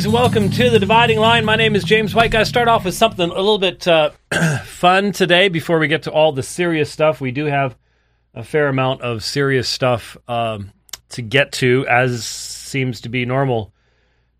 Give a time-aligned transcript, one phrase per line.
[0.00, 1.44] Greetings and welcome to the Dividing Line.
[1.44, 2.30] My name is James White.
[2.30, 4.12] Guys, start off with something a little bit uh,
[4.64, 7.20] fun today before we get to all the serious stuff.
[7.20, 7.76] We do have
[8.32, 10.72] a fair amount of serious stuff um,
[11.10, 13.74] to get to, as seems to be normal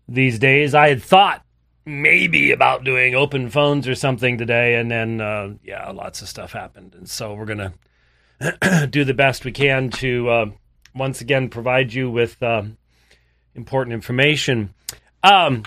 [0.07, 0.73] these days.
[0.73, 1.45] I had thought
[1.85, 6.53] maybe about doing open phones or something today, and then, uh, yeah, lots of stuff
[6.53, 6.95] happened.
[6.95, 7.45] And so we're
[8.39, 10.45] to do the best we can to uh,
[10.95, 12.77] once again provide you with um,
[13.53, 14.73] important information.
[15.23, 15.63] Um,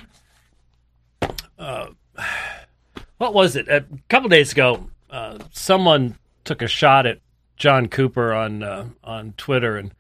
[1.59, 1.87] uh,
[3.19, 3.69] what was it?
[3.69, 7.21] A couple days ago, uh, someone took a shot at
[7.57, 9.95] John Cooper on uh, on Twitter, and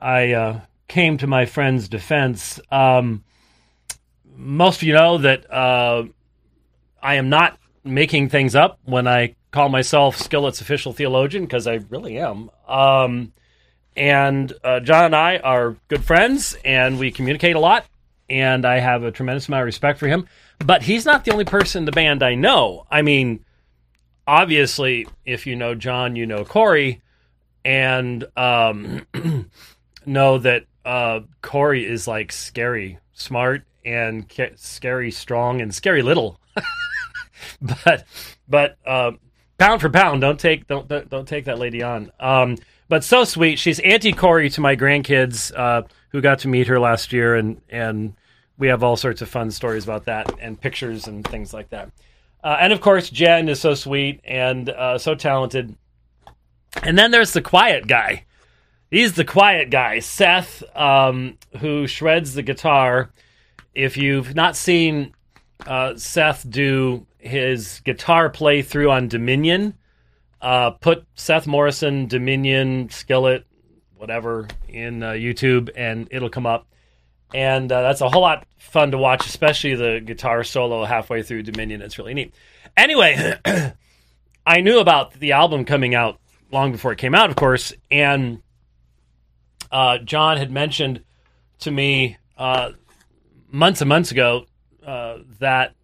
[0.00, 2.60] I uh, came to my friend's defense.
[2.70, 3.24] Um,
[4.36, 6.04] most of you know that uh,
[7.02, 11.80] I am not making things up when I call myself Skillet's official theologian because I
[11.88, 12.50] really am.
[12.66, 13.32] Um,
[13.96, 17.84] and uh, John and I are good friends, and we communicate a lot
[18.30, 20.26] and I have a tremendous amount of respect for him.
[20.64, 22.86] But he's not the only person in the band I know.
[22.90, 23.44] I mean,
[24.26, 27.00] obviously, if you know John, you know Korey,
[27.64, 29.06] and um,
[30.06, 36.38] know that uh, Korey is like scary smart and ca- scary strong and scary little.
[37.62, 38.04] but
[38.48, 39.12] but uh,
[39.58, 42.12] pound for pound, don't take don't don't, don't take that lady on.
[42.20, 42.56] Um,
[42.88, 43.58] but so sweet.
[43.58, 47.60] She's Auntie Korey to my grandkids uh, who got to meet her last year, and
[47.68, 48.14] and
[48.60, 51.90] we have all sorts of fun stories about that and pictures and things like that.
[52.44, 55.74] Uh, and of course, Jen is so sweet and uh, so talented.
[56.82, 58.26] And then there's the quiet guy.
[58.90, 63.10] He's the quiet guy, Seth, um, who shreds the guitar.
[63.74, 65.14] If you've not seen
[65.66, 69.74] uh, Seth do his guitar playthrough on Dominion,
[70.42, 73.46] uh, put Seth Morrison, Dominion, Skillet,
[73.96, 76.66] whatever, in uh, YouTube, and it'll come up
[77.34, 81.42] and uh, that's a whole lot fun to watch, especially the guitar solo halfway through
[81.42, 81.82] Dominion.
[81.82, 82.34] It's really neat.
[82.76, 83.38] Anyway,
[84.46, 86.18] I knew about the album coming out
[86.52, 88.42] long before it came out, of course, and
[89.70, 91.04] uh, John had mentioned
[91.60, 92.70] to me uh,
[93.50, 94.46] months and months ago
[94.84, 95.74] uh, that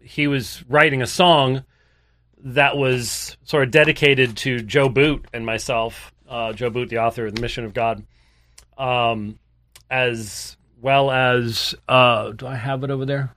[0.00, 1.64] he was writing a song
[2.44, 7.26] that was sort of dedicated to Joe Boot and myself, uh, Joe Boot, the author
[7.26, 8.04] of The Mission of God,
[8.76, 9.38] um,
[9.88, 13.34] as well as uh, do I have it over there?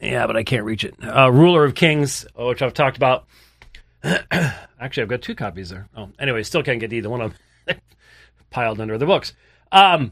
[0.00, 0.96] Yeah, but I can't reach it.
[1.00, 3.26] Uh, Ruler of Kings, uh, which I've talked about.
[4.02, 5.88] Actually, I've got two copies there.
[5.96, 7.34] Oh, anyway, still can't get either one of
[7.66, 7.76] them
[8.50, 9.32] piled under the books.
[9.70, 10.10] Um,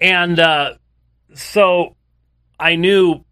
[0.00, 0.74] and uh,
[1.34, 1.94] so
[2.58, 3.24] I knew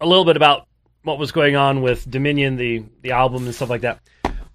[0.00, 0.66] a little bit about
[1.02, 4.00] what was going on with Dominion, the the album, and stuff like that.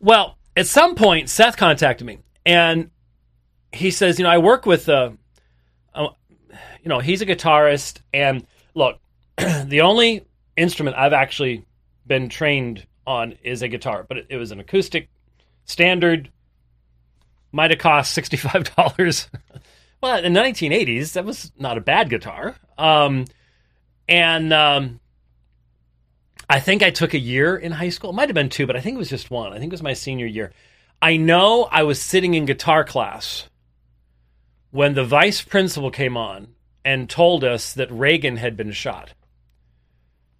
[0.01, 2.89] Well, at some point, Seth contacted me, and
[3.71, 5.11] he says, you know, I work with uh,
[6.84, 8.00] you know, he's a guitarist.
[8.13, 9.00] And look,
[9.38, 10.25] the only
[10.56, 11.66] instrument I've actually
[12.06, 15.09] been trained on is a guitar, but it, it was an acoustic
[15.66, 16.31] standard.
[17.51, 19.29] Might have cost sixty five dollars.
[20.01, 22.56] well, in the nineteen eighties, that was not a bad guitar.
[22.78, 23.25] Um,
[24.07, 25.00] and um,
[26.50, 28.09] I think I took a year in high school.
[28.09, 29.53] It might have been two, but I think it was just one.
[29.53, 30.51] I think it was my senior year.
[31.01, 33.47] I know I was sitting in guitar class
[34.71, 36.47] when the vice principal came on
[36.83, 39.13] and told us that Reagan had been shot.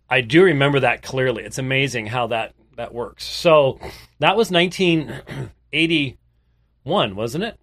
[0.10, 1.44] I do remember that clearly.
[1.44, 3.26] It's amazing how that that works.
[3.26, 3.80] So
[4.20, 7.60] that was 1981, wasn't it?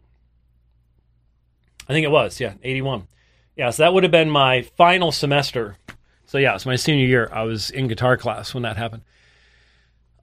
[1.89, 2.41] I think it was.
[2.41, 3.09] Yeah, 81.
[3.57, 5.77] Yeah, so that would have been my final semester.
[6.27, 7.29] So yeah, it's my senior year.
[7.33, 9.03] I was in guitar class when that happened.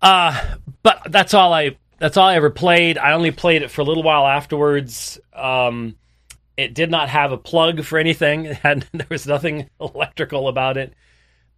[0.02, 2.98] Uh, but that's all I that's all I ever played.
[2.98, 5.20] I only played it for a little while afterwards.
[5.34, 5.96] Um,
[6.58, 8.46] it did not have a plug for anything.
[8.64, 10.94] Had, there was nothing electrical about it.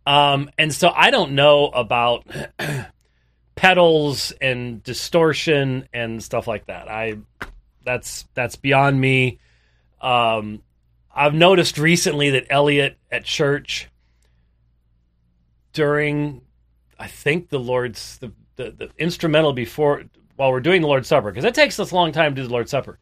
[0.06, 2.26] Um, and so I don't know about
[3.56, 6.90] pedals and distortion and stuff like that.
[6.90, 7.18] I
[7.84, 9.40] that's that's beyond me.
[10.02, 10.62] Um,
[11.14, 13.90] I've noticed recently that Elliot at church
[15.74, 16.42] during
[16.98, 20.04] I think the Lord's the, the, the instrumental before
[20.38, 22.48] while we're doing the Lord's Supper because it takes us a long time to do
[22.48, 22.98] the Lord's Supper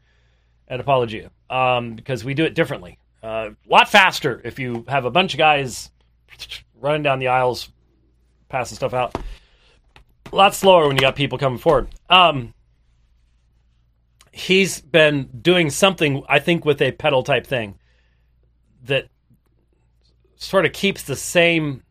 [0.67, 2.97] at Apologia um, because we do it differently.
[3.23, 5.89] A uh, lot faster if you have a bunch of guys
[6.79, 7.69] running down the aisles,
[8.49, 9.17] passing stuff out.
[10.31, 11.89] A lot slower when you got people coming forward.
[12.09, 12.53] Um,
[14.31, 17.79] he's been doing something, I think, with a pedal type thing
[18.83, 19.07] that
[20.35, 21.83] sort of keeps the same.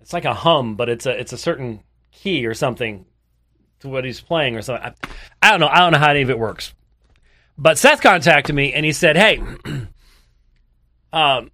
[0.00, 3.06] It's like a hum, but it's a it's a certain key or something
[3.80, 4.84] to what he's playing or something.
[4.84, 5.68] I, I don't know.
[5.68, 6.74] I don't know how any of it works.
[7.58, 9.42] But Seth contacted me and he said, "Hey,
[11.12, 11.50] um,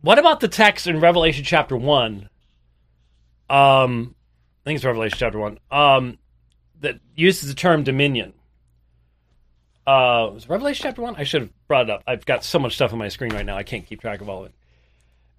[0.00, 2.28] what about the text in Revelation chapter one?
[3.50, 4.14] Um,
[4.62, 5.58] I think it's Revelation chapter one.
[5.70, 6.18] Um,
[6.80, 8.34] that uses the term dominion.
[9.86, 11.16] Uh, was Revelation chapter one?
[11.16, 12.02] I should have brought it up.
[12.06, 13.56] I've got so much stuff on my screen right now.
[13.56, 14.54] I can't keep track of all of it.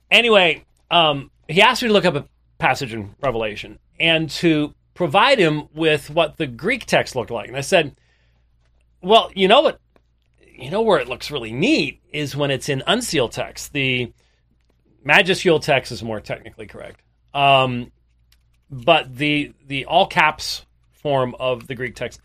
[0.09, 2.25] Anyway, um, he asked me to look up a
[2.57, 7.47] passage in Revelation and to provide him with what the Greek text looked like.
[7.47, 7.95] And I said,
[9.01, 9.79] "Well, you know what?
[10.55, 13.73] You know where it looks really neat is when it's in uncial text.
[13.73, 14.11] The
[15.03, 17.01] magisterial text is more technically correct,
[17.33, 17.91] um,
[18.69, 22.19] but the the all caps form of the Greek text,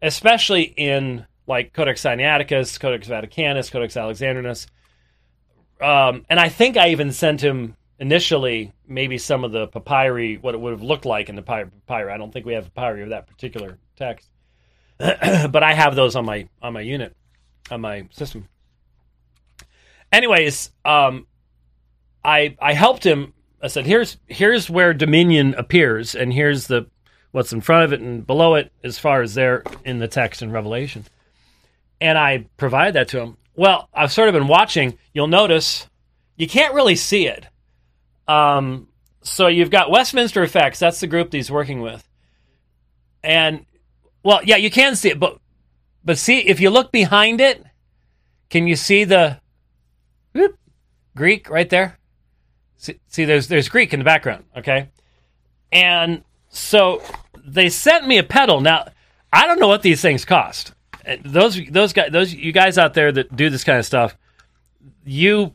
[0.00, 4.66] especially in like Codex Sinaiticus, Codex Vaticanus, Codex Alexandrinus."
[5.80, 10.54] Um, and I think I even sent him initially maybe some of the papyri, what
[10.54, 12.12] it would have looked like in the papyri.
[12.12, 14.30] I don't think we have papyri of that particular text,
[15.50, 17.14] but I have those on my on my unit,
[17.70, 18.48] on my system.
[20.12, 21.26] Anyways, um,
[22.24, 23.34] I I helped him.
[23.62, 26.86] I said, "Here's here's where Dominion appears, and here's the
[27.32, 30.42] what's in front of it and below it, as far as there in the text
[30.42, 31.04] in Revelation."
[32.00, 33.36] And I provided that to him.
[33.54, 34.98] Well, I've sort of been watching.
[35.14, 35.86] You'll notice
[36.36, 37.46] you can't really see it.
[38.28, 38.88] Um,
[39.22, 40.78] so you've got Westminster Effects.
[40.78, 42.06] That's the group he's working with.
[43.22, 43.66] And
[44.26, 45.38] well, yeah, you can see it, but
[46.04, 47.64] but see if you look behind it,
[48.50, 49.40] can you see the
[50.32, 50.58] whoop,
[51.14, 51.98] Greek right there?
[52.76, 54.44] See, see, there's there's Greek in the background.
[54.56, 54.90] Okay,
[55.72, 57.02] and so
[57.44, 58.60] they sent me a pedal.
[58.60, 58.88] Now
[59.32, 60.72] I don't know what these things cost
[61.24, 64.16] those those guys those you guys out there that do this kind of stuff
[65.04, 65.54] you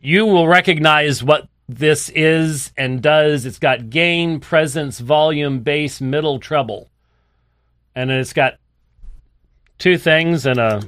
[0.00, 6.38] you will recognize what this is and does it's got gain presence volume bass middle
[6.38, 6.89] treble
[7.94, 8.54] and it's got
[9.78, 10.82] two things and a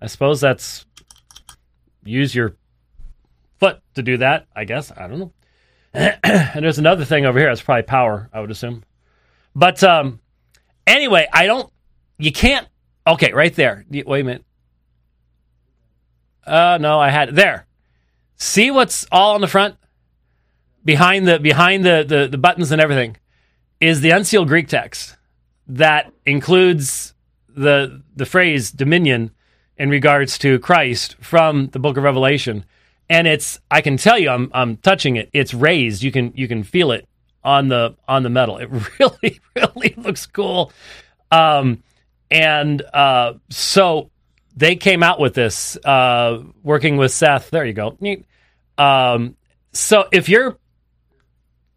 [0.00, 0.86] i suppose that's
[2.04, 2.56] use your
[3.58, 5.32] foot to do that i guess i don't know
[5.94, 8.82] and there's another thing over here that's probably power i would assume
[9.54, 10.20] but um
[10.86, 11.72] anyway i don't
[12.18, 12.68] you can't
[13.06, 13.84] Okay, right there.
[13.90, 14.44] Wait a minute.
[16.46, 17.66] Uh no, I had it there.
[18.36, 19.76] See what's all on the front?
[20.84, 23.16] Behind the behind the, the, the buttons and everything
[23.80, 25.16] is the uncial Greek text
[25.68, 27.14] that includes
[27.48, 29.30] the the phrase dominion
[29.76, 32.64] in regards to Christ from the book of Revelation.
[33.08, 35.30] And it's I can tell you I'm I'm touching it.
[35.32, 36.02] It's raised.
[36.02, 37.08] You can you can feel it
[37.42, 38.58] on the on the metal.
[38.58, 38.68] It
[38.98, 40.72] really really looks cool.
[41.30, 41.82] Um
[42.30, 44.10] and uh, so
[44.56, 47.50] they came out with this, uh, working with Seth.
[47.50, 47.96] There you go.
[48.76, 49.36] Um,
[49.72, 50.58] so if you're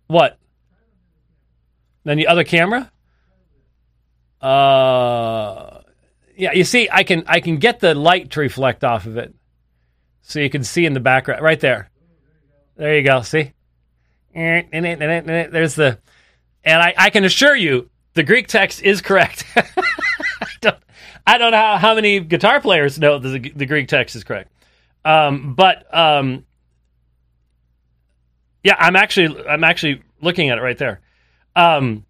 [0.07, 0.37] what?
[2.05, 2.91] Then the other camera?
[4.41, 5.81] Uh,
[6.35, 6.53] yeah.
[6.53, 9.33] You see, I can I can get the light to reflect off of it,
[10.21, 11.89] so you can see in the background right there.
[12.75, 13.21] There you go.
[13.21, 13.53] See,
[15.51, 15.97] there's the,
[16.63, 19.45] and I, I can assure you the Greek text is correct.
[19.55, 20.77] I don't
[21.25, 24.51] I don't know how, how many guitar players know the, the Greek text is correct.
[25.03, 26.45] Um, but um,
[28.63, 31.01] yeah, I'm actually I'm actually looking at it right there.
[31.55, 32.05] Um,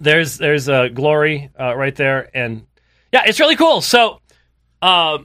[0.00, 2.66] there's there's a glory uh, right there, and
[3.12, 3.80] yeah, it's really cool.
[3.80, 4.20] So,
[4.80, 5.18] uh,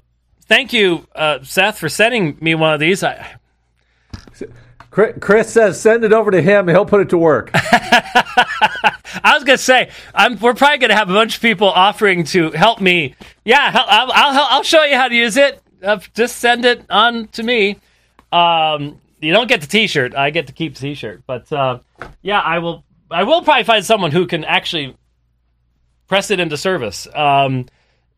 [0.46, 3.04] thank you, uh, Seth, for sending me one of these.
[3.04, 3.38] I,
[4.90, 6.68] Chris says send it over to him.
[6.68, 7.52] He'll put it to work.
[7.54, 12.52] I was gonna say I'm, we're probably gonna have a bunch of people offering to
[12.52, 13.16] help me.
[13.46, 15.62] Yeah, I'll, I'll, I'll show you how to use it.
[15.84, 17.78] Uh, just send it on to me.
[18.32, 20.16] Um, you don't get the T-shirt.
[20.16, 21.24] I get to keep the T-shirt.
[21.26, 21.80] But uh,
[22.22, 22.84] yeah, I will.
[23.10, 24.96] I will probably find someone who can actually
[26.08, 27.66] press it into service um,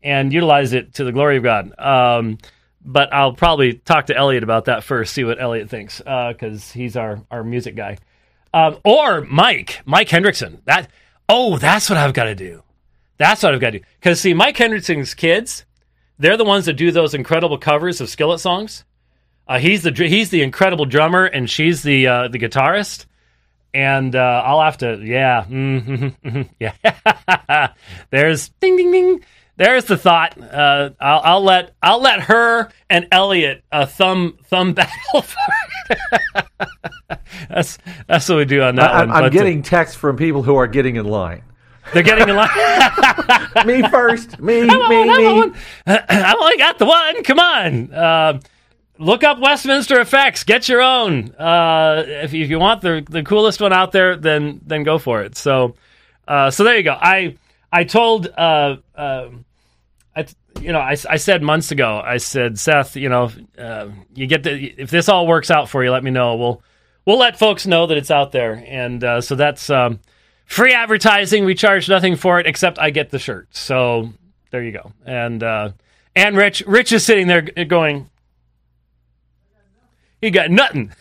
[0.02, 1.78] and utilize it to the glory of God.
[1.78, 2.38] Um,
[2.82, 6.74] but I'll probably talk to Elliot about that first, see what Elliot thinks, because uh,
[6.74, 7.98] he's our our music guy.
[8.52, 10.64] Um, or Mike, Mike Hendrickson.
[10.64, 10.90] That
[11.28, 12.62] oh, that's what I've got to do.
[13.18, 13.84] That's what I've got to do.
[14.00, 15.66] Because see, Mike Hendrickson's kids,
[16.18, 18.84] they're the ones that do those incredible covers of Skillet songs.
[19.46, 23.04] Uh, he's the he's the incredible drummer, and she's the uh, the guitarist.
[23.72, 27.72] And uh, I'll have to, yeah, mm-hmm, mm-hmm, yeah.
[28.10, 29.24] There's ding ding ding
[29.60, 30.40] there's the thought.
[30.40, 35.26] Uh, I'll, I'll, let I'll let her and Elliot uh, thumb thumb battle.
[37.50, 39.10] that's that's what we do on that I, one.
[39.10, 41.42] I'm, I'm getting texts from people who are getting in line.
[41.92, 42.48] They're getting in line.
[43.66, 44.40] me first.
[44.40, 44.62] Me.
[44.62, 44.66] me.
[44.66, 45.58] One, me.
[45.86, 47.22] I've only got the one.
[47.22, 47.92] Come on.
[47.92, 48.40] Uh,
[49.00, 50.44] look up Westminster Effects.
[50.44, 51.34] Get your own.
[51.34, 55.22] Uh, if, if, you want the the coolest one out there, then then go for
[55.22, 55.36] it.
[55.36, 55.74] So
[56.28, 56.92] uh, so there you go.
[56.92, 57.36] I
[57.72, 59.44] I told uh, um,
[60.14, 60.26] I,
[60.60, 64.42] you know, I, I said months ago, I said, Seth, you know, uh, you get
[64.42, 66.36] the, if this all works out for you, let me know.
[66.36, 66.62] We'll,
[67.06, 68.62] we'll let folks know that it's out there.
[68.66, 70.00] And uh, so that's um,
[70.46, 71.44] free advertising.
[71.44, 73.54] We charge nothing for it except I get the shirt.
[73.54, 74.12] So
[74.50, 74.92] there you go.
[75.06, 75.70] And, uh,
[76.16, 78.10] and Rich, Rich is sitting there going,
[80.20, 80.92] he got nothing.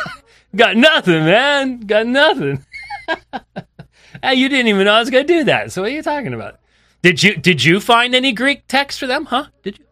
[0.56, 1.80] got nothing, man.
[1.80, 2.64] Got nothing.
[4.22, 5.72] hey, you didn't even know I was going to do that.
[5.72, 6.60] So what are you talking about?
[7.02, 9.26] Did you did you find any Greek text for them?
[9.26, 9.46] Huh?
[9.62, 9.84] Did you?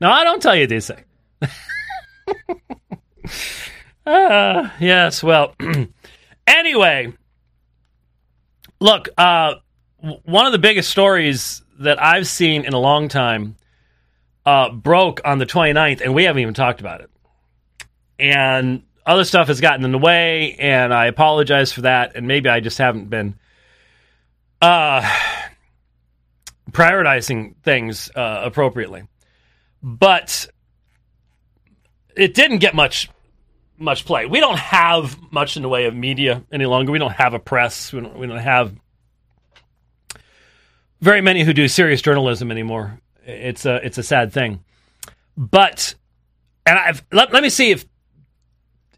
[0.00, 1.52] No, I don't tell you these things.
[4.06, 5.22] uh, yes.
[5.22, 5.54] Well.
[6.46, 7.12] anyway,
[8.80, 9.08] look.
[9.18, 9.56] Uh,
[10.00, 13.56] one of the biggest stories that I've seen in a long time
[14.46, 17.10] uh, broke on the 29th, and we haven't even talked about it.
[18.18, 22.16] And other stuff has gotten in the way, and I apologize for that.
[22.16, 23.38] And maybe I just haven't been
[24.60, 25.02] uh,
[26.70, 29.04] prioritizing things uh, appropriately.
[29.82, 30.48] But
[32.16, 33.08] it didn't get much
[33.80, 34.26] much play.
[34.26, 36.90] We don't have much in the way of media any longer.
[36.90, 37.92] We don't have a press.
[37.92, 38.74] We don't, we don't have
[41.00, 43.00] very many who do serious journalism anymore.
[43.24, 44.64] It's a it's a sad thing.
[45.36, 45.94] But
[46.66, 47.86] and I've let, let me see if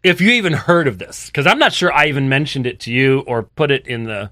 [0.03, 2.91] if you even heard of this because I'm not sure I even mentioned it to
[2.91, 4.31] you or put it in the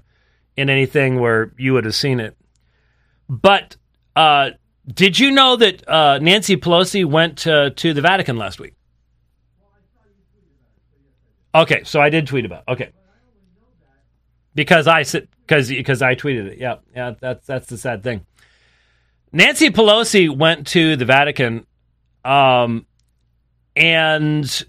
[0.56, 2.36] in anything where you would have seen it.
[3.28, 3.76] But
[4.16, 4.50] uh,
[4.86, 8.74] did you know that uh, Nancy Pelosi went to, to the Vatican last week?
[11.54, 12.64] Okay, so I did tweet about.
[12.68, 12.72] It.
[12.72, 12.90] Okay,
[14.54, 16.58] because I because because I tweeted it.
[16.58, 18.24] Yeah, yeah, that's that's the sad thing.
[19.32, 21.66] Nancy Pelosi went to the Vatican,
[22.24, 22.86] um,
[23.74, 24.64] and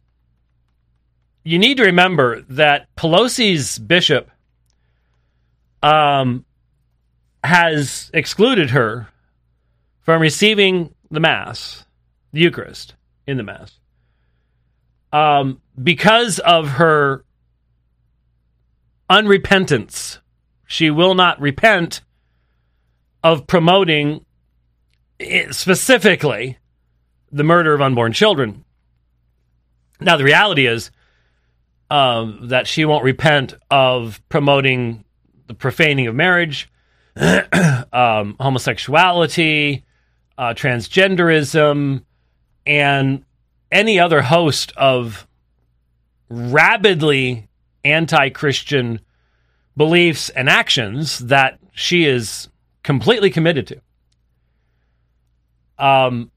[1.43, 4.29] you need to remember that Pelosi's bishop
[5.81, 6.45] um,
[7.43, 9.07] has excluded her
[10.01, 11.85] from receiving the Mass,
[12.31, 12.95] the Eucharist
[13.25, 13.79] in the Mass,
[15.11, 17.25] um, because of her
[19.09, 20.19] unrepentance.
[20.67, 22.01] She will not repent
[23.23, 24.25] of promoting
[25.51, 26.57] specifically
[27.31, 28.63] the murder of unborn children.
[29.99, 30.91] Now, the reality is
[31.91, 35.03] um, that she won't repent of promoting
[35.47, 36.71] the profaning of marriage,
[37.17, 39.83] um, homosexuality,
[40.37, 42.05] uh, transgenderism,
[42.65, 43.25] and
[43.69, 45.27] any other host of
[46.29, 47.49] rabidly
[47.83, 49.01] anti Christian
[49.75, 52.47] beliefs and actions that she is
[52.83, 53.81] completely committed to.
[55.77, 56.31] Um,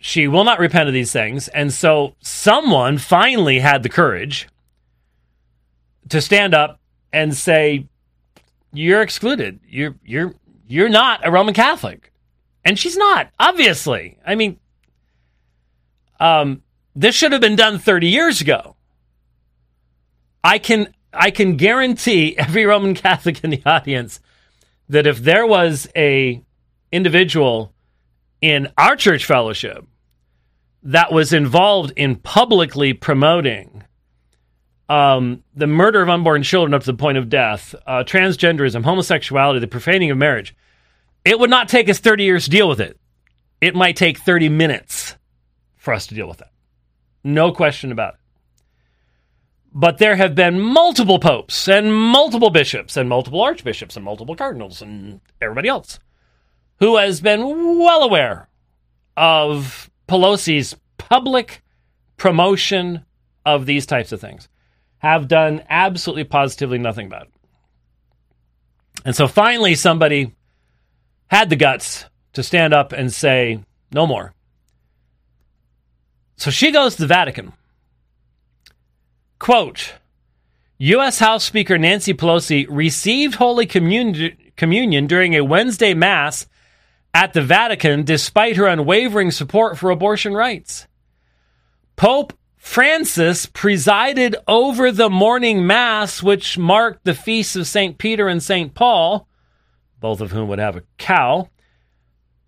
[0.00, 1.48] she will not repent of these things.
[1.48, 4.48] And so someone finally had the courage
[6.08, 6.80] to stand up
[7.12, 7.86] and say,
[8.74, 9.60] you're excluded.
[9.66, 10.34] You're you're
[10.66, 12.12] you're not a Roman Catholic,
[12.64, 13.30] and she's not.
[13.38, 14.58] Obviously, I mean,
[16.18, 16.62] um,
[16.94, 18.76] this should have been done 30 years ago.
[20.42, 24.20] I can I can guarantee every Roman Catholic in the audience
[24.88, 26.42] that if there was a
[26.92, 27.72] individual
[28.40, 29.86] in our church fellowship
[30.82, 33.83] that was involved in publicly promoting
[34.88, 39.60] um, the murder of unborn children up to the point of death, uh, transgenderism, homosexuality,
[39.60, 40.54] the profaning of marriage,
[41.24, 42.98] it would not take us 30 years to deal with it.
[43.60, 45.16] It might take 30 minutes
[45.76, 46.52] for us to deal with that.
[47.22, 48.20] No question about it.
[49.72, 54.82] But there have been multiple popes and multiple bishops and multiple archbishops and multiple cardinals
[54.82, 55.98] and everybody else
[56.78, 58.48] who has been well aware
[59.16, 61.62] of Pelosi's public
[62.16, 63.04] promotion
[63.44, 64.48] of these types of things
[65.04, 67.32] have done absolutely positively nothing about it.
[69.04, 70.34] And so finally, somebody
[71.26, 74.32] had the guts to stand up and say, no more.
[76.36, 77.52] So she goes to the Vatican.
[79.38, 79.92] Quote
[80.78, 81.18] U.S.
[81.18, 86.46] House Speaker Nancy Pelosi received Holy Communion, communion during a Wednesday Mass
[87.12, 90.86] at the Vatican despite her unwavering support for abortion rights.
[91.94, 92.32] Pope
[92.64, 97.98] Francis presided over the morning mass, which marked the feasts of St.
[97.98, 98.74] Peter and St.
[98.74, 99.28] Paul,
[100.00, 101.50] both of whom would have a cow.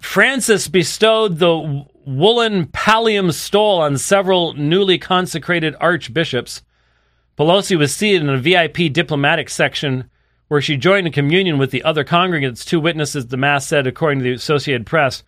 [0.01, 6.63] Francis bestowed the woolen pallium stole on several newly consecrated archbishops.
[7.39, 10.11] Pelosi was seated in a VIP diplomatic section
[10.49, 12.65] where she joined in communion with the other congregants.
[12.65, 15.23] Two witnesses, the Mass said, according to the Associated Press.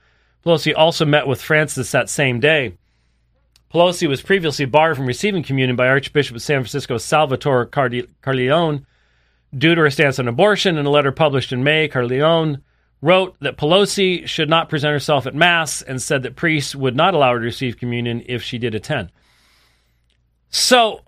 [0.45, 2.73] Pelosi also met with Francis that same day.
[3.73, 8.85] Pelosi was previously barred from receiving communion by Archbishop of San Francisco Salvatore Cordileone
[9.57, 10.79] due to her stance on abortion.
[10.79, 12.63] In a letter published in May, Cordileone
[13.03, 17.15] wrote that Pelosi should not present herself at Mass and said that priests would not
[17.15, 19.13] allow her to receive communion if she did attend.
[20.49, 21.03] So,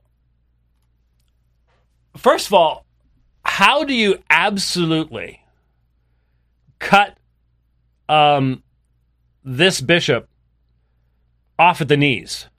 [2.16, 2.84] first of all,
[3.42, 5.42] how do you absolutely
[6.78, 7.16] cut
[8.06, 8.62] um,
[9.42, 10.28] this bishop
[11.58, 12.49] off at the knees?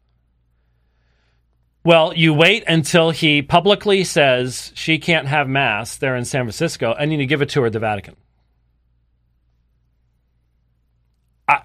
[1.83, 6.93] Well, you wait until he publicly says she can't have Mass there in San Francisco,
[6.93, 8.15] and then you give it to her at the Vatican.
[11.47, 11.61] I,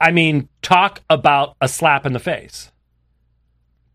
[0.00, 2.70] I mean, talk about a slap in the face.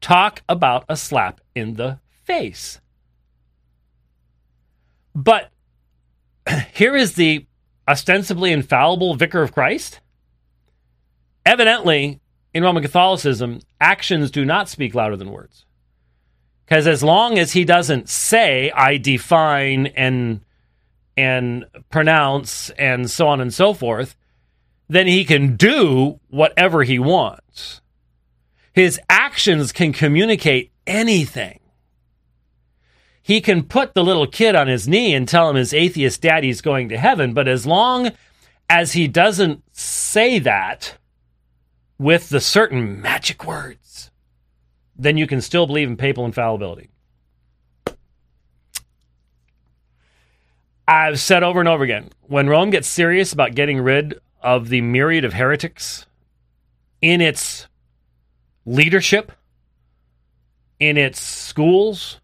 [0.01, 2.81] Talk about a slap in the face.
[5.15, 5.49] But
[6.73, 7.45] here is the
[7.87, 10.01] ostensibly infallible vicar of Christ.
[11.45, 12.19] Evidently,
[12.53, 15.65] in Roman Catholicism, actions do not speak louder than words.
[16.65, 20.41] Because as long as he doesn't say, I define and
[21.15, 24.15] and pronounce and so on and so forth,
[24.89, 27.81] then he can do whatever he wants.
[28.73, 31.59] His actions can communicate anything.
[33.21, 36.61] He can put the little kid on his knee and tell him his atheist daddy's
[36.61, 38.11] going to heaven, but as long
[38.69, 40.97] as he doesn't say that,
[42.03, 44.11] with the certain magic words,
[44.93, 46.89] then you can still believe in papal infallibility.
[50.85, 54.81] I've said over and over again when Rome gets serious about getting rid of the
[54.81, 56.05] myriad of heretics
[57.01, 57.67] in its
[58.65, 59.31] leadership,
[60.81, 62.19] in its schools,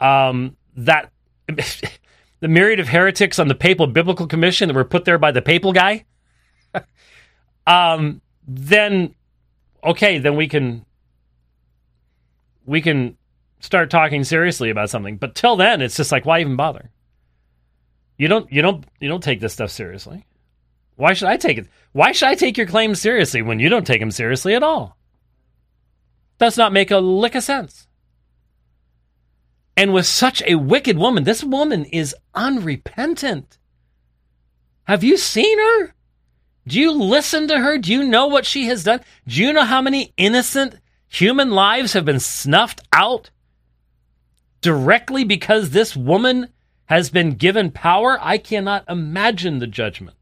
[0.00, 1.12] um, that
[1.46, 5.40] the myriad of heretics on the Papal Biblical Commission that were put there by the
[5.40, 6.04] papal guy
[7.68, 9.14] um, then
[9.84, 10.84] okay, then we can
[12.64, 13.16] we can
[13.60, 15.18] start talking seriously about something.
[15.18, 16.90] But till then, it's just like why even bother?
[18.16, 20.24] You don't you don't you don't take this stuff seriously.
[20.96, 21.68] Why should I take it?
[21.92, 24.96] Why should I take your claims seriously when you don't take them seriously at all?
[26.38, 27.86] Does not make a lick of sense.
[29.76, 33.58] And with such a wicked woman, this woman is unrepentant.
[34.84, 35.94] Have you seen her?
[36.68, 37.78] Do you listen to her?
[37.78, 39.00] Do you know what she has done?
[39.26, 40.76] Do you know how many innocent
[41.08, 43.30] human lives have been snuffed out
[44.60, 46.48] directly because this woman
[46.84, 48.18] has been given power?
[48.20, 50.18] I cannot imagine the judgment.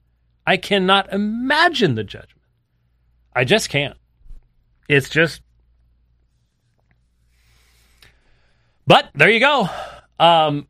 [0.46, 2.46] I cannot imagine the judgment.
[3.35, 3.96] I just can't.
[4.88, 5.42] It's just.
[8.87, 9.68] But there you go.
[10.20, 10.68] Um,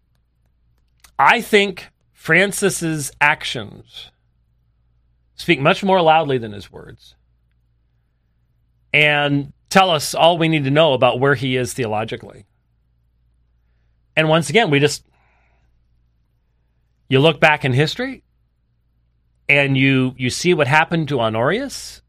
[1.19, 4.11] I think Francis's actions
[5.37, 7.15] speak much more loudly than his words,
[8.93, 12.47] and tell us all we need to know about where he is theologically.
[14.17, 15.05] And once again, we just
[17.09, 18.23] you look back in history
[19.49, 22.03] and you you see what happened to Honorius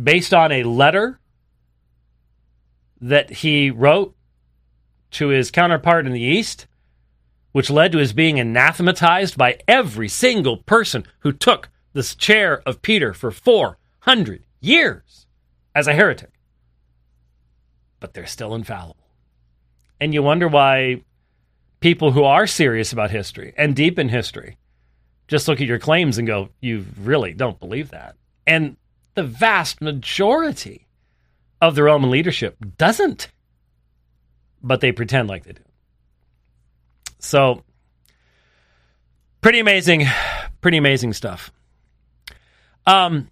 [0.00, 1.18] based on a letter
[3.00, 4.14] that he wrote
[5.12, 6.66] to his counterpart in the East
[7.56, 12.82] which led to his being anathematized by every single person who took the chair of
[12.82, 15.24] Peter for 400 years
[15.74, 16.32] as a heretic.
[17.98, 19.08] But they're still infallible.
[19.98, 21.02] And you wonder why
[21.80, 24.58] people who are serious about history and deep in history
[25.26, 28.16] just look at your claims and go, you really don't believe that.
[28.46, 28.76] And
[29.14, 30.86] the vast majority
[31.62, 33.30] of the Roman leadership doesn't,
[34.62, 35.62] but they pretend like they do.
[37.18, 37.62] So,
[39.40, 40.06] pretty amazing,
[40.60, 41.52] pretty amazing stuff.
[42.86, 43.28] Um,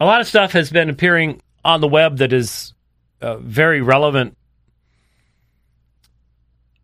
[0.00, 2.72] a lot of stuff has been appearing on the web that is
[3.20, 4.36] uh, very relevant.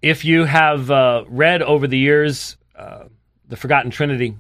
[0.03, 3.05] If you have uh, read over the years uh,
[3.49, 4.37] the Forgotten Trinity,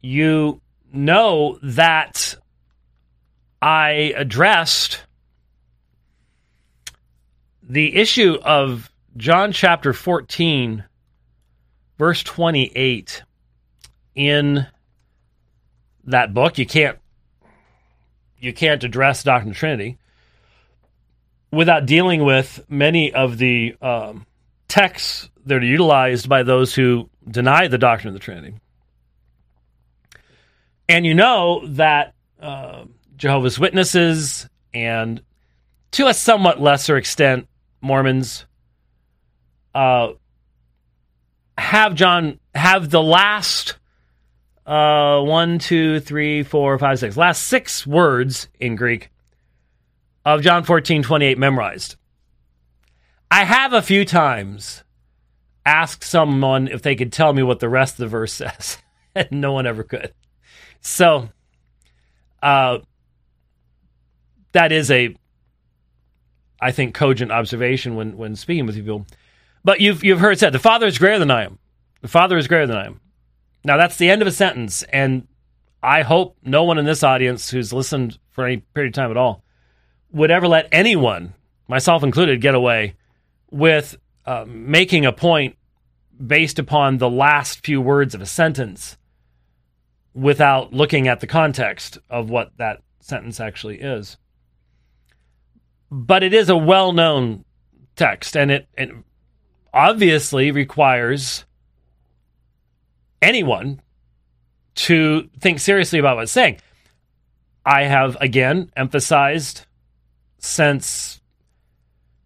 [0.00, 0.60] you
[0.92, 2.36] know that
[3.60, 5.00] I addressed
[7.62, 10.84] the issue of John chapter 14,
[11.98, 13.22] verse 28
[14.14, 14.66] in
[16.04, 16.58] that book.
[16.58, 16.98] You can't
[18.38, 19.96] you can't address Doctrine of Trinity
[21.50, 24.26] without dealing with many of the um,
[24.68, 28.54] texts that are utilized by those who deny the doctrine of the Trinity.
[30.88, 32.84] And you know that uh,
[33.16, 35.22] Jehovah's Witnesses and
[35.92, 37.48] to a somewhat lesser extent
[37.80, 38.45] Mormons
[39.76, 40.14] uh,
[41.58, 43.76] have John have the last
[44.64, 49.10] uh, one, two, three, four, five, six, last six words in Greek
[50.24, 51.96] of John 14, 28 memorized.
[53.30, 54.82] I have a few times
[55.66, 58.78] asked someone if they could tell me what the rest of the verse says,
[59.14, 60.14] and no one ever could.
[60.80, 61.28] So,
[62.42, 62.78] uh,
[64.52, 65.14] that is a,
[66.62, 69.04] I think, cogent observation when when speaking with people.
[69.66, 71.58] But you've you've heard said the Father is greater than I am.
[72.00, 73.00] The Father is greater than I am.
[73.64, 75.26] Now that's the end of a sentence, and
[75.82, 79.16] I hope no one in this audience who's listened for any period of time at
[79.16, 79.42] all
[80.12, 81.34] would ever let anyone,
[81.66, 82.94] myself included, get away
[83.50, 85.56] with uh, making a point
[86.24, 88.96] based upon the last few words of a sentence
[90.14, 94.16] without looking at the context of what that sentence actually is.
[95.90, 97.44] But it is a well known
[97.96, 98.92] text, and it, it
[99.76, 101.44] obviously requires
[103.20, 103.80] anyone
[104.74, 106.58] to think seriously about what's saying.
[107.64, 109.66] I have again emphasized
[110.38, 111.20] since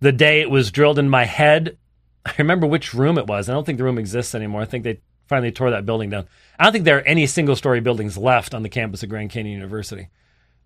[0.01, 1.77] the day it was drilled in my head.
[2.25, 3.49] I remember which room it was.
[3.49, 4.61] I don't think the room exists anymore.
[4.61, 6.27] I think they finally tore that building down.
[6.59, 9.31] I don't think there are any single story buildings left on the campus of Grand
[9.31, 10.09] Canyon University.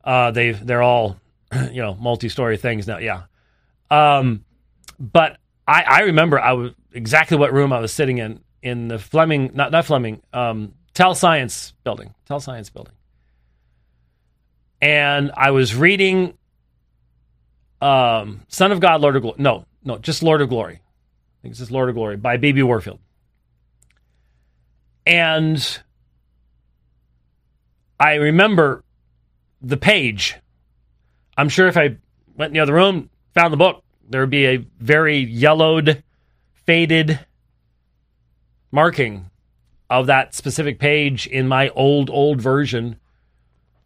[0.02, 1.16] Uh, they they're all
[1.70, 2.98] you know multi story things now.
[2.98, 3.22] Yeah,
[3.90, 4.44] um,
[4.98, 8.98] but I, I remember I was exactly what room I was sitting in in the
[8.98, 12.94] Fleming not not Fleming um, Tel Science building Tel Science building,
[14.80, 16.36] and I was reading
[17.84, 19.36] um, Son of God, Lord of Glory.
[19.38, 20.74] No, no, just Lord of Glory.
[20.74, 22.62] I think it's just Lord of Glory by B.B.
[22.62, 22.98] Warfield.
[25.06, 25.80] And
[28.00, 28.82] I remember
[29.60, 30.36] the page.
[31.36, 31.96] I'm sure if I
[32.36, 36.02] went in the other room, found the book, there would be a very yellowed,
[36.66, 37.20] faded
[38.70, 39.30] marking
[39.88, 42.98] of that specific page in my old, old version,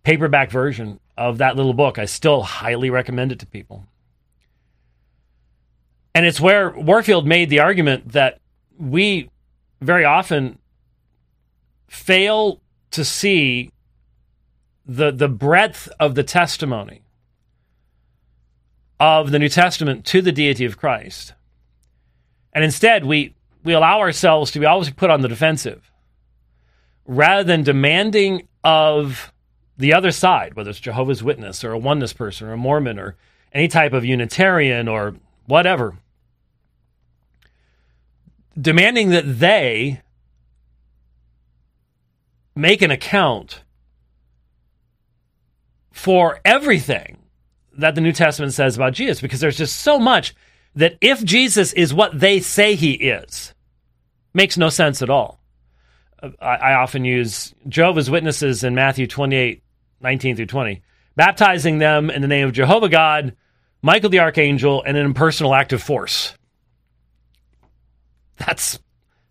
[0.03, 1.99] paperback version of that little book.
[1.99, 3.87] I still highly recommend it to people.
[6.15, 8.41] And it's where Warfield made the argument that
[8.79, 9.31] we
[9.81, 10.59] very often
[11.89, 13.71] fail to see
[14.87, 17.03] the the breadth of the testimony
[19.01, 21.35] of the New Testament to the deity of Christ.
[22.53, 23.35] And instead we
[23.65, 25.91] we allow ourselves to be always put on the defensive
[27.07, 29.33] rather than demanding of
[29.77, 33.17] the other side, whether it's Jehovah's Witness or a oneness person or a Mormon or
[33.53, 35.97] any type of Unitarian or whatever,
[38.61, 40.03] demanding that they
[42.55, 43.63] make an account
[45.93, 47.17] for everything
[47.79, 50.35] that the New Testament says about Jesus because there's just so much
[50.75, 53.55] that if Jesus is what they say he is,
[54.35, 55.41] makes no sense at all.
[56.23, 59.63] I, I often use Jehovah's Witnesses in Matthew 28
[60.01, 60.83] 19 through 20,
[61.17, 63.35] baptizing them in the name of Jehovah God,
[63.83, 66.35] Michael the Archangel, and an impersonal act of force.
[68.37, 68.79] That's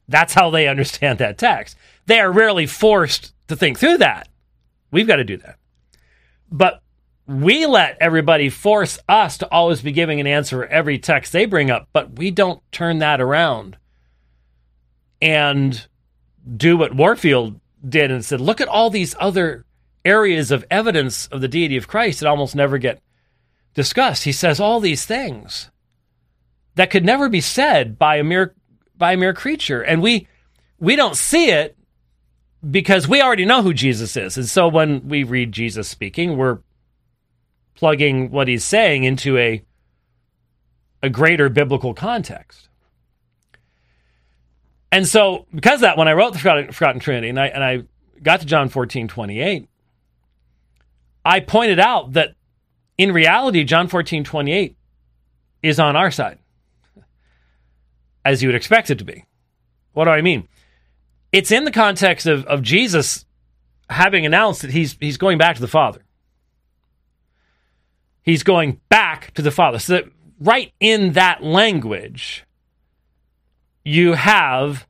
[0.09, 1.77] that's how they understand that text.
[2.05, 4.27] They are rarely forced to think through that.
[4.91, 5.57] We've got to do that.
[6.51, 6.81] But
[7.27, 11.45] we let everybody force us to always be giving an answer for every text they
[11.45, 13.77] bring up, but we don't turn that around
[15.21, 15.87] and
[16.55, 19.65] do what Warfield did and said, look at all these other
[20.05, 23.01] areas of evidence of the deity of Christ that almost never get
[23.73, 24.23] discussed.
[24.23, 25.69] He says all these things
[26.75, 28.53] that could never be said by a mere
[28.97, 29.81] by a mere creature.
[29.81, 30.27] And we
[30.79, 31.75] we don't see it
[32.69, 34.37] because we already know who Jesus is.
[34.37, 36.59] And so when we read Jesus speaking, we're
[37.77, 39.63] plugging what he's saying into a
[41.01, 42.69] a greater biblical context.
[44.91, 47.63] And so because of that, when I wrote the Forgotten, Forgotten Trinity and I and
[47.63, 47.83] I
[48.21, 49.69] got to John 14, 28,
[51.23, 52.33] I pointed out that
[52.97, 54.75] in reality, John 14, 28
[55.61, 56.39] is on our side,
[58.25, 59.25] as you would expect it to be.
[59.93, 60.47] What do I mean?
[61.31, 63.25] It's in the context of, of Jesus
[63.89, 66.01] having announced that he's, he's going back to the Father.
[68.27, 69.79] He's going back to the Father.
[69.79, 70.03] So that
[70.37, 72.43] right in that language,
[73.85, 74.85] you have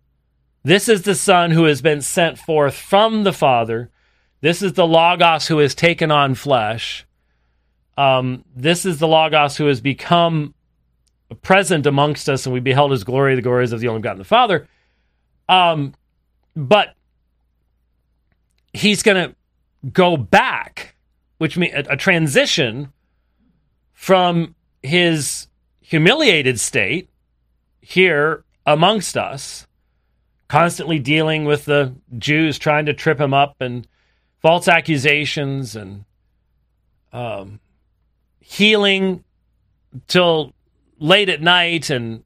[0.64, 3.92] this is the Son who has been sent forth from the Father.
[4.42, 7.06] This is the Logos who has taken on flesh.
[7.96, 10.56] Um, this is the Logos who has become
[11.44, 14.24] present amongst us, and we beheld his glory, the glories of the only God the
[14.24, 14.68] Father.
[15.48, 15.94] Um,
[16.56, 16.96] but
[18.74, 19.36] he's going to
[19.94, 20.96] go back,
[21.38, 22.94] which means a, a transition
[23.98, 25.48] from his
[25.82, 27.10] humiliated state
[27.82, 29.66] here amongst us,
[30.48, 33.88] constantly dealing with the Jews trying to trip him up and
[34.40, 36.06] false accusations and
[37.12, 37.60] um,
[38.40, 39.24] healing
[40.08, 40.54] till
[41.00, 42.24] late at night and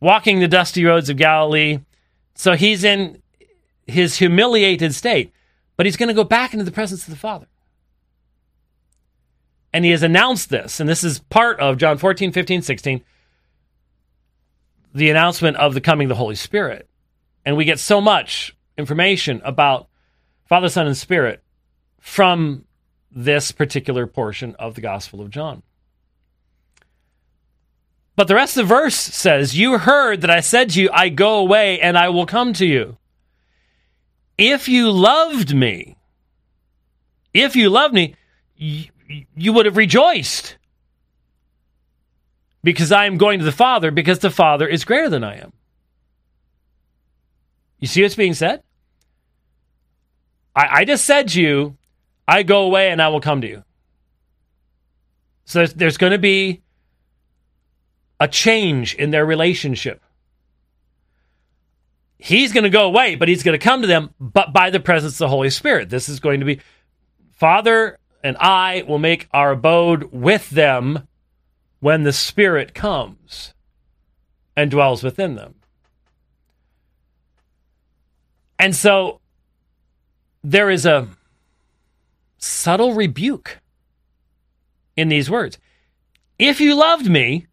[0.00, 1.78] walking the dusty roads of Galilee.
[2.34, 3.22] So he's in
[3.86, 5.32] his humiliated state,
[5.76, 7.46] but he's going to go back into the presence of the Father.
[9.76, 13.04] And he has announced this, and this is part of John 14, 15, 16,
[14.94, 16.88] the announcement of the coming of the Holy Spirit.
[17.44, 19.88] And we get so much information about
[20.46, 21.42] Father, Son, and Spirit
[22.00, 22.64] from
[23.10, 25.62] this particular portion of the Gospel of John.
[28.16, 31.10] But the rest of the verse says, You heard that I said to you, I
[31.10, 32.96] go away and I will come to you.
[34.38, 35.98] If you loved me,
[37.34, 38.14] if you loved me,
[39.34, 40.56] you, would have rejoiced
[42.62, 45.52] because I am going to the Father, because the Father is greater than I am.
[47.78, 48.62] You see what's being said?
[50.54, 51.76] I, I just said to you,
[52.26, 53.62] I go away and I will come to you.
[55.44, 56.62] So there's, there's going to be
[58.18, 60.02] a change in their relationship.
[62.18, 64.80] He's going to go away, but he's going to come to them, but by the
[64.80, 65.90] presence of the Holy Spirit.
[65.90, 66.60] This is going to be
[67.32, 71.06] Father and I will make our abode with them
[71.80, 73.54] when the Spirit comes
[74.56, 75.54] and dwells within them.
[78.58, 79.20] And so
[80.42, 81.08] there is a
[82.38, 83.58] subtle rebuke
[84.96, 85.58] in these words.
[86.38, 87.46] If you loved me,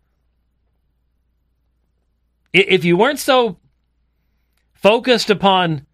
[2.54, 3.58] if you weren't so
[4.74, 5.86] focused upon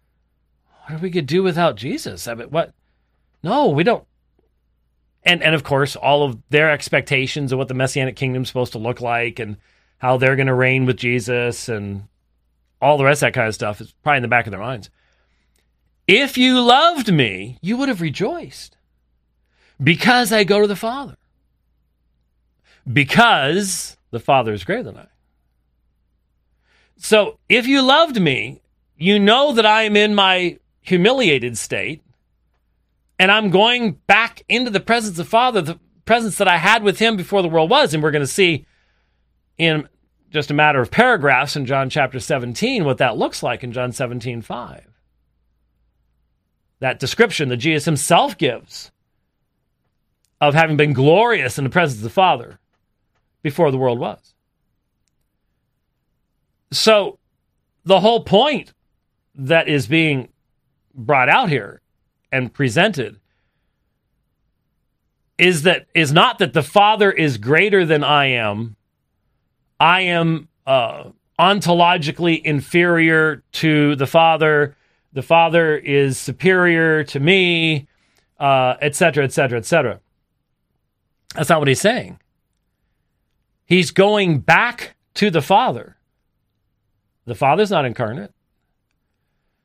[0.86, 2.72] what we could do without Jesus, I mean, what?
[3.42, 4.04] No, we don't.
[5.22, 8.72] And and of course, all of their expectations of what the messianic kingdom is supposed
[8.72, 9.56] to look like, and
[9.98, 12.04] how they're going to reign with Jesus, and
[12.80, 14.60] all the rest of that kind of stuff is probably in the back of their
[14.60, 14.90] minds.
[16.08, 18.76] If you loved me, you would have rejoiced
[19.82, 21.16] because I go to the Father.
[22.90, 25.06] Because the Father is greater than I.
[26.96, 28.60] So if you loved me,
[28.96, 32.02] you know that I am in my humiliated state
[33.20, 36.98] and I'm going back into the presence of Father, the presence that I had with
[36.98, 37.92] him before the world was.
[37.92, 38.64] And we're going to see
[39.58, 39.86] in
[40.30, 43.92] just a matter of paragraphs in John chapter 17 what that looks like in John
[43.92, 44.86] 17 5
[46.78, 48.90] that description that Jesus himself gives
[50.40, 52.58] of having been glorious in the presence of the Father
[53.42, 54.34] before the world was.
[56.72, 57.18] So,
[57.84, 58.72] the whole point
[59.34, 60.30] that is being
[60.94, 61.79] brought out here
[62.32, 63.18] and presented
[65.38, 68.76] is that is not that the Father is greater than I am.
[69.78, 71.04] I am uh,
[71.38, 74.76] ontologically inferior to the Father
[75.12, 77.88] the father is superior to me,
[78.40, 80.00] etc., etc., etc.
[81.34, 82.18] That's not what he's saying.
[83.64, 85.96] He's going back to the Father.
[87.24, 88.32] The Father's not incarnate.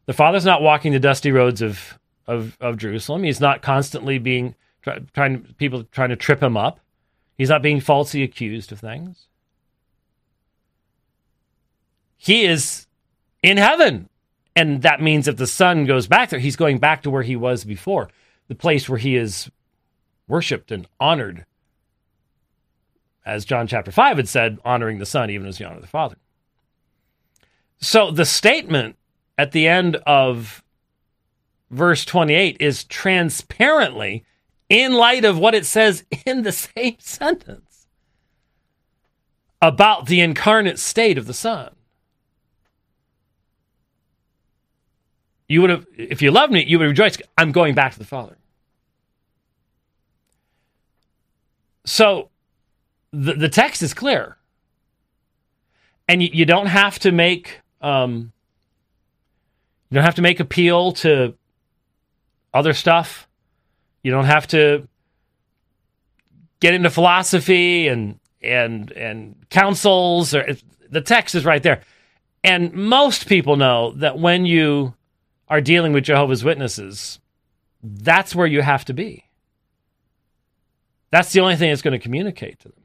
[0.05, 3.23] The Father's not walking the dusty roads of, of, of Jerusalem.
[3.23, 6.79] He's not constantly being try, trying people trying to trip him up.
[7.37, 9.27] He's not being falsely accused of things.
[12.17, 12.87] He is
[13.43, 14.09] in heaven
[14.55, 17.35] and that means if the son goes back there, he's going back to where he
[17.35, 18.09] was before,
[18.47, 19.51] the place where he is
[20.27, 21.45] worshiped and honored.
[23.25, 26.15] As John chapter 5 had said, honoring the Son even as you honor the Father.
[27.81, 28.95] So the statement
[29.37, 30.63] at the end of
[31.69, 34.25] verse 28 is transparently
[34.69, 37.87] in light of what it says in the same sentence
[39.61, 41.73] about the incarnate state of the Son.
[45.47, 47.17] You would have, if you loved me, you would rejoice.
[47.37, 48.37] I'm going back to the Father.
[51.85, 52.29] So
[53.11, 54.37] the, the text is clear.
[56.07, 58.31] And you, you don't have to make um,
[59.89, 61.35] you don't have to make appeal to
[62.55, 63.27] other stuff.
[64.01, 64.87] You don't have to
[66.59, 70.55] get into philosophy and and and councils or
[70.89, 71.81] the text is right there.
[72.43, 74.93] And most people know that when you
[75.47, 77.19] are dealing with Jehovah's Witnesses,
[77.83, 79.25] that's where you have to be.
[81.11, 82.83] That's the only thing that's going to communicate to them.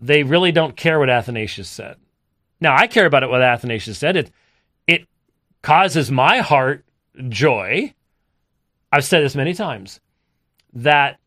[0.00, 1.96] They really don't care what Athanasius said.
[2.60, 4.16] Now, I care about it what Athanasius said.
[4.16, 4.30] It
[4.86, 5.08] it
[5.62, 6.84] causes my heart
[7.28, 7.94] joy.
[8.92, 10.00] I've said this many times
[10.72, 11.18] that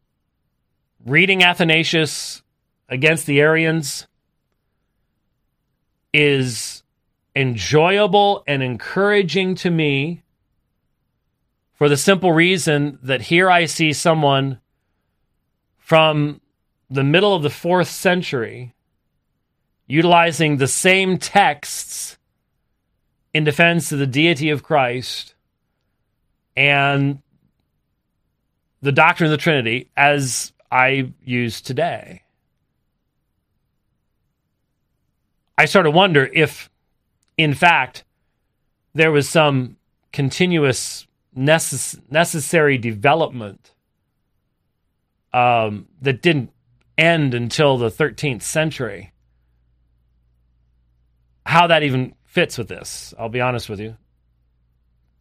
[1.06, 2.42] reading Athanasius
[2.90, 4.08] against the Arians
[6.14, 6.84] is
[7.36, 10.24] enjoyable and encouraging to me
[11.74, 14.60] for the simple reason that here I see someone
[15.78, 16.42] from
[16.90, 18.74] the middle of the fourth century
[19.86, 22.18] utilizing the same texts
[23.34, 25.36] in defense of the deity of Christ
[26.58, 27.22] and
[28.82, 32.24] the doctrine of the Trinity as I use today.
[35.58, 36.70] I sort of wonder if,
[37.38, 38.04] in fact,
[38.94, 39.78] there was some
[40.12, 43.74] continuous necess- necessary development
[45.34, 46.52] um, that didn't
[46.98, 49.12] end until the 13th century.
[51.46, 53.96] How that even fits with this, I'll be honest with you.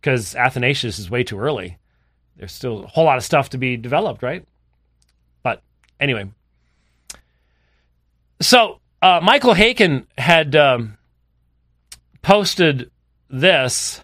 [0.06, 1.78] Because Athanasius is way too early.
[2.36, 4.46] There's still a whole lot of stuff to be developed, right?
[5.42, 5.64] But
[5.98, 6.26] anyway.
[8.40, 10.96] So, uh, Michael Haykin had um,
[12.22, 12.92] posted
[13.28, 14.00] this.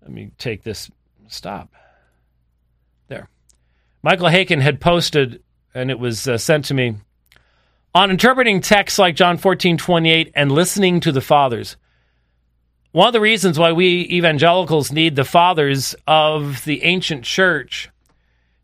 [0.00, 0.88] Let me take this
[1.26, 1.74] stop.
[3.08, 3.28] There.
[4.00, 5.42] Michael Haykin had posted,
[5.74, 6.98] and it was uh, sent to me
[7.96, 11.76] on interpreting texts like John 14 28 and listening to the fathers.
[12.94, 17.90] One of the reasons why we evangelicals need the fathers of the ancient church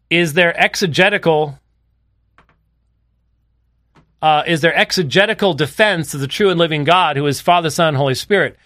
[0.08, 1.58] is their exegetical
[4.22, 7.96] uh, is their exegetical defense of the true and living God, who is Father, Son,
[7.96, 8.56] Holy Spirit.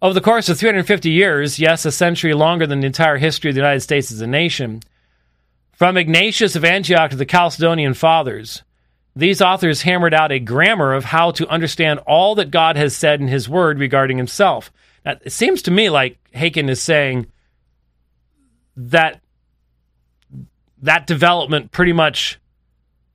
[0.00, 3.54] Over the course of 350 years, yes, a century longer than the entire history of
[3.54, 4.80] the United States as a nation,
[5.72, 8.62] from Ignatius of Antioch to the Chalcedonian Fathers,
[9.14, 13.20] these authors hammered out a grammar of how to understand all that God has said
[13.20, 14.72] in His Word regarding Himself.
[15.06, 17.26] It seems to me like Haykin is saying
[18.76, 19.20] that
[20.82, 22.40] that development pretty much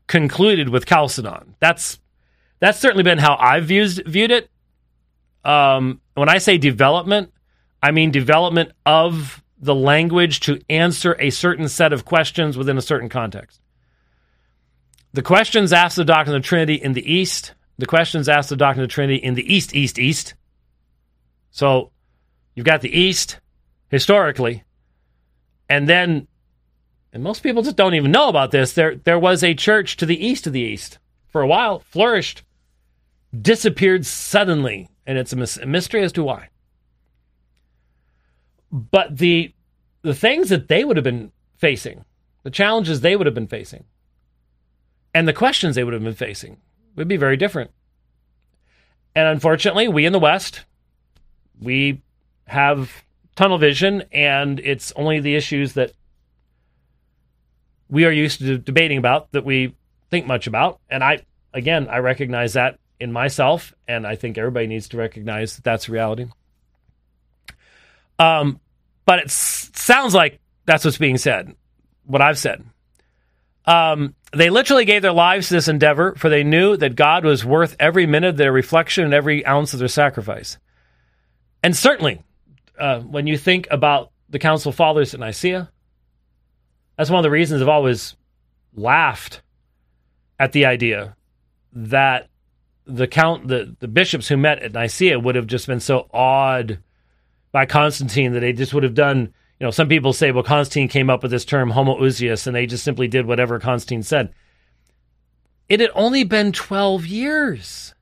[0.07, 1.55] concluded with Chalcedon.
[1.59, 1.99] That's
[2.59, 4.49] that's certainly been how I've viewed viewed it.
[5.43, 7.33] Um, when I say development,
[7.83, 12.81] I mean development of the language to answer a certain set of questions within a
[12.81, 13.59] certain context.
[15.13, 18.55] The questions asked the doctrine of the Trinity in the East, the questions asked the
[18.55, 20.35] doctrine of the Trinity in the East, East, East.
[21.51, 21.91] So
[22.55, 23.39] you've got the East
[23.89, 24.63] historically,
[25.69, 26.27] and then
[27.13, 28.73] and most people just don't even know about this.
[28.73, 32.43] There, there was a church to the east of the east for a while, flourished,
[33.39, 36.49] disappeared suddenly, and it's a, mystery as to why.
[38.71, 39.53] But the
[40.03, 42.05] the things that they would have been facing,
[42.43, 43.83] the challenges they would have been facing,
[45.13, 46.57] and the questions they would have been facing
[46.95, 47.71] would be very different.
[49.13, 50.63] And unfortunately, we in the West,
[51.61, 52.01] we
[52.45, 52.91] have
[53.35, 55.93] tunnel vision, and it's only the issues that
[57.89, 59.75] we are used to debating about that we
[60.09, 60.79] think much about.
[60.89, 61.19] And I,
[61.53, 65.89] again, I recognize that in myself, and I think everybody needs to recognize that that's
[65.89, 66.27] reality.
[68.19, 68.59] Um,
[69.05, 71.55] but it sounds like that's what's being said,
[72.05, 72.63] what I've said.
[73.65, 77.43] Um, they literally gave their lives to this endeavor, for they knew that God was
[77.43, 80.57] worth every minute of their reflection and every ounce of their sacrifice.
[81.63, 82.21] And certainly,
[82.79, 85.69] uh, when you think about the Council Fathers at Nicaea,
[86.97, 88.15] that's one of the reasons I've always
[88.73, 89.41] laughed
[90.39, 91.15] at the idea
[91.73, 92.29] that
[92.85, 96.79] the count the, the bishops who met at Nicaea would have just been so awed
[97.51, 100.87] by Constantine that they just would have done you know some people say well Constantine
[100.87, 104.33] came up with this term homoousios and they just simply did whatever Constantine said.
[105.69, 107.93] It had only been 12 years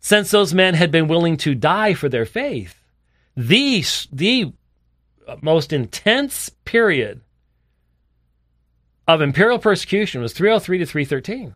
[0.00, 2.80] since those men had been willing to die for their faith
[3.36, 4.52] the the
[5.40, 7.20] most intense period
[9.06, 11.54] of imperial persecution was 303 to 313.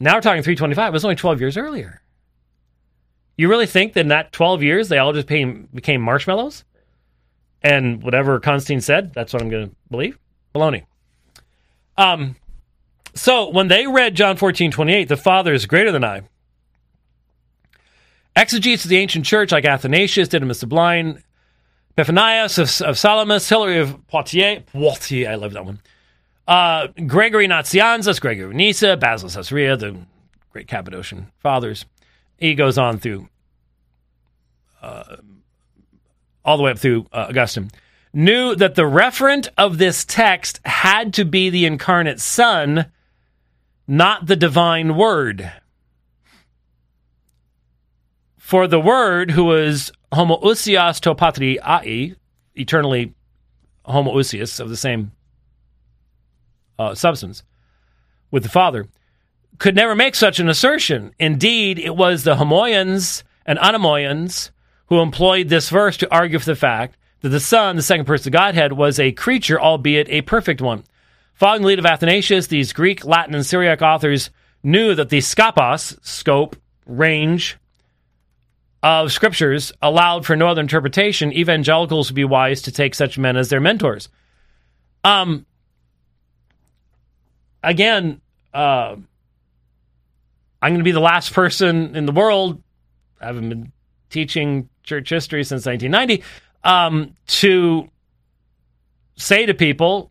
[0.00, 0.88] Now we're talking 325.
[0.88, 2.02] It was only 12 years earlier.
[3.36, 6.64] You really think that in that 12 years they all just became, became marshmallows?
[7.62, 10.18] And whatever Constantine said, that's what I'm going to believe?
[10.54, 10.84] Baloney.
[11.96, 12.36] Um,
[13.14, 16.22] so when they read John 14, 28, the Father is greater than I.
[18.34, 21.22] Exegetes of the ancient church like Athanasius, Didymus the Blind,
[21.96, 25.80] Epiphanius of, of Salamis, Hilary of Poitiers, Poitiers, I love that one.
[26.48, 29.96] Uh, Gregory Nazianzus, Gregory of Nyssa, Basil Caesarea, the
[30.50, 31.84] great Cappadocian fathers.
[32.38, 33.28] He goes on through
[34.80, 35.16] uh,
[36.44, 37.70] all the way up through uh, Augustine.
[38.12, 42.86] Knew that the referent of this text had to be the incarnate Son,
[43.86, 45.50] not the divine Word.
[48.52, 52.14] For the Word, who was homoousios to patri ai,
[52.54, 53.14] eternally
[53.86, 55.12] homoousios of the same
[56.78, 57.44] uh, substance
[58.30, 58.88] with the Father,
[59.56, 61.14] could never make such an assertion.
[61.18, 64.50] Indeed, it was the homoians and anomoians
[64.88, 68.28] who employed this verse to argue for the fact that the Son, the second person
[68.28, 70.84] of Godhead, was a creature, albeit a perfect one.
[71.32, 74.28] Following the lead of Athanasius, these Greek, Latin, and Syriac authors
[74.62, 77.56] knew that the skopos, scope, range
[78.82, 83.36] of scriptures allowed for no other interpretation, evangelicals would be wise to take such men
[83.36, 84.08] as their mentors.
[85.04, 85.46] Um,
[87.62, 88.20] again,
[88.52, 88.96] uh,
[90.60, 92.62] I'm going to be the last person in the world.
[93.20, 93.72] I haven't been
[94.10, 96.24] teaching church history since 1990
[96.64, 97.88] um, to
[99.16, 100.10] say to people,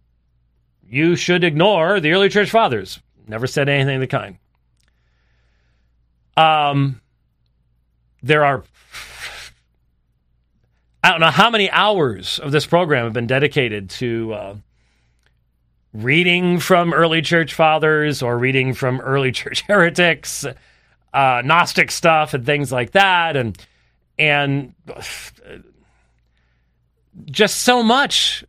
[0.88, 3.00] you should ignore the early church fathers.
[3.28, 4.38] Never said anything of the kind.
[6.36, 7.02] Um,
[8.24, 8.64] there are,
[11.04, 14.56] I don't know how many hours of this program have been dedicated to uh,
[15.94, 20.46] reading from early church fathers or reading from early church heretics,
[21.14, 23.58] uh, Gnostic stuff, and things like that, and
[24.18, 24.74] and
[27.26, 28.46] just so much.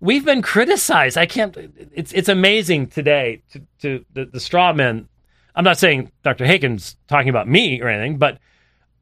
[0.00, 1.16] We've been criticized.
[1.16, 1.56] I can't.
[1.94, 5.08] It's it's amazing today to, to the, the straw men.
[5.56, 6.44] I'm not saying Dr.
[6.46, 8.38] Haykin's talking about me or anything, but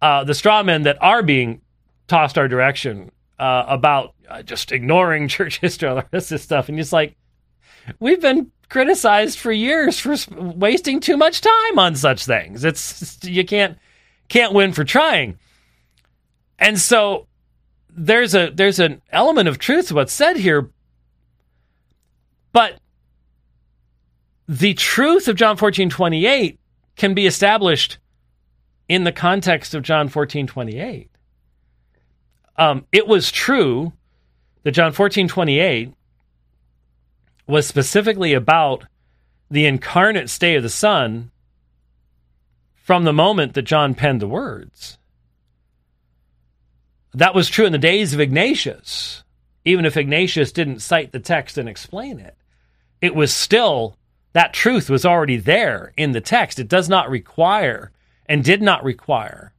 [0.02, 1.62] uh, the straw men that are being
[2.08, 6.92] tossed our direction uh, about uh, just ignoring church history, all this stuff, and just
[6.92, 7.16] like
[8.00, 12.64] we've been criticized for years for wasting too much time on such things.
[12.64, 13.78] It's you can't
[14.28, 15.38] can't win for trying,
[16.58, 17.28] and so
[17.88, 20.68] there's a there's an element of truth to what's said here,
[22.52, 22.78] but
[24.48, 26.58] the truth of John 14, 28
[26.96, 27.98] can be established
[28.92, 31.08] in the context of John 14, 28.
[32.58, 33.94] Um, it was true
[34.64, 35.94] that John 14, 28
[37.46, 38.84] was specifically about
[39.50, 41.30] the incarnate stay of the Son
[42.74, 44.98] from the moment that John penned the words.
[47.14, 49.24] That was true in the days of Ignatius,
[49.64, 52.36] even if Ignatius didn't cite the text and explain it.
[53.00, 53.96] It was still,
[54.34, 56.58] that truth was already there in the text.
[56.58, 57.90] It does not require
[58.26, 59.52] and did not require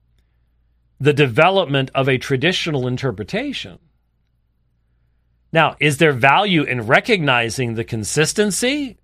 [0.99, 3.79] the development of a traditional interpretation.
[5.51, 8.97] Now, is there value in recognizing the consistency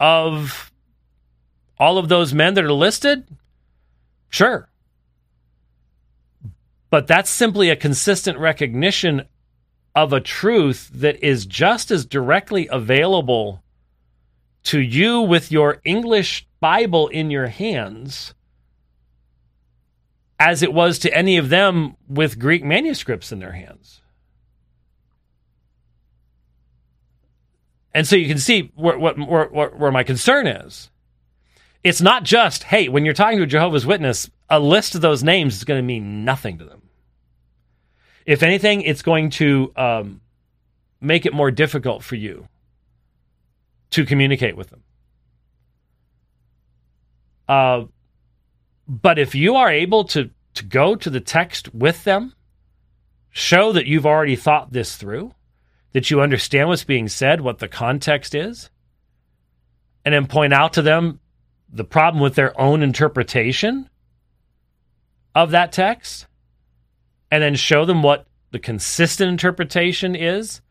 [0.00, 0.72] of
[1.78, 3.28] all of those men that are listed?
[4.30, 4.68] Sure.
[6.90, 9.26] But that's simply a consistent recognition
[9.94, 13.62] of a truth that is just as directly available
[14.64, 18.34] to you with your English Bible in your hands
[20.38, 24.00] as it was to any of them with Greek manuscripts in their hands.
[27.94, 30.90] And so you can see where, where, where, where my concern is.
[31.82, 35.24] It's not just, hey, when you're talking to a Jehovah's Witness, a list of those
[35.24, 36.82] names is going to mean nothing to them.
[38.26, 40.20] If anything, it's going to um,
[41.00, 42.46] make it more difficult for you
[43.90, 44.82] to communicate with them.
[47.48, 47.84] Uh,
[48.88, 52.34] but if you are able to, to go to the text with them,
[53.30, 55.34] show that you've already thought this through,
[55.92, 58.70] that you understand what's being said, what the context is,
[60.04, 61.20] and then point out to them
[61.70, 63.90] the problem with their own interpretation
[65.34, 66.26] of that text,
[67.30, 70.62] and then show them what the consistent interpretation is,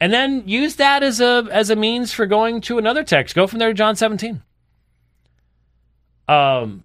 [0.00, 3.36] and then use that as a as a means for going to another text.
[3.36, 4.42] Go from there to John 17.
[6.26, 6.84] Um,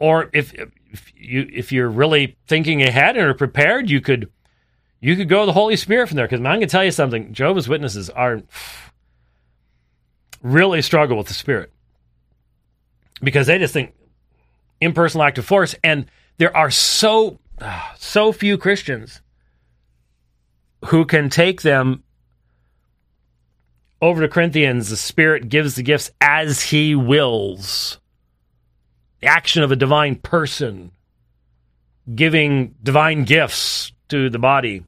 [0.00, 4.28] or if if you if you're really thinking ahead and are prepared, you could
[4.98, 6.26] you could go the Holy Spirit from there.
[6.26, 8.42] Because I'm going to tell you something: Jehovah's Witnesses are
[10.42, 11.70] really struggle with the Spirit
[13.22, 13.94] because they just think
[14.80, 16.06] impersonal active force, and
[16.38, 17.38] there are so
[17.96, 19.20] so few Christians
[20.86, 22.02] who can take them
[24.00, 24.88] over to Corinthians.
[24.88, 27.99] The Spirit gives the gifts as He wills
[29.22, 30.92] action of a divine person
[32.14, 34.84] giving divine gifts to the body.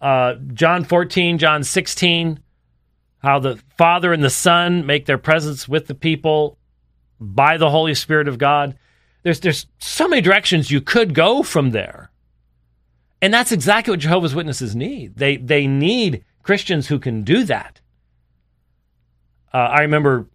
[0.00, 2.40] Uh, John 14, John 16,
[3.18, 6.58] how the Father and the Son make their presence with the people
[7.20, 8.76] by the Holy Spirit of God.
[9.22, 12.10] There's, there's so many directions you could go from there.
[13.20, 15.14] And that's exactly what Jehovah's Witnesses need.
[15.16, 17.80] They, they need Christians who can do that.
[19.54, 20.26] Uh, I remember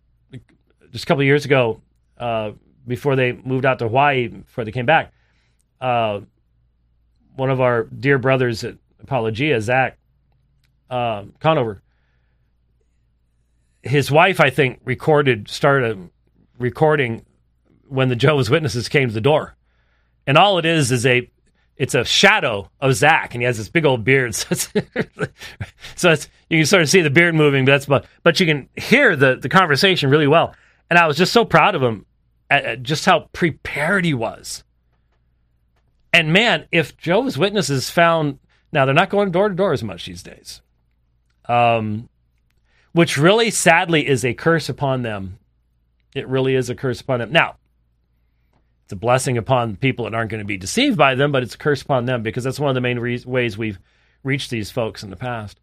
[0.92, 1.82] just a couple years ago,
[2.18, 2.52] uh,
[2.88, 5.14] before they moved out to Hawaii, before they came back,
[5.82, 6.22] uh,
[7.36, 9.98] one of our dear brothers at Apologia, Zach
[10.90, 11.82] uh, Conover,
[13.84, 16.10] his wife, I think, recorded, started
[16.60, 17.26] recording
[17.88, 19.56] when the Jehovah's Witnesses came to the door.
[20.26, 21.30] And all it is is a
[21.78, 24.36] it's a shadow of Zach, and he has this big old beard.
[24.36, 24.70] So it's,
[25.96, 28.46] so it's you can sort of see the beard moving, but that's but but you
[28.46, 30.56] can hear the the conversation really well.
[30.90, 32.06] And I was just so proud of him
[32.50, 34.64] at, just how prepared he was.
[36.14, 38.40] And man, if Jehovah's Witnesses found
[38.72, 40.62] now they're not going door to door as much these days,
[41.46, 42.10] um,
[42.92, 45.40] which really sadly is a curse upon them.
[46.16, 47.32] It really is a curse upon them.
[47.32, 47.58] Now,
[48.84, 51.56] it's a blessing upon people that aren't going to be deceived by them, but it's
[51.56, 53.80] a curse upon them because that's one of the main re- ways we've
[54.24, 55.60] reached these folks in the past.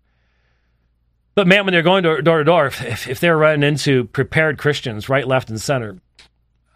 [1.34, 4.58] But man, when they're going door, door to door, if, if they're running into prepared
[4.58, 5.98] Christians, right, left, and center,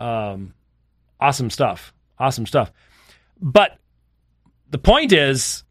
[0.00, 0.54] um,
[1.20, 1.92] awesome stuff.
[2.18, 2.72] Awesome stuff.
[3.40, 3.78] But
[4.70, 5.64] the point is,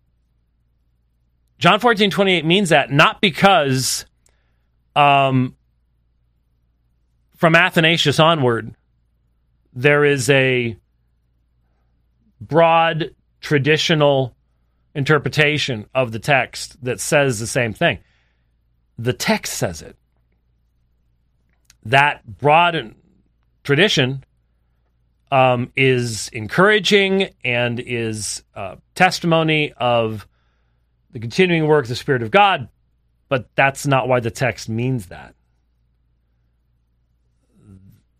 [1.59, 4.05] John 14, 28 means that not because
[4.95, 5.55] um,
[7.35, 8.73] from Athanasius onward,
[9.73, 10.77] there is a
[12.39, 13.11] broad
[13.41, 14.35] traditional
[14.95, 17.99] interpretation of the text that says the same thing.
[18.97, 19.95] The text says it.
[21.85, 22.95] That broad
[23.67, 24.23] tradition
[25.29, 30.25] um, is encouraging and is uh, testimony of
[31.11, 32.69] the continuing work of the Spirit of God,
[33.27, 35.35] but that's not why the text means that.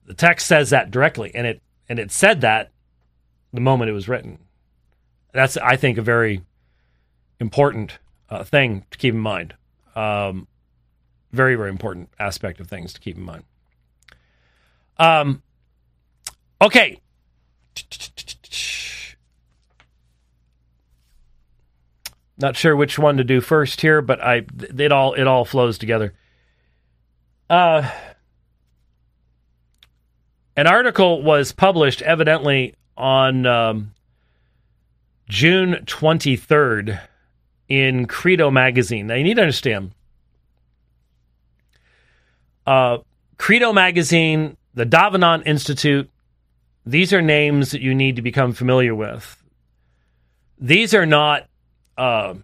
[0.05, 2.71] The text says that directly, and it and it said that
[3.53, 4.39] the moment it was written.
[5.31, 6.41] That's, I think, a very
[7.39, 9.53] important uh, thing to keep in mind.
[9.95, 10.47] Um,
[11.31, 13.45] very, very important aspect of things to keep in mind.
[14.99, 15.41] Um,
[16.61, 16.99] okay.
[22.39, 24.45] Not sure which one to do first here, but I
[24.77, 26.13] it all it all flows together.
[27.49, 27.89] Uh,
[30.55, 33.91] an article was published evidently on um,
[35.29, 36.99] June 23rd
[37.69, 39.07] in Credo magazine.
[39.07, 39.91] Now, you need to understand
[42.65, 42.99] uh,
[43.37, 46.07] Credo magazine, the Davenant Institute,
[46.85, 49.43] these are names that you need to become familiar with.
[50.59, 51.47] These are not
[51.97, 52.35] uh,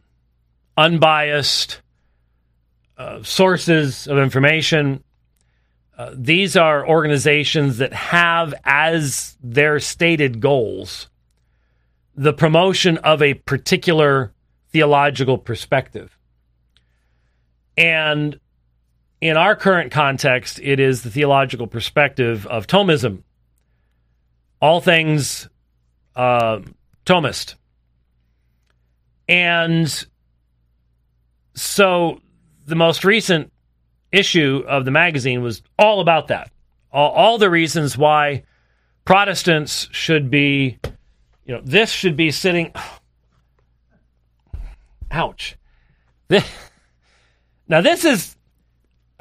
[0.76, 1.80] unbiased
[2.98, 5.04] uh, sources of information.
[5.96, 11.10] Uh, these are organizations that have as their stated goals
[12.16, 14.32] the promotion of a particular
[14.72, 16.18] theological perspective.
[17.78, 18.40] And
[19.24, 23.24] in our current context, it is the theological perspective of Thomism.
[24.62, 25.48] All things
[26.14, 26.60] uh,
[27.06, 27.56] Thomist.
[29.30, 30.06] And
[31.54, 32.20] so
[32.66, 33.54] the most recent
[34.12, 36.52] issue of the magazine was all about that.
[36.92, 38.44] All, all the reasons why
[39.06, 40.80] Protestants should be,
[41.46, 42.74] you know, this should be sitting.
[45.12, 45.56] Ouch.
[46.28, 46.46] This,
[47.70, 48.36] now, this is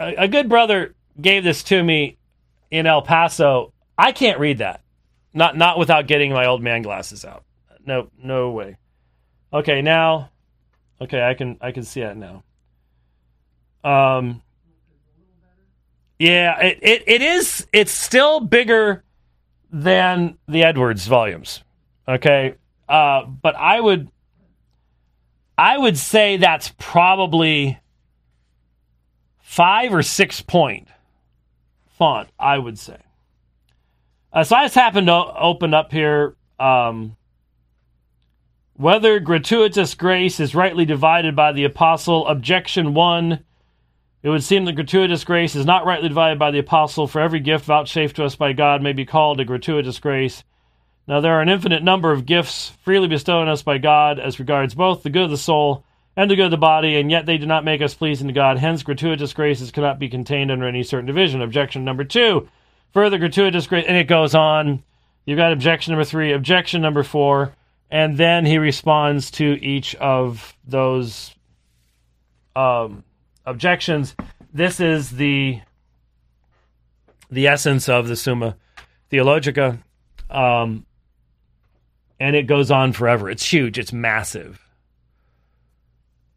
[0.08, 2.18] a, a good brother gave this to me
[2.70, 3.72] in El Paso.
[3.96, 4.80] I can't read that.
[5.34, 7.44] Not not without getting my old man glasses out.
[7.84, 8.76] No, no way.
[9.52, 10.30] Okay, now
[11.00, 12.42] okay, I can I can see it now.
[13.84, 14.42] Um
[16.22, 17.66] yeah, it, it, it is.
[17.72, 19.02] It's still bigger
[19.72, 21.64] than the Edwards volumes.
[22.06, 22.54] Okay,
[22.88, 24.08] uh, but I would,
[25.58, 27.80] I would say that's probably
[29.52, 30.88] five or six point
[31.98, 32.28] font.
[32.38, 32.98] I would say.
[34.32, 36.36] Uh, so I just happened to open up here.
[36.58, 37.16] Um,
[38.74, 42.26] whether gratuitous grace is rightly divided by the apostle.
[42.26, 43.44] Objection one
[44.22, 47.40] it would seem that gratuitous grace is not rightly divided by the apostle, for every
[47.40, 50.44] gift vouchsafed to us by God may be called a gratuitous grace.
[51.08, 54.38] Now there are an infinite number of gifts freely bestowed on us by God as
[54.38, 55.84] regards both the good of the soul
[56.16, 58.34] and the good of the body, and yet they do not make us pleasing to
[58.34, 58.58] God.
[58.58, 61.40] Hence, gratuitous graces cannot be contained under any certain division.
[61.40, 62.48] Objection number two.
[62.92, 64.82] Further, gratuitous grace, and it goes on.
[65.24, 67.54] You've got objection number three, objection number four,
[67.90, 71.34] and then he responds to each of those
[72.54, 73.04] um,
[73.46, 74.14] objections.
[74.52, 75.60] This is the
[77.30, 78.56] the essence of the Summa
[79.10, 79.78] Theologica,
[80.28, 80.84] um,
[82.20, 83.30] and it goes on forever.
[83.30, 83.78] It's huge.
[83.78, 84.60] It's massive.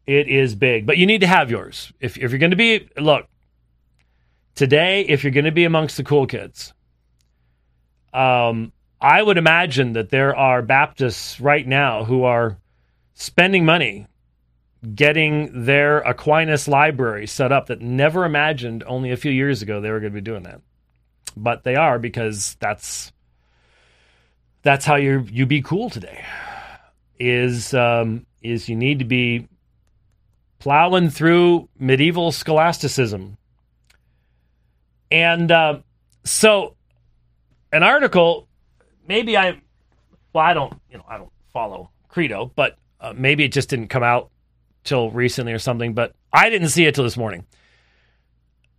[0.06, 2.88] It is big, but you need to have yours if if you're going to be
[2.96, 3.26] look
[4.54, 5.02] today.
[5.02, 6.72] If you're going to be amongst the cool kids,
[8.14, 12.56] um, I would imagine that there are Baptists right now who are
[13.14, 14.06] spending money
[14.94, 19.90] getting their Aquinas library set up that never imagined only a few years ago they
[19.90, 20.60] were going to be doing that.
[21.36, 23.12] But they are because that's
[24.62, 26.24] that's how you you be cool today.
[27.18, 29.48] Is um, is you need to be
[30.58, 33.36] plowing through medieval scholasticism,
[35.10, 35.80] and uh,
[36.24, 36.74] so
[37.72, 38.48] an article.
[39.08, 39.60] Maybe I,
[40.32, 43.88] well, I don't, you know, I don't follow Credo, but uh, maybe it just didn't
[43.88, 44.30] come out
[44.82, 45.94] till recently or something.
[45.94, 47.44] But I didn't see it till this morning.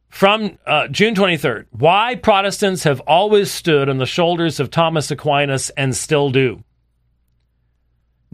[0.09, 5.69] From uh, June 23rd, why Protestants have always stood on the shoulders of Thomas Aquinas
[5.71, 6.63] and still do.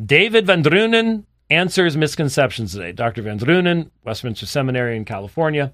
[0.03, 2.91] David VanDrunen answers misconceptions today.
[2.91, 3.23] Dr.
[3.23, 5.73] VanDrunen, Westminster Seminary in California,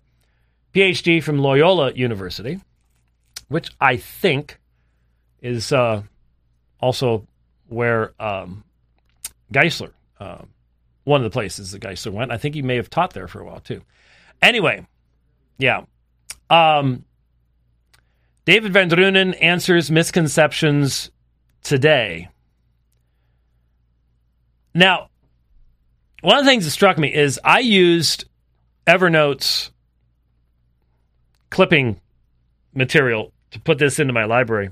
[0.74, 2.60] PhD from Loyola University,
[3.48, 4.60] which I think
[5.42, 6.04] is uh,
[6.80, 7.26] also
[7.68, 8.64] where um,
[9.54, 10.44] Geisler, uh,
[11.04, 12.32] one of the places that Geisler went.
[12.32, 13.82] I think he may have taught there for a while too.
[14.42, 14.86] Anyway,
[15.58, 15.82] yeah.
[16.50, 17.06] Um,
[18.46, 21.12] David VanDrunen answers misconceptions
[21.64, 22.30] today.
[24.74, 25.10] Now,
[26.22, 28.26] one of the things that struck me is I used
[28.86, 29.72] Evernote's
[31.50, 32.00] clipping
[32.74, 34.70] material to put this into my library.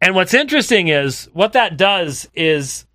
[0.00, 2.86] And what's interesting is what that does is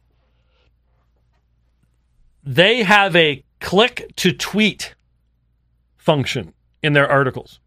[2.43, 4.95] they have a click to tweet
[5.97, 7.59] function in their articles.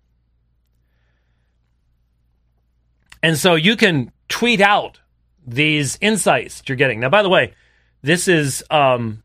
[3.22, 5.00] And so you can tweet out
[5.46, 7.00] these insights that you're getting.
[7.00, 7.54] Now, by the way,
[8.06, 9.20] this is um,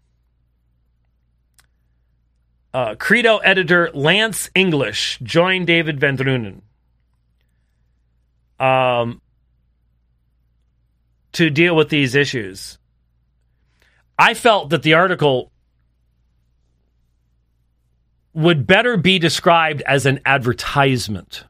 [2.74, 6.62] uh, Credo editor Lance English joined David VanDrunen
[8.60, 9.22] um,
[11.34, 12.80] to deal with these issues.
[14.18, 15.52] I felt that the article
[18.34, 21.44] would better be described as an advertisement.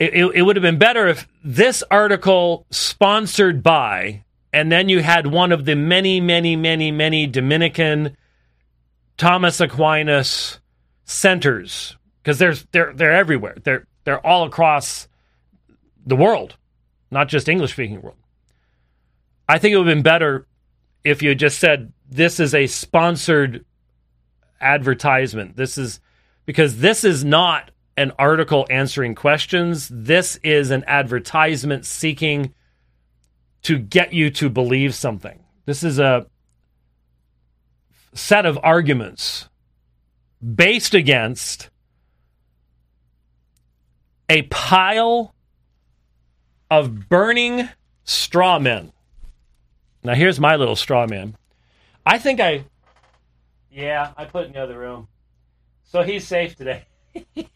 [0.00, 5.02] It, it, it, would have been better if this article sponsored by, and then you
[5.02, 8.16] had one of the many, many, many, many Dominican
[9.18, 10.58] Thomas Aquinas
[11.04, 13.56] centers because they're they're everywhere.
[13.62, 15.06] They're they're all across
[16.06, 16.56] the world,
[17.10, 18.16] not just English speaking world.
[19.46, 20.46] I think it would have been better
[21.04, 23.66] if you just said this is a sponsored
[24.62, 25.56] advertisement.
[25.56, 26.00] This is
[26.46, 27.70] because this is not
[28.00, 29.90] an article answering questions.
[29.92, 32.54] This is an advertisement seeking
[33.60, 35.44] to get you to believe something.
[35.66, 36.26] This is a
[38.14, 39.50] set of arguments
[40.42, 41.68] based against
[44.30, 45.34] a pile
[46.70, 47.68] of burning
[48.04, 48.92] straw men.
[50.02, 51.36] Now, here's my little straw man.
[52.06, 52.64] I think I,
[53.70, 55.08] yeah, I put in the other room.
[55.84, 56.86] So he's safe today.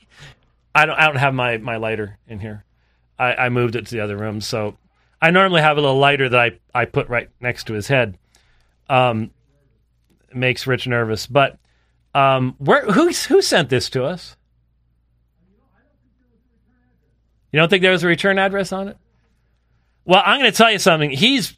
[0.74, 2.64] I don't, I don't have my, my lighter in here.
[3.18, 4.40] I, I moved it to the other room.
[4.40, 4.76] So
[5.22, 8.18] I normally have a little lighter that I, I put right next to his head.
[8.88, 9.30] Um,
[10.34, 11.26] makes Rich nervous.
[11.26, 11.58] But
[12.14, 14.36] um, where who who sent this to us?
[17.52, 18.96] You don't think there was a return address on it?
[20.04, 21.10] Well, I'm going to tell you something.
[21.10, 21.56] He's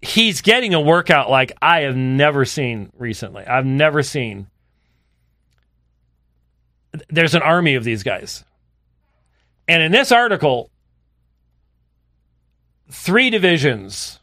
[0.00, 3.44] he's getting a workout like I have never seen recently.
[3.44, 4.48] I've never seen.
[7.08, 8.44] There's an army of these guys.
[9.66, 10.70] And in this article,
[12.90, 14.20] three divisions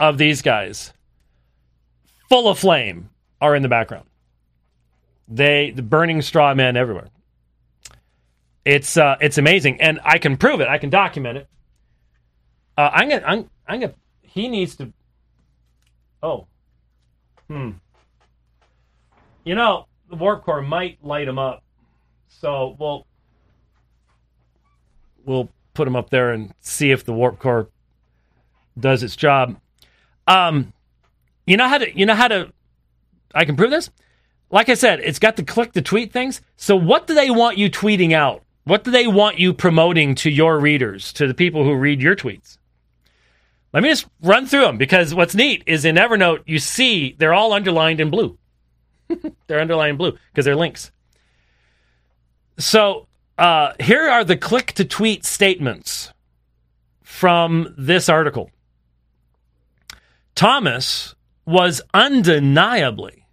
[0.00, 0.92] of these guys,
[2.28, 4.06] full of flame, are in the background.
[5.28, 7.08] They, the burning straw men everywhere.
[8.64, 10.66] It's uh, it's amazing, and I can prove it.
[10.66, 11.48] I can document it.
[12.76, 13.94] Uh, I'm gonna, I'm, I'm gonna.
[14.22, 14.92] He needs to
[16.22, 16.46] Oh.
[17.48, 17.70] Hmm.
[19.44, 21.62] You know, the warp core might light him up.
[22.28, 23.06] So we'll
[25.24, 27.68] we'll put him up there and see if the warp core
[28.78, 29.58] does its job.
[30.26, 30.72] Um
[31.46, 32.52] you know how to you know how to
[33.34, 33.90] I can prove this?
[34.50, 36.40] Like I said, it's got the click the tweet things.
[36.56, 38.42] So what do they want you tweeting out?
[38.64, 42.16] What do they want you promoting to your readers, to the people who read your
[42.16, 42.58] tweets?
[43.72, 47.34] Let me just run through them because what's neat is in Evernote, you see they're
[47.34, 48.38] all underlined in blue.
[49.46, 50.90] they're underlined in blue because they're links.
[52.58, 53.06] So
[53.38, 56.12] uh, here are the click to tweet statements
[57.02, 58.50] from this article.
[60.34, 63.26] Thomas was undeniably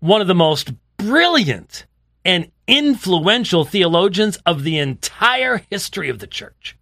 [0.00, 1.86] one of the most brilliant
[2.24, 6.76] and influential theologians of the entire history of the church.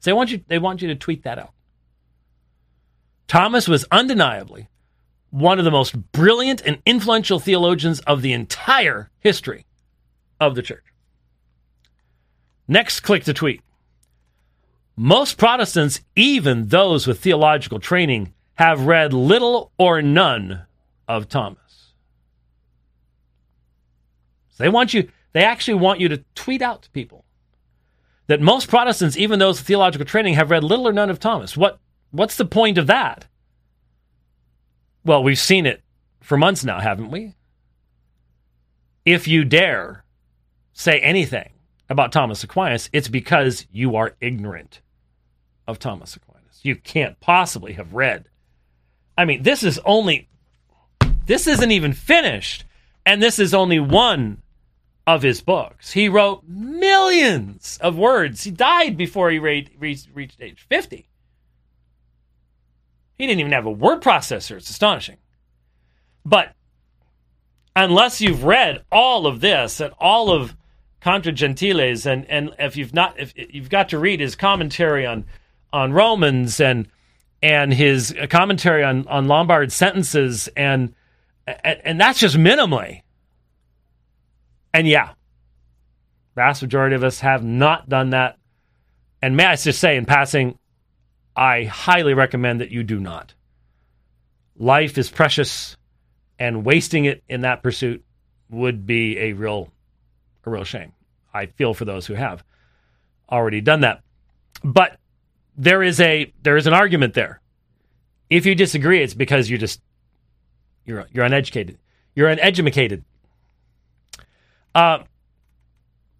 [0.00, 1.52] So they want you they want you to tweet that out.
[3.28, 4.68] Thomas was undeniably
[5.30, 9.66] one of the most brilliant and influential theologians of the entire history
[10.40, 10.84] of the church.
[12.66, 13.60] Next, click to tweet.
[14.96, 20.62] Most Protestants, even those with theological training, have read little or none
[21.08, 21.92] of Thomas.
[24.56, 27.24] They want you, they actually want you to tweet out to people
[28.28, 31.56] that most Protestants, even those with theological training, have read little or none of Thomas.
[31.56, 31.78] What
[32.10, 33.26] what's the point of that?
[35.04, 35.82] Well, we've seen it
[36.20, 37.34] for months now, haven't we?
[39.04, 40.04] If you dare
[40.72, 41.50] say anything
[41.88, 44.80] about Thomas Aquinas, it's because you are ignorant
[45.66, 46.60] of Thomas Aquinas.
[46.62, 48.28] You can't possibly have read.
[49.16, 50.28] I mean, this is only
[51.26, 52.64] this isn't even finished,
[53.06, 54.42] and this is only one
[55.06, 55.92] of his books.
[55.92, 58.44] He wrote millions of words.
[58.44, 61.06] He died before he reached, reached age 50.
[63.16, 64.56] He didn't even have a word processor.
[64.56, 65.18] It's astonishing.
[66.24, 66.54] But
[67.76, 70.56] unless you've read all of this and all of
[71.04, 75.26] Contra Gentiles, and, and if you've not, if you've got to read his commentary on
[75.70, 76.88] on Romans and
[77.42, 80.94] and his commentary on on Lombard sentences, and
[81.46, 83.02] and, and that's just minimally.
[84.72, 85.10] And yeah,
[86.36, 88.38] vast majority of us have not done that.
[89.20, 90.58] And may I just say in passing,
[91.36, 93.34] I highly recommend that you do not.
[94.56, 95.76] Life is precious,
[96.38, 98.02] and wasting it in that pursuit
[98.48, 99.70] would be a real,
[100.46, 100.93] a real shame.
[101.34, 102.44] I feel for those who have
[103.30, 104.02] already done that.
[104.62, 104.98] But
[105.56, 107.40] there is a there is an argument there.
[108.30, 109.80] If you disagree, it's because you just
[110.86, 111.78] you're you're uneducated.
[112.14, 113.04] You're uneducated.
[114.74, 115.00] Uh,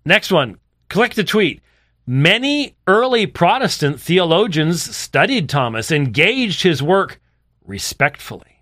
[0.04, 0.58] next one.
[0.88, 1.62] Click the tweet.
[2.06, 7.20] Many early Protestant theologians studied Thomas, engaged his work
[7.64, 8.60] respectfully,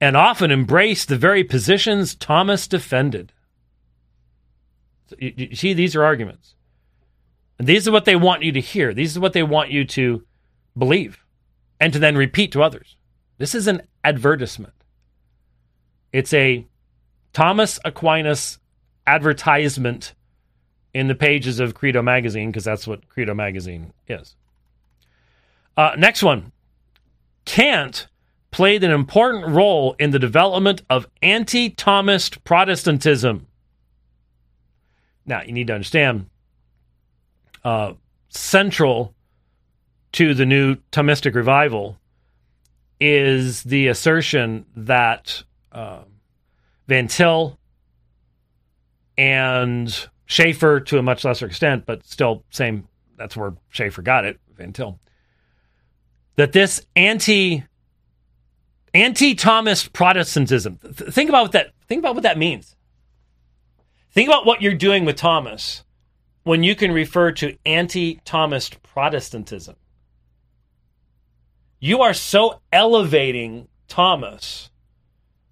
[0.00, 3.32] and often embraced the very positions Thomas defended.
[5.18, 6.54] You, you see, these are arguments.
[7.58, 8.92] And these are what they want you to hear.
[8.94, 10.24] These are what they want you to
[10.76, 11.24] believe
[11.80, 12.96] and to then repeat to others.
[13.38, 14.74] This is an advertisement.
[16.12, 16.66] It's a
[17.32, 18.58] Thomas Aquinas
[19.06, 20.14] advertisement
[20.94, 24.36] in the pages of Credo Magazine, because that's what Credo Magazine is.
[25.76, 26.52] Uh, next one
[27.44, 28.08] Kant
[28.50, 33.46] played an important role in the development of anti Thomist Protestantism.
[35.26, 36.26] Now, you need to understand
[37.64, 37.94] uh,
[38.28, 39.14] central
[40.12, 41.98] to the new Thomistic revival
[43.00, 45.42] is the assertion that
[45.72, 46.02] uh,
[46.86, 47.58] Van Til
[49.18, 52.88] and Schaeffer, to a much lesser extent, but still same.
[53.16, 54.98] That's where Schaeffer got it, Van Til.
[56.36, 57.64] That this anti
[58.94, 60.78] anti Thomist Protestantism.
[60.78, 61.72] Th- think about what that.
[61.88, 62.76] Think about what that means.
[64.12, 65.84] Think about what you're doing with Thomas
[66.42, 69.76] when you can refer to anti Thomist Protestantism.
[71.80, 74.70] You are so elevating Thomas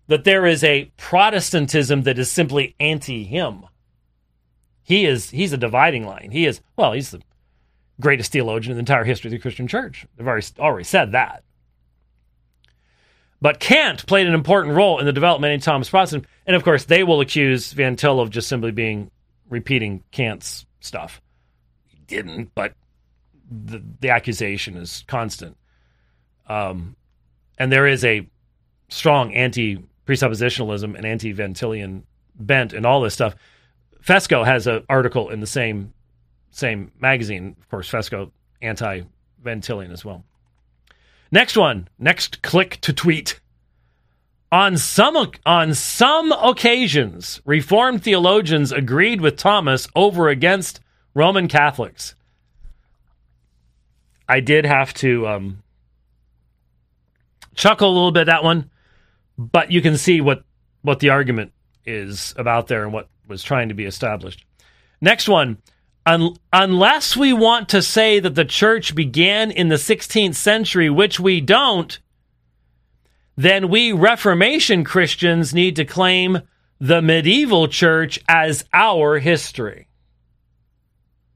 [0.08, 3.64] that there is a Protestantism that is simply anti him.
[4.82, 6.30] He is he's a dividing line.
[6.30, 7.22] He is well, he's the
[7.98, 10.06] greatest theologian in the entire history of the Christian church.
[10.16, 11.44] They've already, already said that.
[13.40, 16.84] But Kant played an important role in the development of Thomas Protestant, and of course
[16.84, 19.10] they will accuse Van Til of just simply being
[19.48, 21.22] repeating Kant's stuff.
[21.86, 22.74] He didn't, but
[23.50, 25.56] the the accusation is constant.
[26.48, 26.96] Um,
[27.58, 28.28] and there is a
[28.88, 32.02] strong anti presuppositionalism and anti Van Tilian
[32.34, 33.36] bent and all this stuff.
[34.02, 35.94] Fesko has an article in the same
[36.50, 37.56] same magazine.
[37.60, 38.30] Of course, Fesko
[38.60, 39.02] anti
[39.42, 40.24] Van Tilian as well.
[41.32, 43.40] Next one, next click to tweet.
[44.52, 50.80] On some on some occasions, Reformed theologians agreed with Thomas over against
[51.14, 52.16] Roman Catholics.
[54.28, 55.62] I did have to um,
[57.54, 58.70] chuckle a little bit at that one,
[59.38, 60.42] but you can see what
[60.82, 61.52] what the argument
[61.86, 64.44] is about there and what was trying to be established.
[65.00, 65.58] Next one.
[66.06, 71.20] Un- unless we want to say that the church began in the 16th century, which
[71.20, 71.98] we don't,
[73.36, 76.40] then we Reformation Christians need to claim
[76.78, 79.88] the medieval church as our history.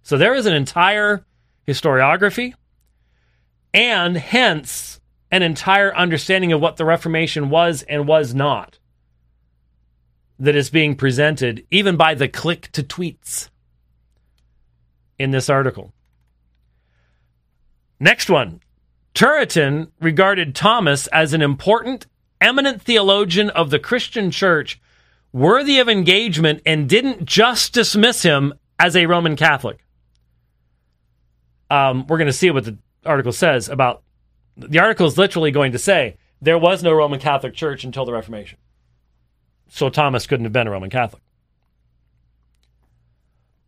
[0.02, 1.24] So there is an entire
[1.66, 2.54] historiography
[3.72, 5.00] and hence
[5.30, 8.78] an entire understanding of what the Reformation was and was not
[10.38, 13.50] that is being presented, even by the click to tweets
[15.18, 15.92] in this article.
[18.00, 18.60] Next one.
[19.14, 22.06] Turretin regarded Thomas as an important,
[22.40, 24.80] eminent theologian of the Christian church,
[25.32, 29.84] worthy of engagement, and didn't just dismiss him as a Roman Catholic.
[31.70, 34.02] Um, we're going to see what the article says about.
[34.56, 38.12] The article is literally going to say there was no Roman Catholic Church until the
[38.12, 38.58] Reformation
[39.74, 41.22] so Thomas couldn't have been a Roman Catholic.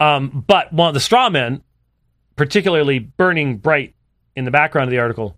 [0.00, 1.62] Um, but one of the straw men,
[2.36, 3.94] particularly burning bright
[4.34, 5.36] in the background of the article,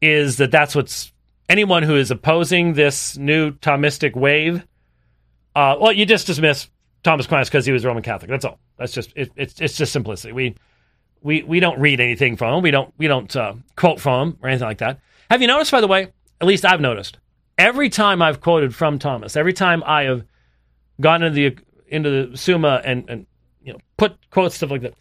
[0.00, 1.12] is that that's what's
[1.48, 4.66] anyone who is opposing this new Thomistic wave.
[5.54, 6.68] Uh, well, you just dismiss
[7.02, 8.30] Thomas Aquinas because he was Roman Catholic.
[8.30, 8.58] That's all.
[8.78, 10.32] That's just it, it's it's just simplicity.
[10.32, 10.54] We
[11.22, 12.62] we we don't read anything from him.
[12.62, 15.00] We don't we don't uh, quote from him or anything like that.
[15.30, 16.12] Have you noticed, by the way?
[16.40, 17.18] At least I've noticed.
[17.58, 20.24] Every time I've quoted from Thomas, every time I have
[21.00, 23.26] gone into the into the Summa and and
[23.70, 24.94] you know put quotes stuff like that.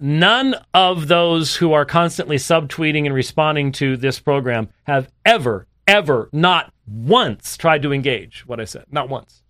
[0.00, 6.28] None of those who are constantly subtweeting and responding to this program have ever, ever,
[6.32, 8.84] not once tried to engage what I said.
[8.90, 9.42] Not once.